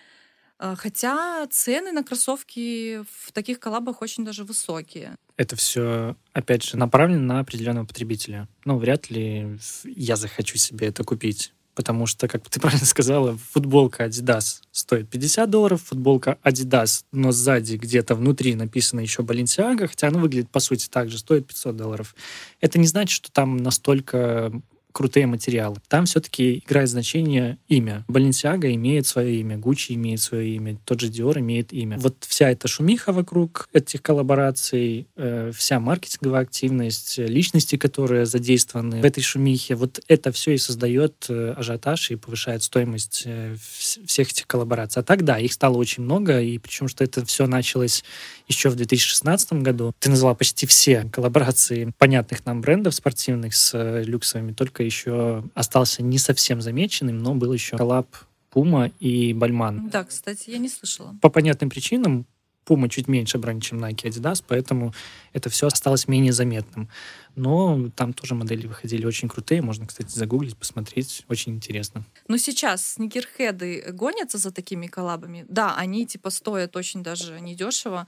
Хотя 0.76 1.46
цены 1.50 1.92
на 1.92 2.04
кроссовки 2.04 3.02
в 3.02 3.32
таких 3.32 3.58
коллабах 3.58 4.02
очень 4.02 4.24
даже 4.24 4.44
высокие 4.44 5.16
это 5.36 5.56
все, 5.56 6.16
опять 6.32 6.64
же, 6.64 6.76
направлено 6.76 7.20
на 7.22 7.40
определенного 7.40 7.84
потребителя. 7.84 8.48
Ну, 8.64 8.78
вряд 8.78 9.10
ли 9.10 9.58
я 9.84 10.16
захочу 10.16 10.56
себе 10.56 10.88
это 10.88 11.04
купить. 11.04 11.52
Потому 11.74 12.06
что, 12.06 12.28
как 12.28 12.48
ты 12.48 12.60
правильно 12.60 12.86
сказала, 12.86 13.36
футболка 13.36 14.04
Adidas 14.04 14.60
стоит 14.70 15.08
50 15.08 15.48
долларов, 15.50 15.82
футболка 15.82 16.38
Adidas, 16.44 17.04
но 17.12 17.32
сзади 17.32 17.76
где-то 17.76 18.14
внутри 18.14 18.54
написано 18.54 19.00
еще 19.00 19.22
Balenciaga, 19.22 19.88
хотя 19.88 20.08
она 20.08 20.20
выглядит, 20.20 20.50
по 20.50 20.60
сути, 20.60 20.88
так 20.88 21.10
же, 21.10 21.18
стоит 21.18 21.46
500 21.46 21.76
долларов. 21.76 22.14
Это 22.60 22.78
не 22.78 22.86
значит, 22.86 23.16
что 23.16 23.32
там 23.32 23.56
настолько 23.56 24.52
крутые 24.92 25.26
материалы. 25.26 25.76
Там 25.88 26.04
все-таки 26.06 26.62
играет 26.64 26.88
значение 26.88 27.58
имя. 27.68 28.04
Balenciaga 28.08 28.72
имеет 28.74 29.06
свое 29.06 29.40
имя, 29.40 29.56
Gucci 29.56 29.94
имеет 29.94 30.20
свое 30.20 30.54
имя, 30.54 30.76
тот 30.84 31.00
же 31.00 31.08
Dior 31.08 31.38
имеет 31.40 31.72
имя. 31.72 31.98
Вот 31.98 32.16
вся 32.20 32.50
эта 32.50 32.68
шумиха 32.68 33.12
вокруг 33.12 33.68
этих 33.72 34.02
коллабораций, 34.02 35.06
э, 35.16 35.52
вся 35.54 35.80
маркетинговая 35.80 36.42
активность, 36.42 37.18
личности, 37.18 37.76
которые 37.76 38.26
задействованы 38.26 39.00
в 39.00 39.04
этой 39.04 39.22
шумихе, 39.22 39.74
вот 39.74 40.00
это 40.08 40.32
все 40.32 40.52
и 40.52 40.58
создает 40.58 41.26
э, 41.28 41.54
ажиотаж 41.56 42.10
и 42.10 42.16
повышает 42.16 42.62
стоимость 42.62 43.22
э, 43.26 43.56
всех 44.04 44.30
этих 44.30 44.46
коллабораций. 44.46 45.00
А 45.00 45.04
так, 45.04 45.24
да, 45.24 45.38
их 45.38 45.52
стало 45.52 45.76
очень 45.76 46.02
много, 46.02 46.40
и 46.40 46.58
причем, 46.58 46.88
что 46.88 47.04
это 47.04 47.24
все 47.24 47.46
началось 47.46 48.04
еще 48.48 48.68
в 48.68 48.76
2016 48.76 49.52
году. 49.54 49.94
Ты 49.98 50.10
назвала 50.10 50.34
почти 50.34 50.66
все 50.66 51.08
коллаборации 51.12 51.92
понятных 51.98 52.44
нам 52.44 52.60
брендов 52.60 52.94
спортивных 52.94 53.54
с 53.54 53.72
э, 53.74 54.02
люксовыми, 54.04 54.52
только 54.52 54.81
еще 54.84 55.44
остался 55.54 56.02
не 56.02 56.18
совсем 56.18 56.60
замеченным, 56.60 57.18
но 57.18 57.34
был 57.34 57.52
еще 57.52 57.76
коллаб 57.76 58.08
Puma 58.52 58.92
и 59.00 59.32
Бальман. 59.32 59.88
Да, 59.88 60.04
кстати, 60.04 60.50
я 60.50 60.58
не 60.58 60.68
слышала. 60.68 61.16
По 61.20 61.30
понятным 61.30 61.70
причинам 61.70 62.26
Puma 62.64 62.88
чуть 62.88 63.08
меньше 63.08 63.38
бренд, 63.38 63.62
чем 63.62 63.82
Nike 63.82 64.04
Adidas, 64.04 64.44
поэтому 64.46 64.94
это 65.32 65.50
все 65.50 65.66
осталось 65.66 66.06
менее 66.06 66.32
заметным. 66.32 66.88
Но 67.34 67.90
там 67.96 68.12
тоже 68.12 68.34
модели 68.34 68.66
выходили 68.66 69.04
очень 69.04 69.28
крутые, 69.28 69.62
можно, 69.62 69.86
кстати, 69.86 70.12
загуглить, 70.12 70.56
посмотреть, 70.56 71.24
очень 71.28 71.54
интересно. 71.54 72.04
Но 72.28 72.36
сейчас 72.36 72.94
сникерхеды 72.94 73.84
гонятся 73.92 74.38
за 74.38 74.52
такими 74.52 74.86
коллабами. 74.86 75.44
Да, 75.48 75.74
они 75.76 76.06
типа 76.06 76.30
стоят 76.30 76.76
очень 76.76 77.02
даже 77.02 77.40
недешево, 77.40 78.06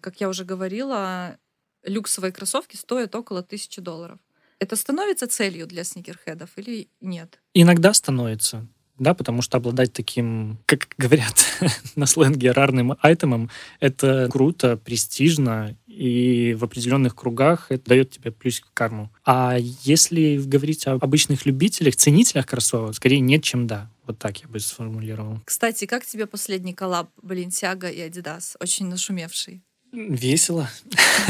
как 0.00 0.20
я 0.20 0.28
уже 0.28 0.44
говорила, 0.44 1.38
люксовые 1.84 2.32
кроссовки 2.32 2.76
стоят 2.76 3.14
около 3.14 3.42
тысячи 3.42 3.80
долларов. 3.80 4.18
Это 4.62 4.76
становится 4.76 5.26
целью 5.26 5.66
для 5.66 5.82
сникерхедов 5.82 6.50
или 6.54 6.86
нет? 7.00 7.40
Иногда 7.52 7.92
становится. 7.92 8.64
Да, 8.96 9.12
потому 9.12 9.42
что 9.42 9.56
обладать 9.56 9.92
таким, 9.92 10.60
как 10.66 10.86
говорят 10.96 11.44
на 11.96 12.06
сленге, 12.06 12.52
рарным 12.52 12.96
айтемом, 13.00 13.50
это 13.80 14.28
круто, 14.30 14.76
престижно, 14.76 15.76
и 15.88 16.54
в 16.56 16.62
определенных 16.62 17.16
кругах 17.16 17.72
это 17.72 17.88
дает 17.88 18.12
тебе 18.12 18.30
плюс 18.30 18.60
к 18.60 18.72
карму. 18.72 19.10
А 19.24 19.56
если 19.58 20.36
говорить 20.36 20.86
об 20.86 21.02
обычных 21.02 21.44
любителях, 21.44 21.96
ценителях 21.96 22.46
кроссовок, 22.46 22.94
скорее 22.94 23.18
нет, 23.18 23.42
чем 23.42 23.66
да. 23.66 23.90
Вот 24.06 24.20
так 24.20 24.38
я 24.42 24.46
бы 24.46 24.60
сформулировал. 24.60 25.40
Кстати, 25.44 25.86
как 25.86 26.06
тебе 26.06 26.26
последний 26.26 26.72
коллаб 26.72 27.10
Баленсиага 27.20 27.88
и 27.88 27.98
Adidas? 27.98 28.54
Очень 28.60 28.86
нашумевший. 28.86 29.64
Весело. 29.90 30.70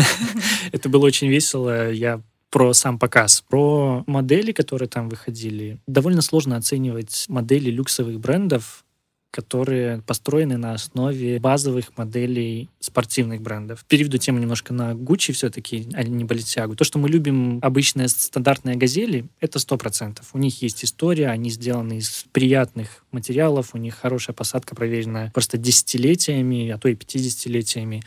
Это 0.73 0.91
было 0.91 1.07
очень 1.07 1.29
весело. 1.29 1.91
Я 1.91 2.21
про 2.53 2.75
сам 2.75 2.99
показ. 2.99 3.43
Про 3.49 4.05
модели, 4.07 4.53
которые 4.53 4.89
там 4.89 5.09
выходили. 5.09 5.79
Довольно 5.87 6.21
сложно 6.21 6.57
оценивать 6.57 7.25
модели 7.29 7.71
люксовых 7.71 8.21
брендов, 8.21 8.85
которые 9.31 10.03
построены 10.03 10.59
на 10.59 10.75
основе 10.75 11.41
базовых 11.41 11.97
моделей 11.97 12.69
спортивных 12.79 13.41
брендов. 13.41 13.83
Переведу 13.89 14.19
тему 14.19 14.39
немножко 14.39 14.75
на 14.75 14.93
Gucci 14.93 15.33
все-таки, 15.33 15.89
а 15.95 16.03
не 16.03 16.25
Balenciaga. 16.25 16.77
То, 16.77 16.85
что 16.85 16.99
мы 16.99 17.09
любим 17.09 17.59
обычные 17.63 18.09
стандартные 18.09 18.77
газели, 18.77 19.25
это 19.41 19.59
сто 19.59 19.79
процентов. 19.79 20.29
У 20.35 20.39
них 20.39 20.61
есть 20.61 20.85
история, 20.85 21.29
они 21.29 21.49
сделаны 21.49 21.99
из 21.99 22.27
приятных 22.33 23.07
материалов, 23.11 23.71
у 23.73 23.79
них 23.79 23.95
хорошая 23.95 24.35
посадка, 24.35 24.75
проверенная 24.75 25.31
просто 25.33 25.57
десятилетиями, 25.57 26.69
а 26.69 26.77
то 26.77 26.89
и 26.89 26.95
пятидесятилетиями. 26.95 28.03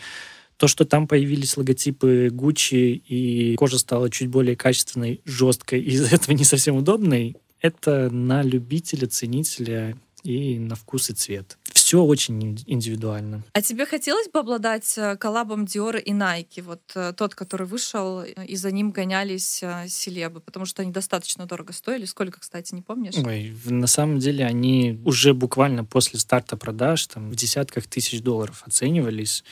То, 0.57 0.67
что 0.67 0.85
там 0.85 1.07
появились 1.07 1.57
логотипы 1.57 2.29
Gucci 2.31 2.93
и 2.93 3.55
кожа 3.55 3.77
стала 3.77 4.09
чуть 4.09 4.29
более 4.29 4.55
качественной, 4.55 5.21
жесткой 5.25 5.81
и 5.81 5.91
из-за 5.91 6.15
этого 6.15 6.35
не 6.35 6.45
совсем 6.45 6.75
удобной, 6.77 7.35
это 7.61 8.09
на 8.09 8.41
любителя, 8.41 9.07
ценителя 9.07 9.97
и 10.23 10.57
на 10.59 10.75
вкус 10.75 11.09
и 11.09 11.13
цвет. 11.13 11.57
Все 11.85 12.01
очень 12.01 12.57
индивидуально. 12.65 13.43
А 13.53 13.61
тебе 13.61 13.85
хотелось 13.85 14.27
бы 14.29 14.39
обладать 14.39 14.91
э, 14.97 15.17
коллабом 15.17 15.65
Dior 15.65 16.01
и 16.01 16.13
Nike? 16.13 16.63
Вот 16.63 16.81
э, 16.95 17.13
тот, 17.15 17.35
который 17.35 17.67
вышел, 17.67 18.21
э, 18.21 18.43
и 18.43 18.55
за 18.55 18.71
ним 18.71 18.89
гонялись 18.89 19.63
селебы, 19.87 20.39
потому 20.39 20.65
что 20.65 20.81
они 20.81 20.91
достаточно 20.91 21.45
дорого 21.45 21.73
стоили. 21.73 22.05
Сколько, 22.05 22.39
кстати, 22.39 22.73
не 22.73 22.81
помнишь? 22.81 23.13
Ой, 23.23 23.55
на 23.65 23.85
самом 23.85 24.17
деле 24.17 24.47
они 24.47 24.99
уже 25.05 25.35
буквально 25.35 25.85
после 25.85 26.19
старта 26.19 26.57
продаж 26.57 27.05
там 27.05 27.29
в 27.29 27.35
десятках 27.35 27.85
тысяч 27.85 28.19
долларов 28.19 28.63
оценивались, 28.65 29.43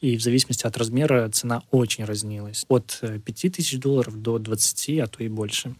и 0.00 0.16
в 0.16 0.22
зависимости 0.22 0.66
от 0.66 0.74
размера 0.78 1.28
цена 1.28 1.62
очень 1.70 2.04
разнилась. 2.04 2.64
От 2.68 3.02
5 3.02 3.52
тысяч 3.52 3.78
долларов 3.78 4.16
до 4.22 4.38
20, 4.38 4.98
а 4.98 5.06
то 5.08 5.22
и 5.22 5.28
больше. 5.28 5.74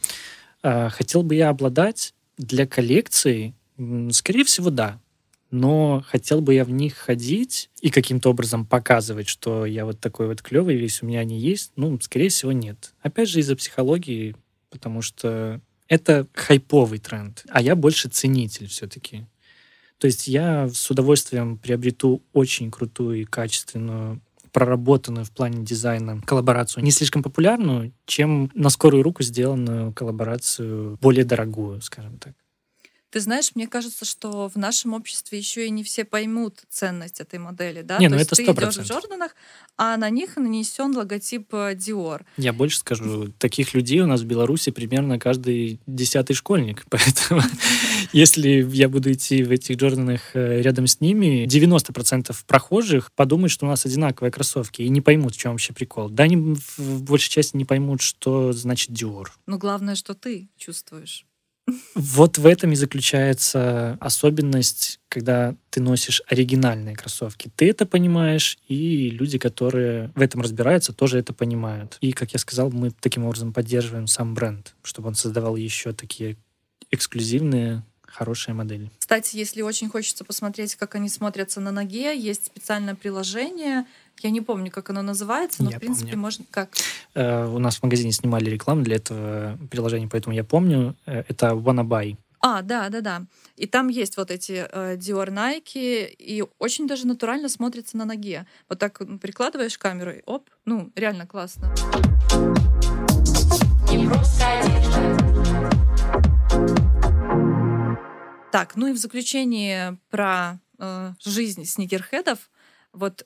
А, 0.62 0.90
хотел 0.90 1.22
бы 1.22 1.36
я 1.36 1.48
обладать 1.48 2.12
для 2.36 2.66
коллекции 2.66 3.54
Скорее 4.10 4.44
всего, 4.44 4.70
да. 4.70 5.00
Но 5.52 6.02
хотел 6.08 6.40
бы 6.40 6.54
я 6.54 6.64
в 6.64 6.70
них 6.70 6.94
ходить 6.94 7.68
и 7.82 7.90
каким-то 7.90 8.30
образом 8.30 8.64
показывать, 8.64 9.28
что 9.28 9.66
я 9.66 9.84
вот 9.84 10.00
такой 10.00 10.26
вот 10.26 10.40
клевый 10.40 10.76
весь, 10.76 11.02
у 11.02 11.06
меня 11.06 11.20
они 11.20 11.38
есть. 11.38 11.72
Ну, 11.76 12.00
скорее 12.00 12.30
всего, 12.30 12.52
нет. 12.52 12.94
Опять 13.02 13.28
же, 13.28 13.38
из-за 13.40 13.54
психологии, 13.54 14.34
потому 14.70 15.02
что 15.02 15.60
это 15.88 16.26
хайповый 16.32 16.98
тренд, 16.98 17.44
а 17.50 17.60
я 17.60 17.76
больше 17.76 18.08
ценитель 18.08 18.66
все-таки. 18.66 19.26
То 19.98 20.06
есть 20.06 20.26
я 20.26 20.70
с 20.72 20.90
удовольствием 20.90 21.58
приобрету 21.58 22.22
очень 22.32 22.70
крутую 22.70 23.20
и 23.20 23.24
качественную 23.24 24.22
проработанную 24.52 25.24
в 25.24 25.30
плане 25.30 25.64
дизайна 25.64 26.20
коллаборацию, 26.22 26.82
не 26.82 26.90
слишком 26.90 27.22
популярную, 27.22 27.92
чем 28.06 28.50
на 28.54 28.70
скорую 28.70 29.02
руку 29.02 29.22
сделанную 29.22 29.92
коллаборацию 29.92 30.98
более 31.00 31.24
дорогую, 31.24 31.82
скажем 31.82 32.18
так. 32.18 32.32
Ты 33.12 33.20
знаешь, 33.20 33.50
мне 33.54 33.66
кажется, 33.66 34.06
что 34.06 34.48
в 34.48 34.56
нашем 34.56 34.94
обществе 34.94 35.36
еще 35.36 35.66
и 35.66 35.70
не 35.70 35.84
все 35.84 36.06
поймут 36.06 36.62
ценность 36.70 37.20
этой 37.20 37.38
модели, 37.38 37.82
да? 37.82 37.98
Не, 37.98 38.06
То 38.06 38.14
ну 38.14 38.18
есть 38.18 38.32
это 38.32 38.36
ты 38.36 38.50
идешь 38.50 38.76
в 38.78 38.86
Джорданах, 38.86 39.36
а 39.76 39.98
на 39.98 40.08
них 40.08 40.36
нанесен 40.36 40.96
логотип 40.96 41.52
э, 41.52 41.74
Dior. 41.74 42.22
Я 42.38 42.54
больше 42.54 42.78
скажу, 42.78 43.28
таких 43.36 43.74
людей 43.74 44.00
у 44.00 44.06
нас 44.06 44.22
в 44.22 44.24
Беларуси 44.24 44.70
примерно 44.70 45.18
каждый 45.18 45.78
десятый 45.86 46.34
школьник, 46.34 46.86
поэтому 46.88 47.42
если 48.14 48.66
я 48.72 48.88
буду 48.88 49.12
идти 49.12 49.42
в 49.42 49.50
этих 49.50 49.76
Джорданах 49.76 50.34
э, 50.34 50.62
рядом 50.62 50.86
с 50.86 51.02
ними, 51.02 51.44
90% 51.44 52.34
прохожих 52.46 53.12
подумают, 53.12 53.52
что 53.52 53.66
у 53.66 53.68
нас 53.68 53.84
одинаковые 53.84 54.32
кроссовки 54.32 54.80
и 54.80 54.88
не 54.88 55.02
поймут, 55.02 55.34
в 55.34 55.38
чем 55.38 55.52
вообще 55.52 55.74
прикол. 55.74 56.08
Да, 56.08 56.22
они 56.22 56.56
в 56.78 57.02
большей 57.02 57.28
части 57.28 57.58
не 57.58 57.66
поймут, 57.66 58.00
что 58.00 58.54
значит 58.54 58.88
Dior. 58.88 59.26
Но 59.44 59.58
главное, 59.58 59.96
что 59.96 60.14
ты 60.14 60.48
чувствуешь. 60.56 61.26
Вот 61.94 62.38
в 62.38 62.46
этом 62.46 62.72
и 62.72 62.74
заключается 62.74 63.96
особенность, 64.00 64.98
когда 65.08 65.54
ты 65.70 65.80
носишь 65.80 66.22
оригинальные 66.26 66.96
кроссовки. 66.96 67.50
Ты 67.54 67.70
это 67.70 67.86
понимаешь, 67.86 68.58
и 68.66 69.10
люди, 69.10 69.38
которые 69.38 70.10
в 70.14 70.20
этом 70.20 70.40
разбираются, 70.40 70.92
тоже 70.92 71.18
это 71.18 71.32
понимают. 71.32 71.98
И, 72.00 72.12
как 72.12 72.32
я 72.32 72.38
сказал, 72.38 72.70
мы 72.70 72.90
таким 72.90 73.24
образом 73.24 73.52
поддерживаем 73.52 74.06
сам 74.08 74.34
бренд, 74.34 74.74
чтобы 74.82 75.08
он 75.08 75.14
создавал 75.14 75.56
еще 75.56 75.92
такие 75.92 76.36
эксклюзивные 76.90 77.84
хорошая 78.12 78.54
модель. 78.54 78.90
Кстати, 78.98 79.36
если 79.36 79.62
очень 79.62 79.88
хочется 79.88 80.24
посмотреть, 80.24 80.76
как 80.76 80.94
они 80.94 81.08
смотрятся 81.08 81.60
на 81.60 81.72
ноге, 81.72 82.16
есть 82.18 82.46
специальное 82.46 82.94
приложение. 82.94 83.86
Я 84.22 84.30
не 84.30 84.40
помню, 84.40 84.70
как 84.70 84.88
оно 84.90 85.02
называется, 85.02 85.64
но 85.64 85.70
я 85.70 85.78
в 85.78 85.80
принципе 85.80 86.12
помню. 86.12 86.22
можно 86.22 86.44
как. 86.48 86.70
Э, 87.14 87.46
у 87.46 87.58
нас 87.58 87.76
в 87.78 87.82
магазине 87.82 88.12
снимали 88.12 88.48
рекламу 88.48 88.82
для 88.82 88.96
этого 88.96 89.58
приложения, 89.68 90.08
поэтому 90.08 90.34
я 90.34 90.44
помню. 90.44 90.94
Э, 91.06 91.24
это 91.26 91.48
Wannabuy. 91.48 92.16
А, 92.40 92.62
да, 92.62 92.88
да, 92.88 93.00
да. 93.00 93.22
И 93.56 93.66
там 93.66 93.88
есть 93.88 94.16
вот 94.16 94.30
эти 94.30 94.66
э, 94.70 94.96
Dior 94.96 95.28
Nike, 95.28 96.06
и 96.06 96.44
очень 96.60 96.86
даже 96.86 97.06
натурально 97.08 97.48
смотрится 97.48 97.96
на 97.96 98.04
ноге. 98.04 98.46
Вот 98.68 98.78
так 98.78 99.00
прикладываешь 99.20 99.76
камеру, 99.76 100.12
и 100.12 100.22
оп, 100.24 100.48
ну, 100.64 100.92
реально 100.94 101.26
классно. 101.26 101.72
Не 103.90 104.06
просто 104.06 104.58
одежда. 104.58 105.72
Так, 108.52 108.76
ну 108.76 108.86
и 108.86 108.92
в 108.92 108.98
заключение 108.98 109.98
про 110.10 110.60
э, 110.78 111.12
жизнь 111.24 111.64
сникерхедов. 111.64 112.50
Вот 112.92 113.24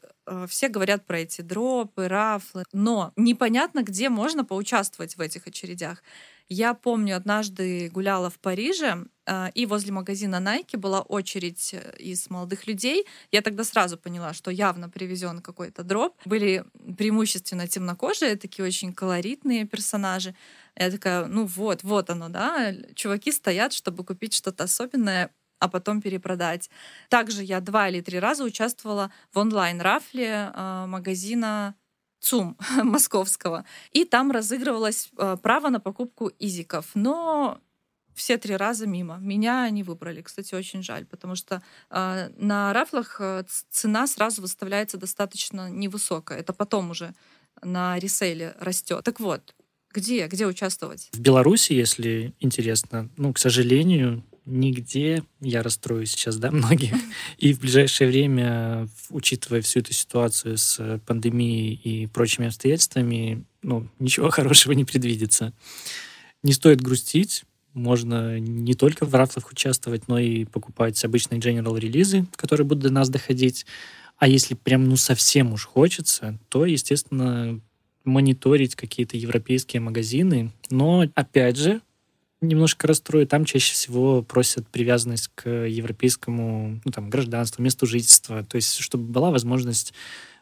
все 0.48 0.68
говорят 0.68 1.06
про 1.06 1.20
эти 1.20 1.40
дропы, 1.40 2.08
рафлы, 2.08 2.64
но 2.72 3.12
непонятно, 3.16 3.82
где 3.82 4.08
можно 4.08 4.44
поучаствовать 4.44 5.16
в 5.16 5.20
этих 5.20 5.46
очередях. 5.46 6.02
Я 6.48 6.74
помню, 6.74 7.16
однажды 7.16 7.90
гуляла 7.90 8.30
в 8.30 8.38
Париже, 8.38 9.06
э, 9.26 9.50
и 9.54 9.66
возле 9.66 9.90
магазина 9.90 10.36
Nike 10.36 10.76
была 10.76 11.00
очередь 11.00 11.74
э, 11.74 11.96
из 11.98 12.30
молодых 12.30 12.68
людей. 12.68 13.04
Я 13.32 13.42
тогда 13.42 13.64
сразу 13.64 13.98
поняла, 13.98 14.32
что 14.32 14.52
явно 14.52 14.88
привезен 14.88 15.40
какой-то 15.40 15.82
дроп. 15.82 16.14
Были 16.24 16.64
преимущественно 16.96 17.66
темнокожие, 17.66 18.36
такие 18.36 18.64
очень 18.64 18.92
колоритные 18.92 19.66
персонажи. 19.66 20.36
Я 20.76 20.90
такая, 20.90 21.26
ну 21.26 21.46
вот, 21.46 21.82
вот 21.82 22.10
оно, 22.10 22.28
да, 22.28 22.72
чуваки 22.94 23.32
стоят, 23.32 23.72
чтобы 23.72 24.04
купить 24.04 24.32
что-то 24.32 24.64
особенное, 24.64 25.32
а 25.58 25.68
потом 25.68 26.00
перепродать. 26.00 26.70
Также 27.08 27.42
я 27.42 27.60
два 27.60 27.88
или 27.88 28.00
три 28.00 28.18
раза 28.18 28.44
участвовала 28.44 29.10
в 29.32 29.38
онлайн-рафле 29.38 30.52
э, 30.54 30.86
магазина 30.86 31.74
ЦУМ 32.20 32.56
московского. 32.82 33.64
И 33.92 34.04
там 34.04 34.30
разыгрывалось 34.30 35.10
э, 35.16 35.36
право 35.42 35.68
на 35.68 35.80
покупку 35.80 36.28
изиков. 36.38 36.86
Но 36.94 37.60
все 38.14 38.38
три 38.38 38.56
раза 38.56 38.86
мимо. 38.86 39.18
Меня 39.18 39.68
не 39.70 39.82
выбрали. 39.82 40.22
Кстати, 40.22 40.54
очень 40.54 40.82
жаль, 40.82 41.04
потому 41.04 41.36
что 41.36 41.62
э, 41.90 42.30
на 42.36 42.72
рафлах 42.72 43.16
э, 43.20 43.44
цена 43.70 44.06
сразу 44.06 44.42
выставляется 44.42 44.96
достаточно 44.96 45.70
невысокая. 45.70 46.38
Это 46.38 46.52
потом 46.52 46.90
уже 46.90 47.14
на 47.62 47.98
ресейле 47.98 48.54
растет. 48.58 49.04
Так 49.04 49.20
вот, 49.20 49.54
где? 49.92 50.26
Где 50.26 50.46
участвовать? 50.46 51.08
В 51.12 51.20
Беларуси, 51.20 51.72
если 51.72 52.34
интересно. 52.40 53.08
Ну, 53.16 53.32
к 53.32 53.38
сожалению, 53.38 54.24
нигде. 54.46 55.22
Я 55.40 55.62
расстроюсь 55.62 56.12
сейчас, 56.12 56.38
да, 56.38 56.50
многие. 56.52 56.94
И 57.38 57.52
в 57.52 57.60
ближайшее 57.60 58.08
время, 58.08 58.88
учитывая 59.10 59.60
всю 59.60 59.80
эту 59.80 59.92
ситуацию 59.92 60.56
с 60.56 61.00
пандемией 61.06 61.74
и 61.74 62.06
прочими 62.06 62.46
обстоятельствами, 62.46 63.44
ну, 63.62 63.88
ничего 63.98 64.30
хорошего 64.30 64.72
не 64.72 64.84
предвидится. 64.84 65.52
Не 66.42 66.52
стоит 66.52 66.80
грустить. 66.80 67.44
Можно 67.74 68.38
не 68.40 68.72
только 68.72 69.04
в 69.04 69.14
рафлах 69.14 69.50
участвовать, 69.50 70.08
но 70.08 70.18
и 70.18 70.46
покупать 70.46 71.04
обычные 71.04 71.40
general 71.40 71.78
релизы, 71.78 72.24
которые 72.36 72.66
будут 72.66 72.84
до 72.84 72.90
нас 72.90 73.10
доходить. 73.10 73.66
А 74.16 74.28
если 74.28 74.54
прям 74.54 74.88
ну 74.88 74.96
совсем 74.96 75.52
уж 75.52 75.66
хочется, 75.66 76.38
то, 76.48 76.64
естественно, 76.64 77.60
мониторить 78.04 78.76
какие-то 78.76 79.18
европейские 79.18 79.80
магазины. 79.80 80.52
Но, 80.70 81.04
опять 81.14 81.58
же, 81.58 81.82
немножко 82.40 82.86
расстрою, 82.86 83.26
там 83.26 83.44
чаще 83.44 83.72
всего 83.72 84.22
просят 84.22 84.68
привязанность 84.68 85.30
к 85.34 85.48
европейскому 85.48 86.80
ну, 86.84 86.92
там, 86.92 87.10
гражданству, 87.10 87.62
месту 87.62 87.86
жительства, 87.86 88.44
то 88.44 88.56
есть 88.56 88.78
чтобы 88.78 89.04
была 89.04 89.30
возможность 89.30 89.94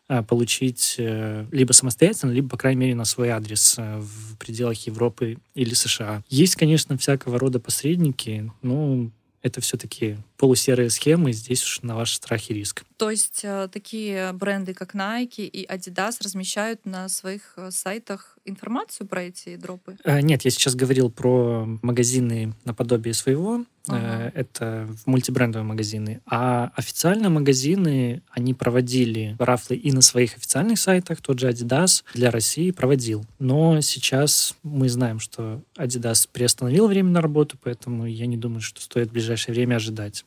а, 0.07 0.22
получить 0.22 0.97
э, 0.99 1.47
либо 1.51 1.72
самостоятельно, 1.72 2.30
либо, 2.30 2.47
по 2.51 2.59
крайней 2.59 2.80
мере, 2.80 2.95
на 2.95 3.07
свой 3.07 3.30
адрес 3.30 3.76
э, 3.78 4.01
в 4.01 4.36
пределах 4.36 4.86
Европы 4.86 5.38
или 5.55 5.72
США. 5.72 6.22
Есть, 6.28 6.57
конечно, 6.57 6.99
всякого 6.99 7.38
рода 7.38 7.59
посредники, 7.59 8.53
но 8.61 9.11
это 9.40 9.62
все-таки 9.62 10.18
полусерые 10.37 10.91
схемы, 10.91 11.32
здесь 11.32 11.62
уж 11.64 11.82
на 11.82 11.97
ваш 11.97 12.14
страх 12.14 12.51
и 12.51 12.55
риск. 12.55 12.85
То 12.97 13.11
есть 13.11 13.41
э, 13.43 13.68
такие 13.72 14.32
бренды, 14.32 14.74
как 14.74 14.95
Nike 14.95 15.47
и 15.47 15.66
Adidas, 15.66 16.16
размещают 16.22 16.87
на 16.87 17.09
своих 17.09 17.55
э, 17.57 17.70
сайтах 17.70 18.39
информацию 18.45 19.07
про 19.07 19.24
эти 19.24 19.57
дропы? 19.57 19.97
Э, 20.05 20.20
нет, 20.20 20.43
я 20.45 20.51
сейчас 20.51 20.74
говорил 20.74 21.11
про 21.11 21.66
магазины 21.82 22.55
наподобие 22.64 23.14
своего. 23.14 23.64
Ага. 23.87 24.32
Это 24.35 24.89
в 25.05 25.07
мультибрендовые 25.07 25.66
магазины. 25.66 26.22
А 26.24 26.72
официальные 26.74 27.28
магазины, 27.28 28.22
они 28.30 28.55
проводили 28.55 29.37
рафлы 29.39 29.76
и 29.76 29.93
на 29.93 30.01
своих 30.01 30.37
официальных 30.37 30.78
сайтах. 30.78 31.20
Тот 31.20 31.39
же 31.39 31.51
Adidas 31.51 32.03
для 32.14 32.30
России 32.30 32.70
проводил. 32.70 33.26
Но 33.39 33.80
сейчас 33.82 34.55
мы 34.62 34.89
знаем, 34.89 35.20
что 35.20 35.62
Adidas 35.76 36.26
приостановил 36.32 36.87
время 36.87 37.11
на 37.11 37.20
работу, 37.20 37.59
поэтому 37.62 38.07
я 38.07 38.26
не 38.26 38.39
думаю, 38.39 38.62
что 38.62 38.80
стоит 38.80 39.09
в 39.09 39.12
ближайшее 39.12 39.55
время 39.55 39.76
ожидать. 39.76 40.24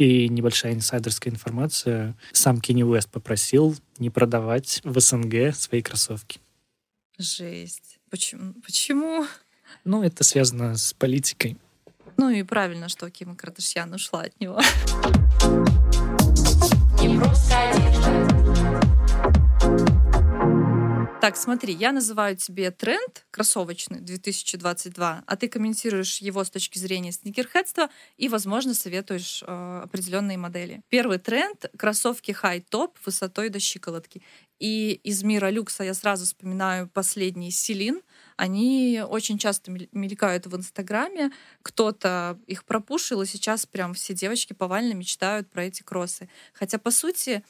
И 0.00 0.30
небольшая 0.30 0.72
инсайдерская 0.72 1.30
информация. 1.30 2.16
Сам 2.32 2.62
Кенни 2.62 2.82
Уэст 2.82 3.10
попросил 3.10 3.76
не 3.98 4.08
продавать 4.08 4.80
в 4.82 4.98
СНГ 4.98 5.54
свои 5.54 5.82
кроссовки. 5.82 6.40
Жесть. 7.18 7.98
Почему? 8.08 8.54
Почему? 8.64 9.26
Ну, 9.84 10.02
это 10.02 10.24
связано 10.24 10.78
с 10.78 10.94
политикой. 10.94 11.58
Ну 12.16 12.30
и 12.30 12.42
правильно, 12.44 12.88
что 12.88 13.10
Кима 13.10 13.36
Кардашьян 13.36 13.92
ушла 13.92 14.22
от 14.22 14.40
него. 14.40 14.58
Не 16.98 17.18
просто 17.18 18.29
так, 21.20 21.36
смотри, 21.36 21.74
я 21.74 21.92
называю 21.92 22.34
тебе 22.36 22.70
тренд 22.70 23.26
кроссовочный 23.30 24.00
2022, 24.00 25.24
а 25.26 25.36
ты 25.36 25.48
комментируешь 25.48 26.18
его 26.18 26.42
с 26.42 26.50
точки 26.50 26.78
зрения 26.78 27.12
сникерхедства 27.12 27.90
и, 28.16 28.30
возможно, 28.30 28.72
советуешь 28.72 29.44
э, 29.46 29.80
определенные 29.84 30.38
модели. 30.38 30.80
Первый 30.88 31.18
тренд— 31.18 31.66
кроссовки 31.76 32.32
хай-топ 32.32 32.96
высотой 33.04 33.50
до 33.50 33.60
щиколотки. 33.60 34.22
И 34.58 34.92
из 35.04 35.22
мира 35.22 35.50
люкса 35.50 35.84
я 35.84 35.92
сразу 35.92 36.24
вспоминаю 36.24 36.88
последний 36.88 37.50
Селин. 37.50 38.00
Они 38.36 39.02
очень 39.06 39.36
часто 39.36 39.70
мелькают 39.92 40.46
в 40.46 40.56
Инстаграме. 40.56 41.32
Кто-то 41.62 42.38
их 42.46 42.64
пропушил, 42.64 43.20
и 43.20 43.26
сейчас 43.26 43.66
прям 43.66 43.92
все 43.92 44.14
девочки 44.14 44.54
повально 44.54 44.94
мечтают 44.94 45.50
про 45.50 45.64
эти 45.64 45.82
кроссы. 45.82 46.30
Хотя, 46.54 46.78
по 46.78 46.90
сути, 46.90 47.42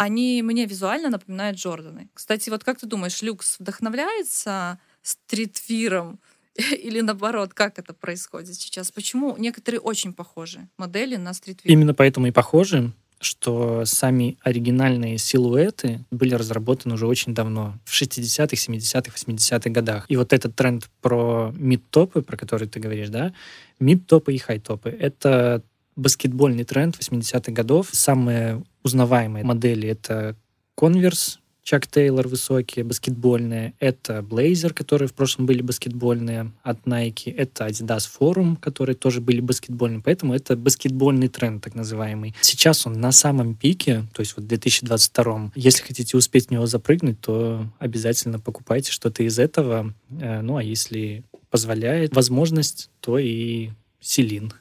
они 0.00 0.42
мне 0.42 0.64
визуально 0.64 1.10
напоминают 1.10 1.58
Джорданы. 1.58 2.08
Кстати, 2.14 2.48
вот 2.48 2.64
как 2.64 2.78
ты 2.78 2.86
думаешь, 2.86 3.20
люкс 3.20 3.60
вдохновляется 3.60 4.78
стритвиром 5.02 6.18
или 6.56 7.02
наоборот, 7.02 7.52
как 7.52 7.78
это 7.78 7.92
происходит 7.92 8.54
сейчас? 8.54 8.90
Почему 8.90 9.36
некоторые 9.36 9.78
очень 9.78 10.14
похожи 10.14 10.66
модели 10.78 11.16
на 11.16 11.34
стритвир? 11.34 11.70
Именно 11.70 11.92
поэтому 11.92 12.28
и 12.28 12.30
похожи, 12.30 12.94
что 13.20 13.84
сами 13.84 14.38
оригинальные 14.40 15.18
силуэты 15.18 16.02
были 16.10 16.32
разработаны 16.32 16.94
уже 16.94 17.06
очень 17.06 17.34
давно, 17.34 17.74
в 17.84 17.92
60-х, 17.92 18.56
70-х, 18.56 19.12
80-х 19.14 19.68
годах. 19.68 20.06
И 20.08 20.16
вот 20.16 20.32
этот 20.32 20.56
тренд 20.56 20.88
про 21.02 21.52
мид-топы, 21.54 22.22
про 22.22 22.38
который 22.38 22.68
ты 22.68 22.80
говоришь, 22.80 23.10
да, 23.10 23.34
мид-топы 23.78 24.32
и 24.32 24.38
хай-топы, 24.38 24.88
это 24.88 25.62
баскетбольный 26.00 26.64
тренд 26.64 26.96
80-х 26.96 27.52
годов. 27.52 27.88
Самые 27.92 28.62
узнаваемые 28.82 29.44
модели— 29.44 29.88
это 29.90 30.36
Converse, 30.78 31.38
Чак 31.62 31.86
Тейлор 31.86 32.26
высокие, 32.26 32.84
баскетбольные. 32.84 33.74
Это 33.78 34.26
Blazer, 34.28 34.72
которые 34.72 35.08
в 35.08 35.14
прошлом 35.14 35.46
были 35.46 35.62
баскетбольные 35.62 36.52
от 36.62 36.86
Nike. 36.86 37.32
Это 37.32 37.66
Adidas 37.66 38.08
Forum, 38.18 38.56
которые 38.56 38.96
тоже 38.96 39.20
были 39.20 39.40
баскетбольные. 39.40 40.02
Поэтому 40.02 40.34
это 40.34 40.56
баскетбольный 40.56 41.28
тренд, 41.28 41.62
так 41.62 41.74
называемый. 41.74 42.34
Сейчас 42.40 42.86
он 42.86 42.94
на 42.94 43.12
самом 43.12 43.54
пике, 43.54 44.04
то 44.12 44.20
есть 44.20 44.34
вот 44.36 44.46
в 44.46 44.48
2022. 44.48 45.52
Если 45.54 45.82
хотите 45.82 46.16
успеть 46.16 46.48
в 46.48 46.50
него 46.50 46.66
запрыгнуть, 46.66 47.20
то 47.20 47.66
обязательно 47.78 48.40
покупайте 48.40 48.90
что-то 48.90 49.22
из 49.22 49.38
этого. 49.38 49.94
Э, 50.18 50.40
ну, 50.40 50.56
а 50.56 50.62
если 50.62 51.24
позволяет 51.50 52.14
возможность, 52.16 52.90
то 53.00 53.18
и 53.18 53.70
Селин. 54.00 54.52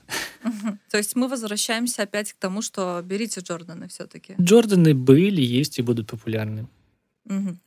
То 0.89 0.97
есть 0.97 1.15
мы 1.15 1.27
возвращаемся 1.27 2.03
опять 2.03 2.33
к 2.33 2.37
тому, 2.37 2.61
что 2.61 3.01
берите 3.03 3.41
Джорданы 3.41 3.87
все-таки. 3.87 4.35
Джорданы 4.39 4.93
были, 4.93 5.41
есть 5.41 5.79
и 5.79 5.81
будут 5.81 6.07
популярны. 6.07 6.67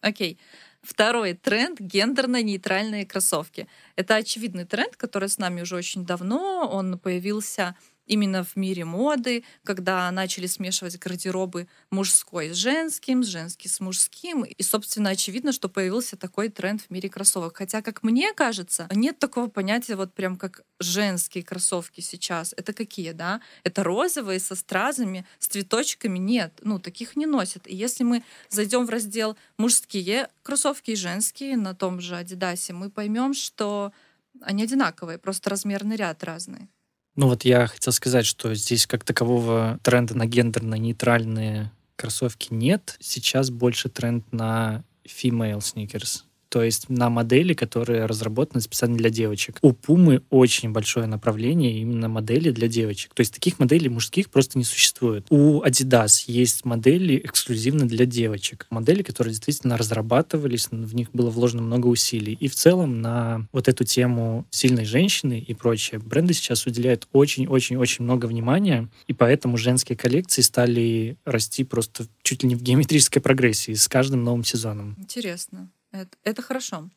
Окей. 0.01 0.39
Второй 0.83 1.35
тренд— 1.35 1.81
гендерно-нейтральные 1.81 3.07
кроссовки. 3.07 3.69
Это 3.95 4.17
очевидный 4.17 4.65
тренд, 4.65 4.97
который 4.97 5.29
с 5.29 5.39
нами 5.39 5.63
уже 5.63 5.77
очень 5.77 6.05
давно. 6.05 6.69
Он 6.69 6.99
появился 6.99 7.77
именно 8.07 8.45
в 8.45 8.57
мире 8.57 8.85
моды, 8.85 9.45
когда 9.65 10.11
начали 10.11 10.47
смешивать 10.47 10.99
гардеробы 10.99 11.69
мужской 11.91 12.51
с 12.51 12.57
женским, 12.57 13.23
женский 13.23 13.69
с 13.69 13.81
мужским. 13.81 14.45
И, 14.45 14.63
собственно, 14.63 15.11
очевидно, 15.11 15.53
что 15.53 15.69
появился 15.69 16.17
такой 16.17 16.49
тренд 16.49 16.83
в 16.83 16.91
мире 16.91 17.09
кроссовок. 17.09 17.57
Хотя, 17.57 17.83
как 17.83 18.03
мне 18.03 18.33
кажется, 18.33 18.89
нет 18.95 19.19
такого 19.19 19.49
понятия 19.49 19.97
вот 19.97 20.15
прям 20.15 20.37
как 20.37 20.63
женские 20.81 21.45
кроссовки 21.45 22.01
сейчас. 22.01 22.55
Это 22.57 22.73
какие, 22.73 23.13
да? 23.13 23.41
Это 23.65 23.83
розовые 23.83 24.41
со 24.41 24.55
стразами, 24.55 25.25
с 25.39 25.47
цветочками? 25.47 26.19
Нет, 26.19 26.61
ну, 26.63 26.79
таких 26.79 27.17
не 27.17 27.27
носят. 27.27 27.67
И 27.67 27.75
если 27.75 28.05
мы 28.05 28.23
зайдем 28.49 28.87
в 28.87 28.91
раздел 28.91 29.37
мужские 29.59 30.29
кроссовки 30.43 30.93
и 30.93 30.97
женские 30.97 31.57
на 31.57 31.75
том 31.75 32.01
же 32.01 32.17
Адидасе, 32.17 32.73
мы 32.73 32.91
поймем, 32.91 33.35
что 33.35 33.93
они 34.41 34.65
одинаковые, 34.65 35.19
просто 35.19 35.51
размерный 35.51 35.97
ряд 35.97 36.25
разный. 36.25 36.69
Ну 37.15 37.29
вот 37.29 37.45
я 37.45 37.67
хотел 37.67 37.93
сказать, 37.93 38.25
что 38.25 38.55
здесь 38.55 38.87
как 38.87 39.05
такового 39.05 39.79
тренда 39.83 40.17
на 40.17 40.27
гендерно-нейтральные 40.27 41.71
кроссовки 41.97 42.49
нет. 42.53 42.97
Сейчас 43.01 43.51
больше 43.51 43.89
тренд 43.89 44.33
на 44.33 44.85
female 45.07 45.59
sneakers 45.59 46.23
то 46.53 46.63
есть 46.63 46.91
на 46.91 47.09
модели, 47.09 47.55
которые 47.55 48.05
разработаны 48.05 48.61
специально 48.61 48.99
для 48.99 49.09
девочек. 49.09 49.57
У 49.63 49.73
Пумы 49.73 50.23
очень 50.29 50.71
большое 50.71 51.07
направление 51.07 51.81
именно 51.81 52.11
модели 52.11 52.51
для 52.51 52.69
девочек. 52.69 53.15
То 53.15 53.23
есть 53.23 53.33
таких 53.33 53.59
моделей 53.59 53.89
мужских 53.89 54.29
просто 54.29 54.59
не 54.59 54.65
существует. 54.65 55.25
У 55.31 55.63
Adidas 55.63 56.25
есть 56.27 56.67
модели 56.67 57.19
эксклюзивно 57.25 57.89
для 57.89 58.05
девочек. 58.05 58.67
Модели, 58.69 59.03
которые 59.03 59.33
действительно 59.33 59.79
разрабатывались, 59.79 60.69
в 60.71 60.95
них 60.95 61.11
было 61.13 61.31
вложено 61.31 61.63
много 61.63 61.87
усилий. 61.87 62.35
И 62.35 62.49
в 62.49 62.55
целом 62.55 63.01
на 63.01 63.49
вот 63.51 63.69
эту 63.69 63.85
тему 63.85 64.47
сильной 64.51 64.85
женщины 64.85 65.39
и 65.39 65.55
прочее 65.55 66.01
бренды 66.01 66.35
сейчас 66.35 66.67
уделяют 66.67 67.09
очень-очень-очень 67.13 68.05
много 68.05 68.27
внимания, 68.27 68.91
и 69.07 69.15
поэтому 69.15 69.57
женские 69.57 69.97
коллекции 69.97 70.43
стали 70.43 71.17
расти 71.25 71.65
просто 71.65 72.05
чуть 72.23 72.43
ли 72.43 72.51
не 72.51 72.57
в 72.57 72.63
геометрической 72.63 73.23
прогрессии 73.23 73.73
с 73.73 73.89
каждым 73.89 74.23
новым 74.23 74.45
сезоном. 74.45 74.97
Интересно. 74.99 75.71
Это, 75.93 76.17
это 76.25 76.43
хорошо. 76.43 76.91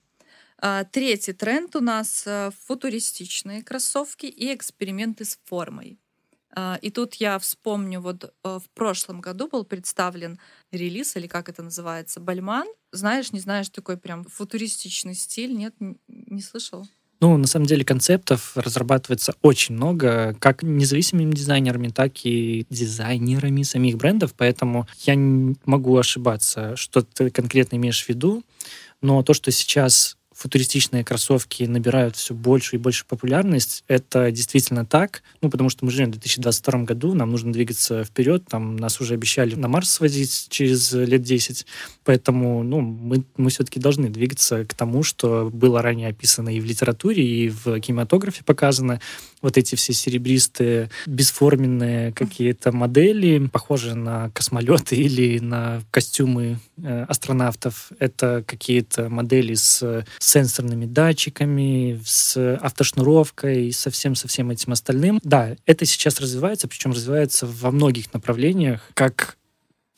А, 0.57 0.85
третий 0.85 1.33
тренд 1.33 1.75
у 1.75 1.81
нас 1.81 2.23
э, 2.25 2.51
футуристичные 2.65 3.61
кроссовки 3.61 4.25
и 4.25 4.53
эксперименты 4.53 5.25
с 5.25 5.37
формой. 5.43 5.99
А, 6.55 6.79
и 6.81 6.89
тут 6.89 7.15
я 7.15 7.37
вспомню, 7.37 7.99
вот 7.99 8.23
э, 8.23 8.29
в 8.43 8.69
прошлом 8.73 9.19
году 9.19 9.49
был 9.49 9.65
представлен 9.65 10.39
релиз, 10.71 11.17
или 11.17 11.27
как 11.27 11.49
это 11.49 11.61
называется, 11.61 12.21
Бальман. 12.21 12.67
Знаешь, 12.93 13.33
не 13.33 13.41
знаешь, 13.41 13.69
такой 13.69 13.97
прям 13.97 14.23
футуристичный 14.23 15.15
стиль, 15.15 15.53
нет, 15.53 15.75
не 16.07 16.41
слышал? 16.41 16.87
Ну, 17.21 17.37
на 17.37 17.47
самом 17.47 17.65
деле 17.65 17.85
концептов 17.85 18.55
разрабатывается 18.55 19.35
очень 19.41 19.75
много, 19.75 20.35
как 20.39 20.63
независимыми 20.63 21.33
дизайнерами, 21.33 21.87
так 21.87 22.25
и 22.25 22.65
дизайнерами 22.69 23.63
самих 23.63 23.95
брендов, 23.97 24.33
поэтому 24.35 24.87
я 25.05 25.15
не 25.15 25.55
могу 25.65 25.97
ошибаться, 25.97 26.75
что 26.75 27.01
ты 27.01 27.29
конкретно 27.29 27.77
имеешь 27.77 28.03
в 28.03 28.09
виду. 28.09 28.43
Но 29.05 29.21
то, 29.21 29.35
что 29.35 29.51
сейчас 29.51 30.17
футуристичные 30.33 31.03
кроссовки 31.03 31.63
набирают 31.63 32.15
все 32.15 32.33
больше 32.33 32.75
и 32.75 32.79
больше 32.79 33.05
популярность, 33.05 33.83
это 33.87 34.31
действительно 34.31 34.83
так. 34.83 35.21
Ну, 35.41 35.51
потому 35.51 35.69
что 35.69 35.85
мы 35.85 35.91
живем 35.91 36.07
в 36.07 36.13
2022 36.13 36.79
году, 36.85 37.13
нам 37.13 37.29
нужно 37.29 37.53
двигаться 37.53 38.03
вперед, 38.03 38.45
там 38.49 38.75
нас 38.77 38.99
уже 38.99 39.13
обещали 39.13 39.53
на 39.53 39.67
Марс 39.67 39.91
свозить 39.91 40.47
через 40.49 40.91
лет 40.91 41.21
10, 41.21 41.67
поэтому, 42.03 42.63
ну, 42.63 42.81
мы, 42.81 43.23
мы 43.37 43.51
все-таки 43.51 43.79
должны 43.79 44.09
двигаться 44.09 44.65
к 44.65 44.73
тому, 44.73 45.03
что 45.03 45.51
было 45.53 45.83
ранее 45.83 46.09
описано 46.09 46.49
и 46.49 46.59
в 46.59 46.65
литературе, 46.65 47.23
и 47.23 47.49
в 47.49 47.79
кинематографе 47.79 48.43
показано, 48.43 48.99
вот 49.41 49.57
эти 49.57 49.75
все 49.75 49.93
серебристые, 49.93 50.89
бесформенные 51.05 52.11
какие-то 52.11 52.71
модели, 52.71 53.47
похожие 53.47 53.95
на 53.95 54.29
космолеты 54.31 54.95
или 55.05 55.39
на 55.39 55.81
костюмы 55.91 56.59
э, 56.77 57.05
астронавтов. 57.07 57.91
Это 57.99 58.43
какие-то 58.45 59.09
модели 59.09 59.53
с 59.53 60.05
сенсорными 60.19 60.85
датчиками, 60.85 62.01
с 62.05 62.55
автошнуровкой, 62.57 63.71
всем, 63.91 64.15
со 64.15 64.27
всем 64.27 64.51
этим 64.51 64.73
остальным. 64.73 65.19
Да, 65.23 65.55
это 65.65 65.85
сейчас 65.85 66.19
развивается, 66.19 66.67
причем 66.67 66.91
развивается 66.91 67.47
во 67.47 67.71
многих 67.71 68.13
направлениях, 68.13 68.89
как 68.93 69.37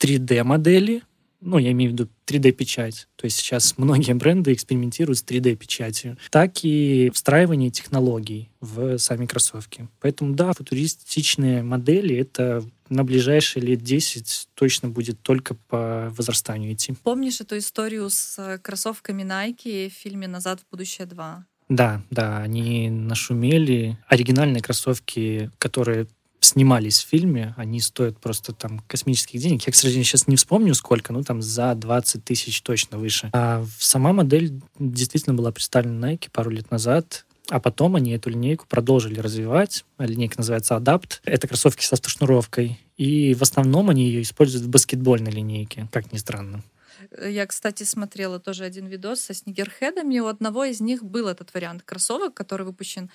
3D-модели, 0.00 1.02
ну, 1.40 1.58
я 1.58 1.72
имею 1.72 1.90
в 1.90 1.92
виду 1.94 2.08
3D-печать. 2.26 3.08
То 3.16 3.24
есть 3.26 3.38
сейчас 3.38 3.78
многие 3.78 4.12
бренды 4.14 4.52
экспериментируют 4.52 5.18
с 5.18 5.24
3D-печатью, 5.24 6.18
так 6.30 6.64
и 6.64 7.10
встраивание 7.14 7.70
технологий 7.70 8.50
в 8.60 8.98
сами 8.98 9.26
кроссовки. 9.26 9.88
Поэтому, 10.00 10.34
да, 10.34 10.52
футуристичные 10.52 11.62
модели— 11.62 12.16
это 12.16 12.64
на 12.88 13.04
ближайшие 13.04 13.62
лет 13.62 13.82
10 13.82 14.48
точно 14.54 14.88
будет 14.88 15.20
только 15.22 15.54
по 15.54 16.12
возрастанию 16.16 16.72
идти. 16.72 16.94
Помнишь 17.02 17.40
эту 17.40 17.58
историю 17.58 18.08
с 18.08 18.38
э, 18.38 18.58
кроссовками 18.58 19.22
Nike 19.22 19.90
в 19.90 19.92
фильме 19.92 20.26
«Назад 20.26 20.60
в 20.60 20.70
будущее 20.70 21.06
2»? 21.06 21.42
Да, 21.68 22.02
да, 22.10 22.38
они 22.38 22.88
нашумели. 22.88 23.98
Оригинальные 24.08 24.62
кроссовки, 24.62 25.50
которые 25.58 26.06
снимались 26.48 27.02
в 27.02 27.08
фильме, 27.08 27.54
они 27.56 27.80
стоят 27.80 28.18
просто 28.18 28.52
там 28.52 28.80
космических 28.86 29.40
денег. 29.40 29.66
Я, 29.66 29.72
к 29.72 29.76
сожалению, 29.76 30.04
сейчас 30.04 30.26
не 30.26 30.36
вспомню 30.36 30.74
сколько, 30.74 31.12
ну 31.12 31.22
там 31.22 31.42
за 31.42 31.74
20 31.74 32.24
тысяч 32.24 32.60
точно 32.62 32.98
выше. 32.98 33.30
А 33.32 33.64
сама 33.78 34.12
модель 34.12 34.60
действительно 34.78 35.34
была 35.34 35.52
представлена 35.52 36.12
Nike 36.12 36.28
пару 36.32 36.50
лет 36.50 36.70
назад. 36.70 37.24
А 37.50 37.60
потом 37.60 37.96
они 37.96 38.10
эту 38.12 38.28
линейку 38.28 38.66
продолжили 38.68 39.20
развивать. 39.20 39.84
Линейка 39.98 40.34
называется 40.38 40.74
Adapt. 40.74 41.20
Это 41.24 41.48
кроссовки 41.48 41.82
со 41.82 41.94
автошнуровкой. 41.94 42.78
И 42.98 43.34
в 43.34 43.42
основном 43.42 43.88
они 43.88 44.04
ее 44.04 44.20
используют 44.20 44.66
в 44.66 44.68
баскетбольной 44.68 45.30
линейке, 45.30 45.88
как 45.90 46.12
ни 46.12 46.18
странно. 46.18 46.62
Я, 47.20 47.46
кстати, 47.46 47.84
смотрела 47.84 48.38
тоже 48.38 48.64
один 48.64 48.86
видос 48.86 49.20
со 49.20 49.34
снигерхедами. 49.34 50.18
У 50.18 50.26
одного 50.26 50.64
из 50.64 50.80
них 50.80 51.02
был 51.02 51.28
этот 51.28 51.54
вариант 51.54 51.82
кроссовок, 51.82 52.34
который 52.34 52.66
выпущен, 52.66 53.10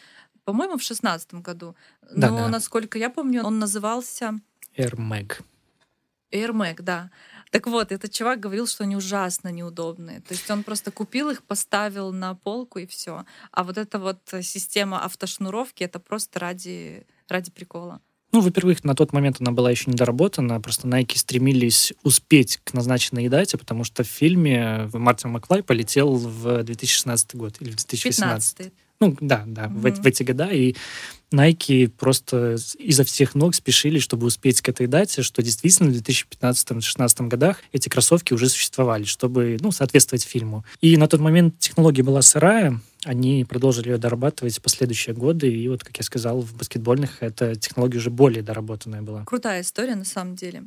по-моему, 0.45 0.77
в 0.77 0.83
шестнадцатом 0.83 1.41
году. 1.41 1.75
Но, 2.01 2.09
да, 2.21 2.29
да. 2.29 2.47
насколько 2.49 2.97
я 2.97 3.09
помню, 3.09 3.43
он 3.43 3.59
назывался... 3.59 4.39
Air 4.77 4.95
Mag. 4.95 5.41
Air 6.31 6.51
Mag, 6.51 6.81
да. 6.81 7.11
Так 7.51 7.67
вот, 7.67 7.91
этот 7.91 8.11
чувак 8.11 8.39
говорил, 8.39 8.65
что 8.65 8.83
они 8.83 8.95
ужасно 8.95 9.49
неудобные. 9.49 10.21
То 10.21 10.33
есть 10.33 10.49
он 10.49 10.63
просто 10.63 10.91
купил 10.91 11.29
их, 11.29 11.43
поставил 11.43 12.11
на 12.11 12.33
полку 12.33 12.79
и 12.79 12.87
все. 12.87 13.25
А 13.51 13.63
вот 13.63 13.77
эта 13.77 13.99
вот 13.99 14.17
система 14.41 15.03
автошнуровки 15.05 15.83
это 15.83 15.99
просто 15.99 16.39
ради, 16.39 17.05
ради 17.27 17.51
прикола. 17.51 18.01
Ну, 18.33 18.41
во-первых, 18.41 18.83
на 18.83 18.95
тот 18.95 19.13
момент 19.13 19.37
она 19.39 19.51
была 19.51 19.69
еще 19.69 19.91
не 19.91 19.95
доработана, 19.95 20.59
просто 20.59 20.87
Nike 20.87 21.17
стремились 21.17 21.93
успеть 22.03 22.59
к 22.63 22.73
назначенной 22.73 23.29
дате, 23.29 23.57
потому 23.57 23.83
что 23.83 24.03
в 24.03 24.07
фильме 24.07 24.89
Мартин 24.91 25.29
Маклай 25.29 25.61
полетел 25.61 26.15
в 26.15 26.63
2016 26.63 27.35
год 27.35 27.57
или 27.59 27.69
в 27.69 27.75
2018. 27.75 28.57
15 28.57 28.73
ну, 28.99 29.17
да, 29.19 29.43
да, 29.45 29.65
mm-hmm. 29.65 29.99
в, 29.99 30.03
в 30.03 30.05
эти 30.05 30.23
года. 30.23 30.47
И 30.49 30.75
Nike 31.33 31.89
просто 31.89 32.57
изо 32.79 33.03
всех 33.03 33.35
ног 33.35 33.53
спешили, 33.55 33.99
чтобы 33.99 34.27
успеть 34.27 34.61
к 34.61 34.69
этой 34.69 34.87
дате, 34.87 35.23
что 35.23 35.41
действительно 35.41 35.91
в 35.91 35.95
2015-2016 35.95 37.27
годах 37.27 37.57
эти 37.71 37.89
кроссовки 37.89 38.33
уже 38.33 38.47
существовали, 38.49 39.03
чтобы 39.03 39.57
ну, 39.59 39.71
соответствовать 39.71 40.23
фильму. 40.23 40.63
И 40.79 40.95
на 40.95 41.07
тот 41.07 41.19
момент 41.19 41.59
технология 41.59 42.03
была 42.03 42.21
сырая, 42.21 42.79
они 43.05 43.45
продолжили 43.45 43.89
ее 43.89 43.97
дорабатывать 43.97 44.57
в 44.57 44.61
последующие 44.61 45.15
годы, 45.15 45.49
и 45.49 45.67
вот, 45.67 45.83
как 45.83 45.97
я 45.97 46.03
сказал, 46.03 46.41
в 46.41 46.55
баскетбольных 46.55 47.21
эта 47.21 47.55
технология 47.55 47.97
уже 47.97 48.09
более 48.09 48.43
доработанная 48.43 49.01
была. 49.01 49.25
Крутая 49.25 49.61
история, 49.61 49.95
на 49.95 50.05
самом 50.05 50.35
деле. 50.35 50.65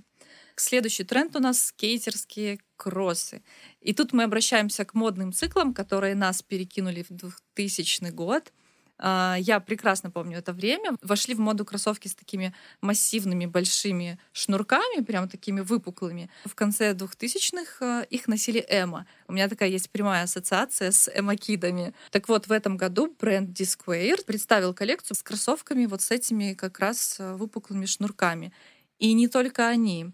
Следующий 0.57 1.05
тренд 1.05 1.37
у 1.37 1.39
нас 1.39 1.62
скейтерские 1.64 2.59
кроссы. 2.76 3.43
И 3.80 3.93
тут 3.93 4.14
мы 4.14 4.22
обращаемся 4.22 4.87
к 4.87 4.95
модным 4.95 5.32
циклам, 5.32 5.74
которые 5.74 6.14
нас 6.14 6.43
перекинули 6.43 7.05
в 7.09 7.14
2000 7.14 8.11
год. 8.12 8.53
А, 8.99 9.36
я 9.38 9.61
прекрасно 9.61 10.11
помню 10.11 10.38
это 10.38 10.53
время. 10.53 10.97
Вошли 11.03 11.34
в 11.34 11.40
моду 11.40 11.64
кроссовки 11.64 12.09
с 12.09 12.14
такими 12.14 12.55
массивными 12.80 13.47
большими 13.47 14.18
шнурками, 14.32 15.03
прям 15.03 15.28
такими 15.28 15.61
выпуклыми. 15.61 16.30
В 16.44 16.55
конце 16.55 16.92
2000-х 16.92 17.76
а, 17.80 18.03
их 18.03 18.28
носили 18.28 18.64
эмо. 18.68 19.07
У 19.28 19.32
меня 19.32 19.49
такая 19.49 19.68
есть 19.68 19.90
прямая 19.90 20.24
ассоциация 20.24 20.90
с 20.90 21.09
эмо-кидами. 21.09 21.94
Так 22.11 22.28
вот, 22.28 22.47
в 22.47 22.53
этом 22.53 22.76
году 22.76 23.14
бренд 23.18 23.59
Disquare 23.59 24.24
представил 24.24 24.72
коллекцию 24.74 25.16
с 25.16 25.22
кроссовками 25.22 25.86
вот 25.86 26.01
с 26.01 26.11
этими 26.11 26.55
как 26.55 26.78
раз 26.78 27.16
а, 27.20 27.36
выпуклыми 27.36 27.86
шнурками. 27.86 28.53
И 28.99 29.12
не 29.12 29.28
только 29.28 29.68
они. 29.68 30.12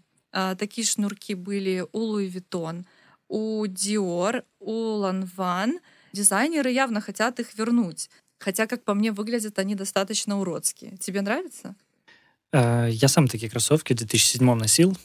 Такие 0.57 0.85
шнурки 0.85 1.35
были 1.35 1.85
у 1.91 2.17
Louis 2.17 2.27
Vuitton, 2.27 2.85
у 3.27 3.65
Dior, 3.65 4.43
у 4.59 5.03
Lanvin. 5.03 5.79
Дизайнеры 6.11 6.71
явно 6.71 7.01
хотят 7.01 7.39
их 7.39 7.53
вернуть. 7.53 8.09
Хотя, 8.43 8.67
как 8.67 8.83
по 8.83 8.93
мне, 8.93 9.13
выглядят 9.13 9.57
они 9.57 9.73
достаточно 9.73 10.37
уродские. 10.37 10.97
Тебе 10.97 11.21
нравится? 11.21 11.75
А, 12.51 12.87
я 12.87 13.07
сам 13.07 13.29
такие 13.29 13.49
кроссовки 13.49 13.93
в 13.93 13.95
2007 13.95 14.53
носил. 14.53 14.97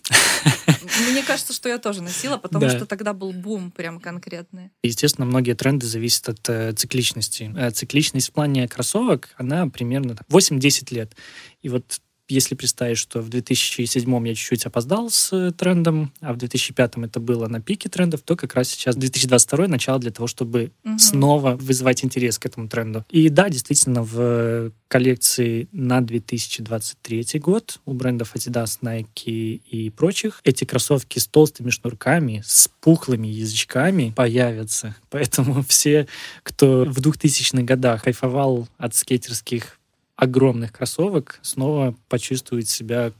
Мне 1.11 1.23
кажется, 1.23 1.53
что 1.53 1.69
я 1.69 1.79
тоже 1.79 2.03
носила, 2.03 2.37
потому 2.37 2.67
да. 2.67 2.77
что 2.77 2.85
тогда 2.85 3.13
был 3.13 3.33
бум 3.33 3.71
прям 3.71 4.01
конкретный. 4.01 4.71
Естественно, 4.83 5.25
многие 5.25 5.55
тренды 5.55 5.87
зависят 5.87 6.29
от 6.29 6.49
э, 6.49 6.73
цикличности. 6.73 7.55
Э, 7.57 7.71
цикличность 7.71 8.31
в 8.31 8.33
плане 8.33 8.67
кроссовок, 8.67 9.29
она 9.37 9.69
примерно 9.69 10.17
8-10 10.29 10.93
лет. 10.93 11.15
И 11.63 11.69
вот 11.69 12.01
если 12.29 12.55
представить, 12.55 12.99
что 12.99 13.21
в 13.21 13.29
2007 13.29 14.29
я 14.29 14.35
чуть-чуть 14.35 14.67
опоздал 14.67 15.11
с 15.11 15.33
э, 15.33 15.53
трендом, 15.53 16.13
а 16.21 16.33
в 16.33 16.37
2005 16.37 16.99
это 16.99 17.21
было 17.21 17.49
на 17.49 17.61
пике 17.61 17.89
трендов, 17.89 18.21
то 18.23 18.37
как 18.37 18.55
раз 18.55 18.69
сейчас 18.69 18.97
2022 18.97 19.69
начало 19.69 19.99
для 19.99 20.11
того, 20.11 20.27
чтобы 20.27 20.73
угу. 20.85 20.99
снова 20.99 21.57
вызывать 21.57 22.05
интерес 22.05 22.39
к 22.39 22.47
этому 22.47 22.69
тренду. 22.69 23.05
И 23.11 23.29
да, 23.29 23.49
действительно, 23.49 24.03
в 24.03 24.73
коллекции 24.89 25.69
на 25.73 26.01
2023 26.01 27.41
год 27.41 27.81
у 27.85 27.93
брендов 27.93 28.35
Adidas, 28.35 28.79
Nike 28.83 29.61
и 29.71 29.91
прочих 29.91 30.41
эти 30.45 30.65
кроссовки 30.65 31.19
с 31.19 31.27
толстыми 31.27 31.71
шнурками, 31.71 32.43
с 32.45 32.71
пухлыми 32.81 33.29
язычками 33.29 34.13
появятся. 34.17 34.97
Поэтому 35.11 35.63
все, 35.69 36.07
кто 36.43 36.85
в 36.85 36.99
2000-х 36.99 37.63
годах 37.63 38.05
кайфовал 38.05 38.69
от 38.79 38.95
скейтерских 38.95 39.78
огромных 40.19 40.73
кроссовок 40.73 41.39
снова 41.43 41.95
почувствует 42.09 42.69
себя 42.69 43.13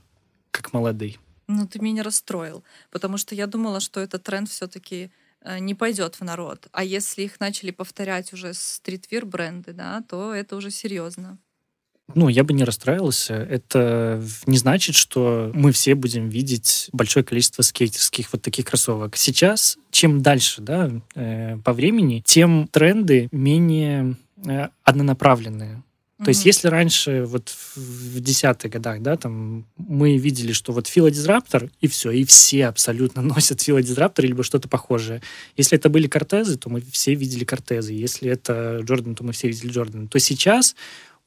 как 0.51 0.73
молодый. 0.73 1.17
Ну, 1.47 1.65
ты 1.65 1.79
меня 1.79 2.03
расстроил, 2.03 2.63
потому 2.91 3.17
что 3.17 3.33
я 3.33 3.47
думала, 3.47 3.79
что 3.79 4.01
этот 4.01 4.21
тренд 4.23 4.49
все-таки 4.49 5.09
э, 5.41 5.59
не 5.59 5.73
пойдет 5.73 6.15
в 6.15 6.21
народ. 6.21 6.67
А 6.73 6.83
если 6.83 7.23
их 7.23 7.39
начали 7.39 7.71
повторять 7.71 8.33
уже 8.33 8.53
стритвир 8.53 9.25
бренды, 9.25 9.71
да, 9.71 10.03
то 10.07 10.33
это 10.33 10.57
уже 10.57 10.71
серьезно. 10.71 11.39
Ну, 12.15 12.27
я 12.27 12.43
бы 12.43 12.53
не 12.53 12.63
расстраивался. 12.63 13.35
Это 13.35 14.21
не 14.45 14.57
значит, 14.57 14.95
что 14.95 15.51
мы 15.53 15.71
все 15.71 15.95
будем 15.95 16.27
видеть 16.27 16.89
большое 16.91 17.23
количество 17.23 17.61
скейтерских 17.61 18.33
вот 18.33 18.41
таких 18.41 18.65
кроссовок. 18.65 19.15
Сейчас, 19.15 19.77
чем 19.91 20.21
дальше, 20.21 20.61
да, 20.61 20.91
э, 21.15 21.57
по 21.59 21.71
времени, 21.71 22.21
тем 22.25 22.67
тренды 22.67 23.29
менее 23.31 24.17
э, 24.45 24.69
однонаправленные. 26.19 26.25
То 26.25 26.25
mm-hmm. 26.25 26.29
есть, 26.29 26.45
если 26.45 26.67
раньше, 26.67 27.23
вот 27.25 27.49
в 27.75 28.19
десятых 28.19 28.71
годах, 28.71 29.01
да, 29.01 29.15
там 29.15 29.65
мы 29.77 30.17
видели, 30.17 30.51
что 30.51 30.73
вот 30.73 30.87
филодизраптор, 30.87 31.69
и 31.79 31.87
все, 31.87 32.11
и 32.11 32.23
все 32.25 32.67
абсолютно 32.67 33.21
носят 33.35 33.61
филодизраптор 33.61 34.25
либо 34.25 34.43
что-то 34.43 34.67
похожее. 34.67 35.21
Если 35.57 35.77
это 35.77 35.89
были 35.89 36.07
кортезы, 36.07 36.57
то 36.57 36.69
мы 36.69 36.81
все 36.81 37.15
видели 37.15 37.45
кортезы. 37.45 37.93
Если 37.93 38.29
это 38.29 38.79
Джордан, 38.83 39.15
то 39.15 39.23
мы 39.23 39.31
все 39.31 39.47
видели 39.47 39.71
Джордан. 39.71 40.07
То 40.07 40.19
сейчас 40.19 40.75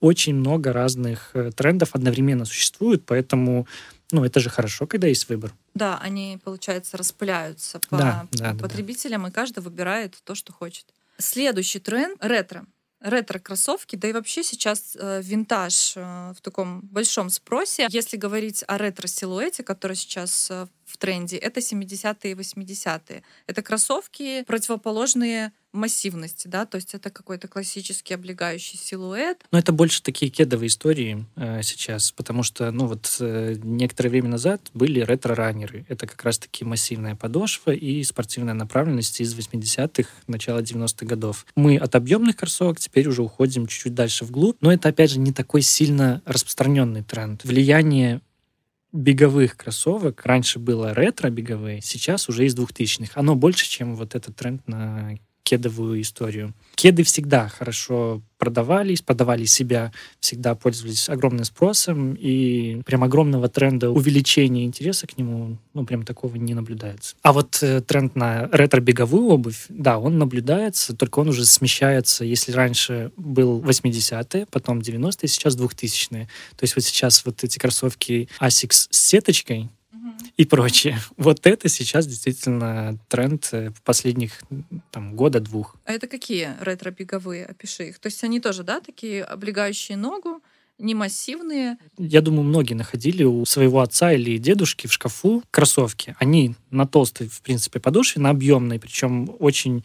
очень 0.00 0.34
много 0.34 0.72
разных 0.72 1.30
э, 1.34 1.52
трендов 1.52 1.90
одновременно 1.94 2.44
существует, 2.44 3.04
поэтому 3.06 3.68
ну, 4.10 4.24
это 4.24 4.40
же 4.40 4.50
хорошо, 4.50 4.86
когда 4.86 5.06
есть 5.06 5.28
выбор. 5.28 5.54
Да, 5.74 5.98
они, 5.98 6.38
получается, 6.44 6.98
распыляются 6.98 7.80
по, 7.88 7.96
да, 7.96 8.26
да, 8.32 8.52
по 8.52 8.68
потребителям, 8.68 9.22
да. 9.22 9.28
и 9.28 9.30
каждый 9.30 9.60
выбирает 9.60 10.18
то, 10.24 10.34
что 10.34 10.52
хочет. 10.52 10.86
Следующий 11.18 11.78
тренд— 11.78 12.18
ретро 12.20 12.66
ретро-кроссовки, 13.02 13.96
да 13.96 14.08
и 14.08 14.12
вообще 14.12 14.42
сейчас 14.42 14.96
э, 14.98 15.20
винтаж 15.22 15.94
э, 15.96 16.32
в 16.36 16.40
таком 16.40 16.80
большом 16.80 17.30
спросе. 17.30 17.86
Если 17.90 18.16
говорить 18.16 18.64
о 18.66 18.78
ретро-силуэте, 18.78 19.62
который 19.62 19.96
сейчас 19.96 20.48
э, 20.50 20.66
в 20.92 20.98
тренде, 20.98 21.36
это 21.36 21.60
70-е 21.60 22.32
и 22.32 22.34
80-е. 22.34 23.22
Это 23.46 23.62
кроссовки 23.62 24.44
противоположные 24.44 25.52
массивности, 25.72 26.48
да, 26.48 26.66
то 26.66 26.76
есть 26.76 26.92
это 26.92 27.08
какой-то 27.08 27.48
классический 27.48 28.12
облегающий 28.12 28.78
силуэт. 28.78 29.42
Но 29.50 29.58
это 29.58 29.72
больше 29.72 30.02
такие 30.02 30.30
кедовые 30.30 30.68
истории 30.68 31.24
э, 31.36 31.62
сейчас, 31.62 32.12
потому 32.12 32.42
что, 32.42 32.70
ну 32.70 32.86
вот, 32.86 33.16
э, 33.20 33.54
некоторое 33.62 34.10
время 34.10 34.28
назад 34.28 34.60
были 34.74 35.00
ретро-раннеры. 35.00 35.86
Это 35.88 36.06
как 36.06 36.22
раз-таки 36.24 36.64
массивная 36.64 37.16
подошва 37.16 37.70
и 37.70 38.04
спортивная 38.04 38.52
направленность 38.52 39.22
из 39.22 39.34
80-х, 39.34 40.10
начала 40.26 40.60
90-х 40.60 41.06
годов. 41.06 41.46
Мы 41.56 41.78
от 41.78 41.94
объемных 41.94 42.36
кроссовок 42.36 42.78
теперь 42.78 43.08
уже 43.08 43.22
уходим 43.22 43.66
чуть-чуть 43.66 43.94
дальше 43.94 44.26
вглубь, 44.26 44.58
но 44.60 44.70
это, 44.70 44.90
опять 44.90 45.10
же, 45.10 45.18
не 45.18 45.32
такой 45.32 45.62
сильно 45.62 46.20
распространенный 46.26 47.02
тренд. 47.02 47.44
Влияние 47.44 48.20
беговых 48.92 49.56
кроссовок. 49.56 50.24
Раньше 50.24 50.58
было 50.58 50.92
ретро-беговые, 50.92 51.80
сейчас 51.80 52.28
уже 52.28 52.46
из 52.46 52.56
2000-х. 52.56 53.12
Оно 53.14 53.34
больше, 53.34 53.68
чем 53.68 53.96
вот 53.96 54.14
этот 54.14 54.36
тренд 54.36 54.66
на 54.68 55.18
кедовую 55.42 56.00
историю. 56.00 56.54
Кеды 56.74 57.02
всегда 57.02 57.48
хорошо 57.48 58.22
продавались, 58.38 59.02
подавали 59.02 59.44
себя, 59.44 59.92
всегда 60.18 60.54
пользовались 60.54 61.08
огромным 61.08 61.44
спросом, 61.44 62.14
и 62.14 62.82
прям 62.84 63.04
огромного 63.04 63.48
тренда 63.48 63.90
увеличения 63.90 64.64
интереса 64.64 65.06
к 65.06 65.16
нему, 65.16 65.58
ну, 65.74 65.84
прям 65.84 66.04
такого 66.04 66.34
не 66.36 66.54
наблюдается. 66.54 67.14
А 67.22 67.32
вот 67.32 67.58
э, 67.62 67.82
тренд 67.82 68.16
на 68.16 68.48
ретро-беговую 68.50 69.28
обувь, 69.28 69.66
да, 69.68 69.98
он 69.98 70.18
наблюдается, 70.18 70.96
только 70.96 71.20
он 71.20 71.28
уже 71.28 71.44
смещается. 71.44 72.24
Если 72.24 72.50
раньше 72.52 73.12
был 73.16 73.60
80-е, 73.60 74.46
потом 74.50 74.80
90-е, 74.80 75.28
сейчас 75.28 75.56
2000-е. 75.56 76.28
То 76.56 76.64
есть 76.64 76.74
вот 76.74 76.84
сейчас 76.84 77.24
вот 77.24 77.44
эти 77.44 77.58
кроссовки 77.58 78.28
Asics 78.40 78.88
с 78.90 78.98
сеточкой, 78.98 79.70
и 80.36 80.44
прочее. 80.44 80.98
Вот 81.16 81.46
это 81.46 81.68
сейчас 81.68 82.06
действительно 82.06 82.98
тренд 83.08 83.48
э, 83.52 83.70
последних 83.84 84.40
там, 84.90 85.14
года-двух. 85.14 85.76
А 85.84 85.92
это 85.92 86.06
какие 86.06 86.56
ретро-беговые? 86.60 87.46
Опиши 87.46 87.88
их. 87.88 87.98
То 87.98 88.06
есть 88.06 88.22
они 88.24 88.40
тоже, 88.40 88.62
да, 88.62 88.80
такие 88.80 89.24
облегающие 89.24 89.96
ногу, 89.96 90.42
не 90.78 90.94
массивные. 90.94 91.78
Я 91.96 92.20
думаю, 92.20 92.42
многие 92.42 92.74
находили 92.74 93.24
у 93.24 93.44
своего 93.44 93.80
отца 93.80 94.12
или 94.12 94.38
дедушки 94.38 94.86
в 94.86 94.92
шкафу 94.92 95.42
кроссовки. 95.50 96.16
Они 96.18 96.54
на 96.70 96.86
толстой, 96.86 97.28
в 97.28 97.40
принципе, 97.42 97.78
подошве, 97.78 98.20
на 98.20 98.30
объемной, 98.30 98.80
причем 98.80 99.30
очень 99.38 99.84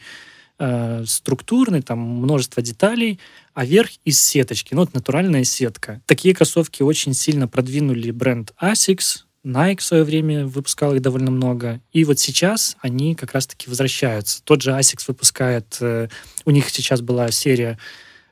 э, 0.60 1.04
структурный, 1.06 1.82
там 1.82 2.00
множество 2.00 2.64
деталей, 2.64 3.20
а 3.54 3.66
верх 3.66 3.92
из 4.06 4.22
сеточки, 4.22 4.74
ну, 4.74 4.82
вот 4.82 4.94
натуральная 4.94 5.44
сетка. 5.44 6.02
Такие 6.06 6.34
кроссовки 6.34 6.84
очень 6.84 7.14
сильно 7.14 7.48
продвинули 7.48 8.12
бренд 8.12 8.54
Asics, 8.62 9.27
Nike 9.48 9.80
в 9.80 9.84
свое 9.84 10.04
время 10.04 10.46
выпускал 10.46 10.94
их 10.94 11.02
довольно 11.02 11.32
много. 11.32 11.80
И 11.94 12.04
вот 12.04 12.20
сейчас 12.20 12.76
они 12.82 13.16
как 13.16 13.34
раз-таки 13.34 13.70
возвращаются. 13.70 14.44
Тот 14.44 14.62
же 14.62 14.72
Asics 14.72 15.06
выпускает... 15.08 15.78
Э, 15.80 16.10
у 16.46 16.52
них 16.52 16.70
сейчас 16.70 17.02
была 17.02 17.32
серия 17.32 17.80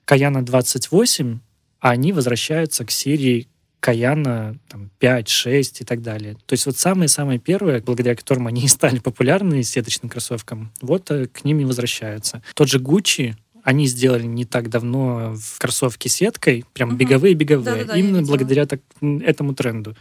Каяна 0.04 0.46
28, 0.46 1.40
а 1.80 1.90
они 1.90 2.12
возвращаются 2.12 2.86
к 2.86 2.92
серии 2.92 3.48
Каяна 3.80 4.58
там, 4.68 4.92
5, 5.00 5.30
6 5.30 5.82
и 5.82 5.86
так 5.86 6.02
далее. 6.02 6.36
То 6.46 6.54
есть 6.54 6.66
вот 6.66 6.78
самые-самые 6.78 7.40
первые, 7.40 7.82
благодаря 7.82 8.16
которым 8.16 8.48
они 8.48 8.68
стали 8.68 9.00
популярны 9.00 9.64
сеточным 9.64 10.10
кроссовкам, 10.10 10.74
вот 10.82 11.10
э, 11.12 11.28
к 11.28 11.46
ним 11.46 11.62
и 11.62 11.66
возвращаются. 11.66 12.44
Тот 12.56 12.68
же 12.68 12.80
Gucci, 12.80 13.36
они 13.64 13.88
сделали 13.88 14.26
не 14.26 14.44
так 14.44 14.70
давно 14.70 15.34
в 15.36 15.60
кроссовке 15.60 16.10
сеткой, 16.10 16.66
прям 16.74 16.98
беговые-беговые, 16.98 17.86
угу. 17.86 17.94
именно 17.94 18.22
благодаря 18.22 18.66
так, 18.66 18.82
этому 19.02 19.56
тренду 19.56 19.96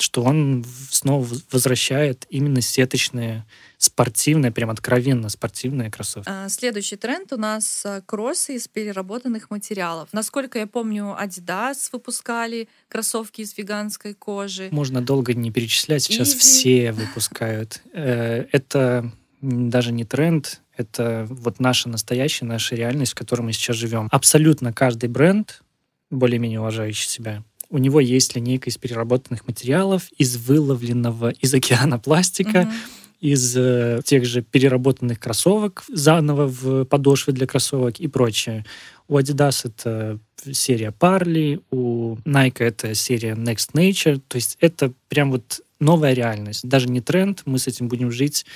что 0.00 0.22
он 0.22 0.64
снова 0.90 1.26
возвращает 1.50 2.26
именно 2.28 2.60
сеточные 2.60 3.44
спортивные, 3.78 4.50
прям 4.50 4.70
откровенно 4.70 5.28
спортивные 5.28 5.90
кроссовки. 5.90 6.28
А, 6.28 6.48
следующий 6.48 6.96
тренд 6.96 7.32
у 7.32 7.36
нас 7.36 7.82
а, 7.84 8.00
кроссы 8.00 8.54
из 8.54 8.66
переработанных 8.66 9.50
материалов. 9.50 10.08
Насколько 10.12 10.58
я 10.58 10.66
помню, 10.66 11.16
Adidas 11.20 11.90
выпускали 11.92 12.68
кроссовки 12.88 13.42
из 13.42 13.56
веганской 13.56 14.14
кожи. 14.14 14.68
Можно 14.70 15.02
долго 15.02 15.34
не 15.34 15.50
перечислять, 15.50 16.02
сейчас 16.02 16.34
Easy. 16.34 16.38
все 16.38 16.92
выпускают. 16.92 17.82
Э, 17.92 18.46
это 18.52 19.12
даже 19.42 19.92
не 19.92 20.04
тренд, 20.04 20.62
это 20.76 21.26
вот 21.28 21.60
наша 21.60 21.88
настоящая, 21.88 22.46
наша 22.46 22.74
реальность, 22.74 23.12
в 23.12 23.16
которой 23.16 23.42
мы 23.42 23.52
сейчас 23.52 23.76
живем. 23.76 24.08
Абсолютно 24.10 24.72
каждый 24.72 25.08
бренд, 25.08 25.62
более-менее 26.10 26.60
уважающий 26.60 27.08
себя, 27.08 27.44
у 27.74 27.78
него 27.78 27.98
есть 27.98 28.36
линейка 28.36 28.70
из 28.70 28.78
переработанных 28.78 29.48
материалов, 29.48 30.08
из 30.16 30.36
выловленного 30.36 31.30
из 31.30 31.52
океана 31.52 31.98
пластика, 31.98 32.58
mm-hmm. 32.58 32.72
из 33.20 33.56
э, 33.56 34.00
тех 34.04 34.24
же 34.24 34.42
переработанных 34.42 35.18
кроссовок 35.18 35.82
заново 35.88 36.46
в 36.46 36.84
подошвы 36.84 37.32
для 37.32 37.48
кроссовок 37.48 37.98
и 37.98 38.06
прочее. 38.06 38.64
У 39.08 39.18
Adidas 39.18 39.62
это 39.64 40.20
серия 40.52 40.94
Parley, 40.96 41.62
у 41.72 42.14
Nike 42.24 42.62
это 42.62 42.94
серия 42.94 43.32
Next 43.32 43.72
Nature. 43.74 44.22
То 44.28 44.36
есть 44.36 44.56
это 44.60 44.92
прям 45.08 45.32
вот 45.32 45.60
новая 45.80 46.12
реальность. 46.12 46.68
Даже 46.68 46.88
не 46.88 47.00
тренд, 47.00 47.42
мы 47.44 47.58
с 47.58 47.66
этим 47.66 47.88
будем 47.88 48.12
жить 48.12 48.46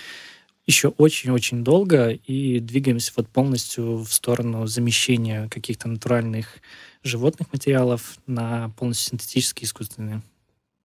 еще 0.65 0.89
очень-очень 0.89 1.65
долго 1.65 2.11
и 2.11 2.61
двигаемся 2.61 3.13
вот 3.17 3.29
полностью 3.29 4.05
в 4.05 4.13
сторону 4.13 4.67
замещения 4.69 5.49
каких-то 5.49 5.89
натуральных 5.89 6.59
животных 7.03 7.53
материалов 7.53 8.19
на 8.27 8.71
полностью 8.71 9.11
синтетические 9.11 9.67
искусственные. 9.67 10.23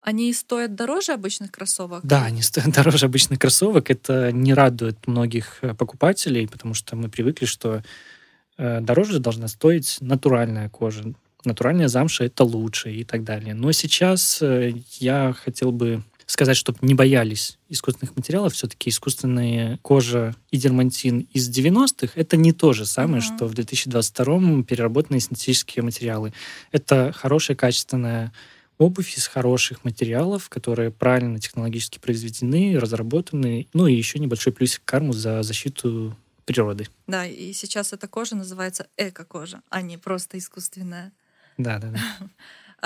Они 0.04 0.32
стоят 0.34 0.74
дороже 0.74 1.12
обычных 1.12 1.50
кроссовок? 1.50 2.04
Да, 2.04 2.24
они 2.24 2.42
стоят 2.42 2.70
дороже 2.74 3.06
обычных 3.06 3.38
кроссовок. 3.38 3.90
Это 3.90 4.32
не 4.32 4.52
радует 4.52 5.06
многих 5.06 5.58
э, 5.62 5.74
покупателей, 5.74 6.46
потому 6.46 6.74
что 6.74 6.94
мы 6.94 7.08
привыкли, 7.08 7.46
что 7.46 7.82
э, 8.58 8.80
дороже 8.80 9.18
должна 9.18 9.48
стоить 9.48 9.96
натуральная 10.00 10.68
кожа. 10.68 11.14
Натуральная 11.44 11.88
замша— 11.88 12.24
это 12.26 12.44
лучше 12.44 12.92
и 12.92 13.04
так 13.04 13.24
далее. 13.24 13.54
Но 13.54 13.72
сейчас 13.72 14.42
э, 14.42 14.74
я 14.98 15.32
хотел 15.32 15.72
бы 15.72 16.02
сказать, 16.26 16.56
чтобы 16.56 16.78
не 16.82 16.94
боялись 16.94 17.58
искусственных 17.68 18.16
материалов. 18.16 18.54
Все-таки 18.54 18.90
искусственная 18.90 19.78
кожа 19.82 20.34
и 20.50 20.56
дермантин 20.56 21.28
из 21.32 21.48
90-х— 21.50 22.12
это 22.14 22.36
не 22.36 22.52
то 22.52 22.72
же 22.72 22.86
самое, 22.86 23.22
mm-hmm. 23.22 23.36
что 23.36 23.46
в 23.46 23.52
2022-м 23.52 24.64
переработанные 24.64 25.20
синтетические 25.20 25.82
материалы. 25.82 26.32
Это 26.72 27.12
хорошая, 27.12 27.56
качественная 27.56 28.32
обувь 28.78 29.16
из 29.16 29.26
хороших 29.26 29.84
материалов, 29.84 30.48
которые 30.48 30.90
правильно 30.90 31.38
технологически 31.38 31.98
произведены, 31.98 32.78
разработаны. 32.78 33.68
Ну 33.72 33.86
и 33.86 33.94
еще 33.94 34.18
небольшой 34.18 34.52
плюсик 34.52 34.82
карму 34.84 35.12
за 35.12 35.42
защиту 35.42 36.16
природы. 36.44 36.88
Да, 37.06 37.26
и 37.26 37.52
сейчас 37.52 37.92
эта 37.92 38.08
кожа 38.08 38.36
называется 38.36 38.88
эко-кожа, 38.96 39.62
а 39.70 39.82
не 39.82 39.96
просто 39.96 40.38
искусственная. 40.38 41.12
Да, 41.58 41.78
да, 41.78 41.90
да. 41.90 42.00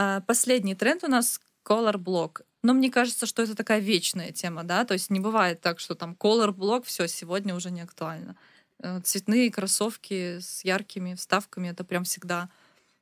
А, 0.01 0.21
последний 0.21 0.77
тренд 0.77 1.03
у 1.03 1.09
нас 1.09 1.41
color 1.65 1.97
block. 1.97 2.43
Но 2.63 2.75
мне 2.75 2.91
кажется, 2.91 3.27
что 3.27 3.43
это 3.43 3.55
такая 3.55 3.79
вечная 3.79 4.33
тема, 4.33 4.65
да, 4.65 4.85
то 4.85 4.95
есть 4.95 5.11
не 5.11 5.21
бывает 5.21 5.61
так, 5.61 5.79
что 5.79 5.95
там 5.95 6.17
color 6.19 6.53
блок, 6.53 6.85
все, 6.87 7.07
сегодня 7.07 7.55
уже 7.55 7.71
не 7.71 7.81
актуально. 7.81 8.37
Э, 8.83 9.01
цветные 9.03 9.51
кроссовки 9.51 10.39
с 10.41 10.65
яркими 10.65 11.15
вставками 11.15 11.69
это 11.69 11.85
прям 11.85 12.05
всегда. 12.05 12.49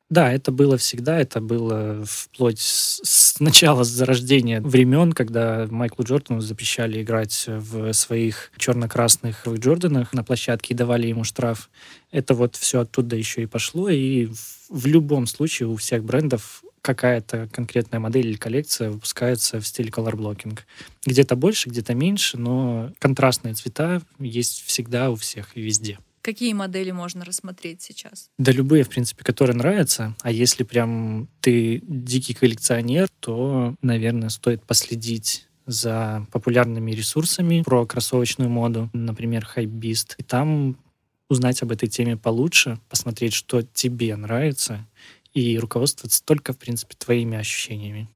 Да, 0.09 0.33
это 0.33 0.53
было 0.53 0.77
всегда, 0.77 1.19
это 1.19 1.41
было 1.41 2.05
вплоть 2.07 2.61
с 2.61 3.41
начала 3.41 3.83
зарождения 3.83 4.61
времен, 4.61 5.13
когда 5.13 5.67
Майклу 5.69 6.05
Джордану 6.05 6.41
запрещали 6.41 7.03
играть 7.03 7.45
в 7.49 7.93
своих 7.93 8.53
черно-красных 8.57 9.49
Джорданах 9.49 10.13
на 10.13 10.23
площадке 10.23 10.75
и 10.75 10.77
давали 10.77 11.09
ему 11.09 11.25
штраф. 11.25 11.71
Это 12.13 12.35
вот 12.35 12.55
все 12.55 12.83
оттуда 12.83 13.17
еще 13.17 13.43
и 13.43 13.47
пошло, 13.47 13.89
и 13.89 14.29
в 14.69 14.87
любом 14.87 15.27
случае 15.27 15.69
у 15.69 15.75
всех 15.75 16.05
брендов 16.05 16.63
какая-то 16.87 17.49
конкретная 17.53 17.99
модель 17.99 18.29
или 18.29 18.37
коллекция 18.37 18.91
выпускается 18.91 19.61
в 19.61 19.67
стиле 19.67 19.91
color 19.91 20.15
blocking. 20.15 20.57
Где-то 21.05 21.35
больше, 21.35 21.69
где-то 21.69 21.95
меньше, 21.95 22.39
но 22.39 22.93
контрастные 23.01 23.55
цвета 23.55 24.03
есть 24.21 24.63
всегда 24.65 25.11
у 25.11 25.17
всех 25.17 25.57
и 25.57 25.63
везде. 25.63 25.99
Какие 26.23 26.53
модели 26.53 26.93
можно 26.93 27.25
рассмотреть 27.25 27.83
сейчас? 27.83 28.31
Да 28.39 28.53
любые, 28.53 28.85
в 28.85 28.89
принципе, 28.89 29.25
которые 29.25 29.57
нравятся. 29.57 30.15
А 30.23 30.31
если 30.31 30.63
прям 30.63 31.29
ты 31.41 31.83
дикий 31.87 32.35
коллекционер, 32.35 33.09
то, 33.19 33.75
наверное, 33.83 34.29
стоит 34.29 34.63
последить 34.63 35.49
за 35.67 36.25
популярными 36.31 36.93
ресурсами 36.93 37.63
про 37.63 37.85
кроссовочную 37.85 38.49
моду, 38.49 38.91
например, 38.93 39.49
Hypebeast. 39.57 40.15
И 40.19 40.23
там 40.23 40.77
узнать 41.29 41.63
об 41.63 41.73
этой 41.73 41.89
теме 41.89 42.17
получше, 42.17 42.79
посмотреть, 42.89 43.33
что 43.33 43.63
тебе 43.63 44.15
нравится, 44.15 44.87
и 45.37 45.59
руководствоваться 45.59 46.25
только, 46.25 46.55
в 46.55 46.59
принципе, 46.59 46.97
твоими 46.97 47.37
ощущениями. 47.37 48.09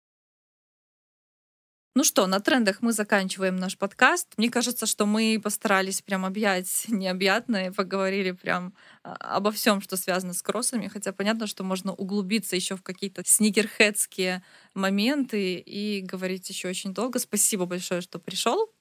Ну 1.94 2.02
что, 2.04 2.26
на 2.26 2.40
трендах 2.40 2.80
мы 2.80 2.92
заканчиваем 2.92 3.56
наш 3.56 3.76
подкаст. 3.76 4.32
Мне 4.38 4.48
кажется, 4.48 4.86
что 4.86 5.04
мы 5.04 5.38
постарались 5.42 6.00
прям 6.00 6.24
объять 6.24 6.84
необъятное, 6.88 7.72
поговорили 7.72 8.30
прям 8.30 8.72
а, 9.02 9.36
обо 9.36 9.50
всем, 9.50 9.82
что 9.82 9.96
связано 9.96 10.32
с 10.32 10.40
кроссами, 10.40 10.88
хотя 10.88 11.12
понятно, 11.12 11.46
что 11.46 11.62
можно 11.62 11.92
углубиться 11.92 12.56
еще 12.56 12.76
в 12.76 12.82
какие-то 12.82 13.22
сникерхедские 13.26 14.42
моменты 14.74 15.56
и 15.56 16.00
говорить 16.00 16.48
еще 16.48 16.68
очень 16.68 16.94
долго. 16.94 17.18
Спасибо 17.18 17.66
большое, 17.66 18.00
что 18.00 18.18
пришел. 18.18 18.72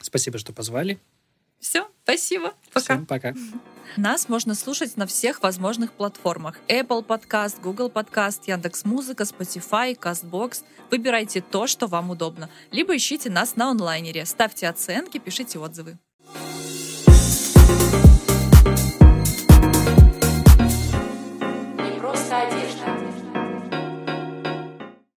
Спасибо, 0.00 0.38
что 0.38 0.52
позвали. 0.52 0.98
Все, 1.60 1.88
спасибо. 2.04 2.54
Пока. 2.72 2.94
Всем 2.94 3.06
пока. 3.06 3.34
Нас 3.96 4.28
можно 4.28 4.54
слушать 4.54 4.96
на 4.96 5.06
всех 5.06 5.42
возможных 5.42 5.92
платформах. 5.92 6.56
Apple 6.68 7.04
Podcast, 7.04 7.60
Google 7.60 7.90
Podcast, 7.90 8.42
Яндекс.Музыка, 8.46 9.24
Spotify, 9.24 9.98
CastBox. 9.98 10.62
Выбирайте 10.90 11.40
то, 11.40 11.66
что 11.66 11.86
вам 11.86 12.10
удобно. 12.10 12.48
Либо 12.70 12.96
ищите 12.96 13.30
нас 13.30 13.56
на 13.56 13.70
онлайнере. 13.70 14.24
Ставьте 14.24 14.68
оценки, 14.68 15.18
пишите 15.18 15.58
отзывы. 15.58 15.98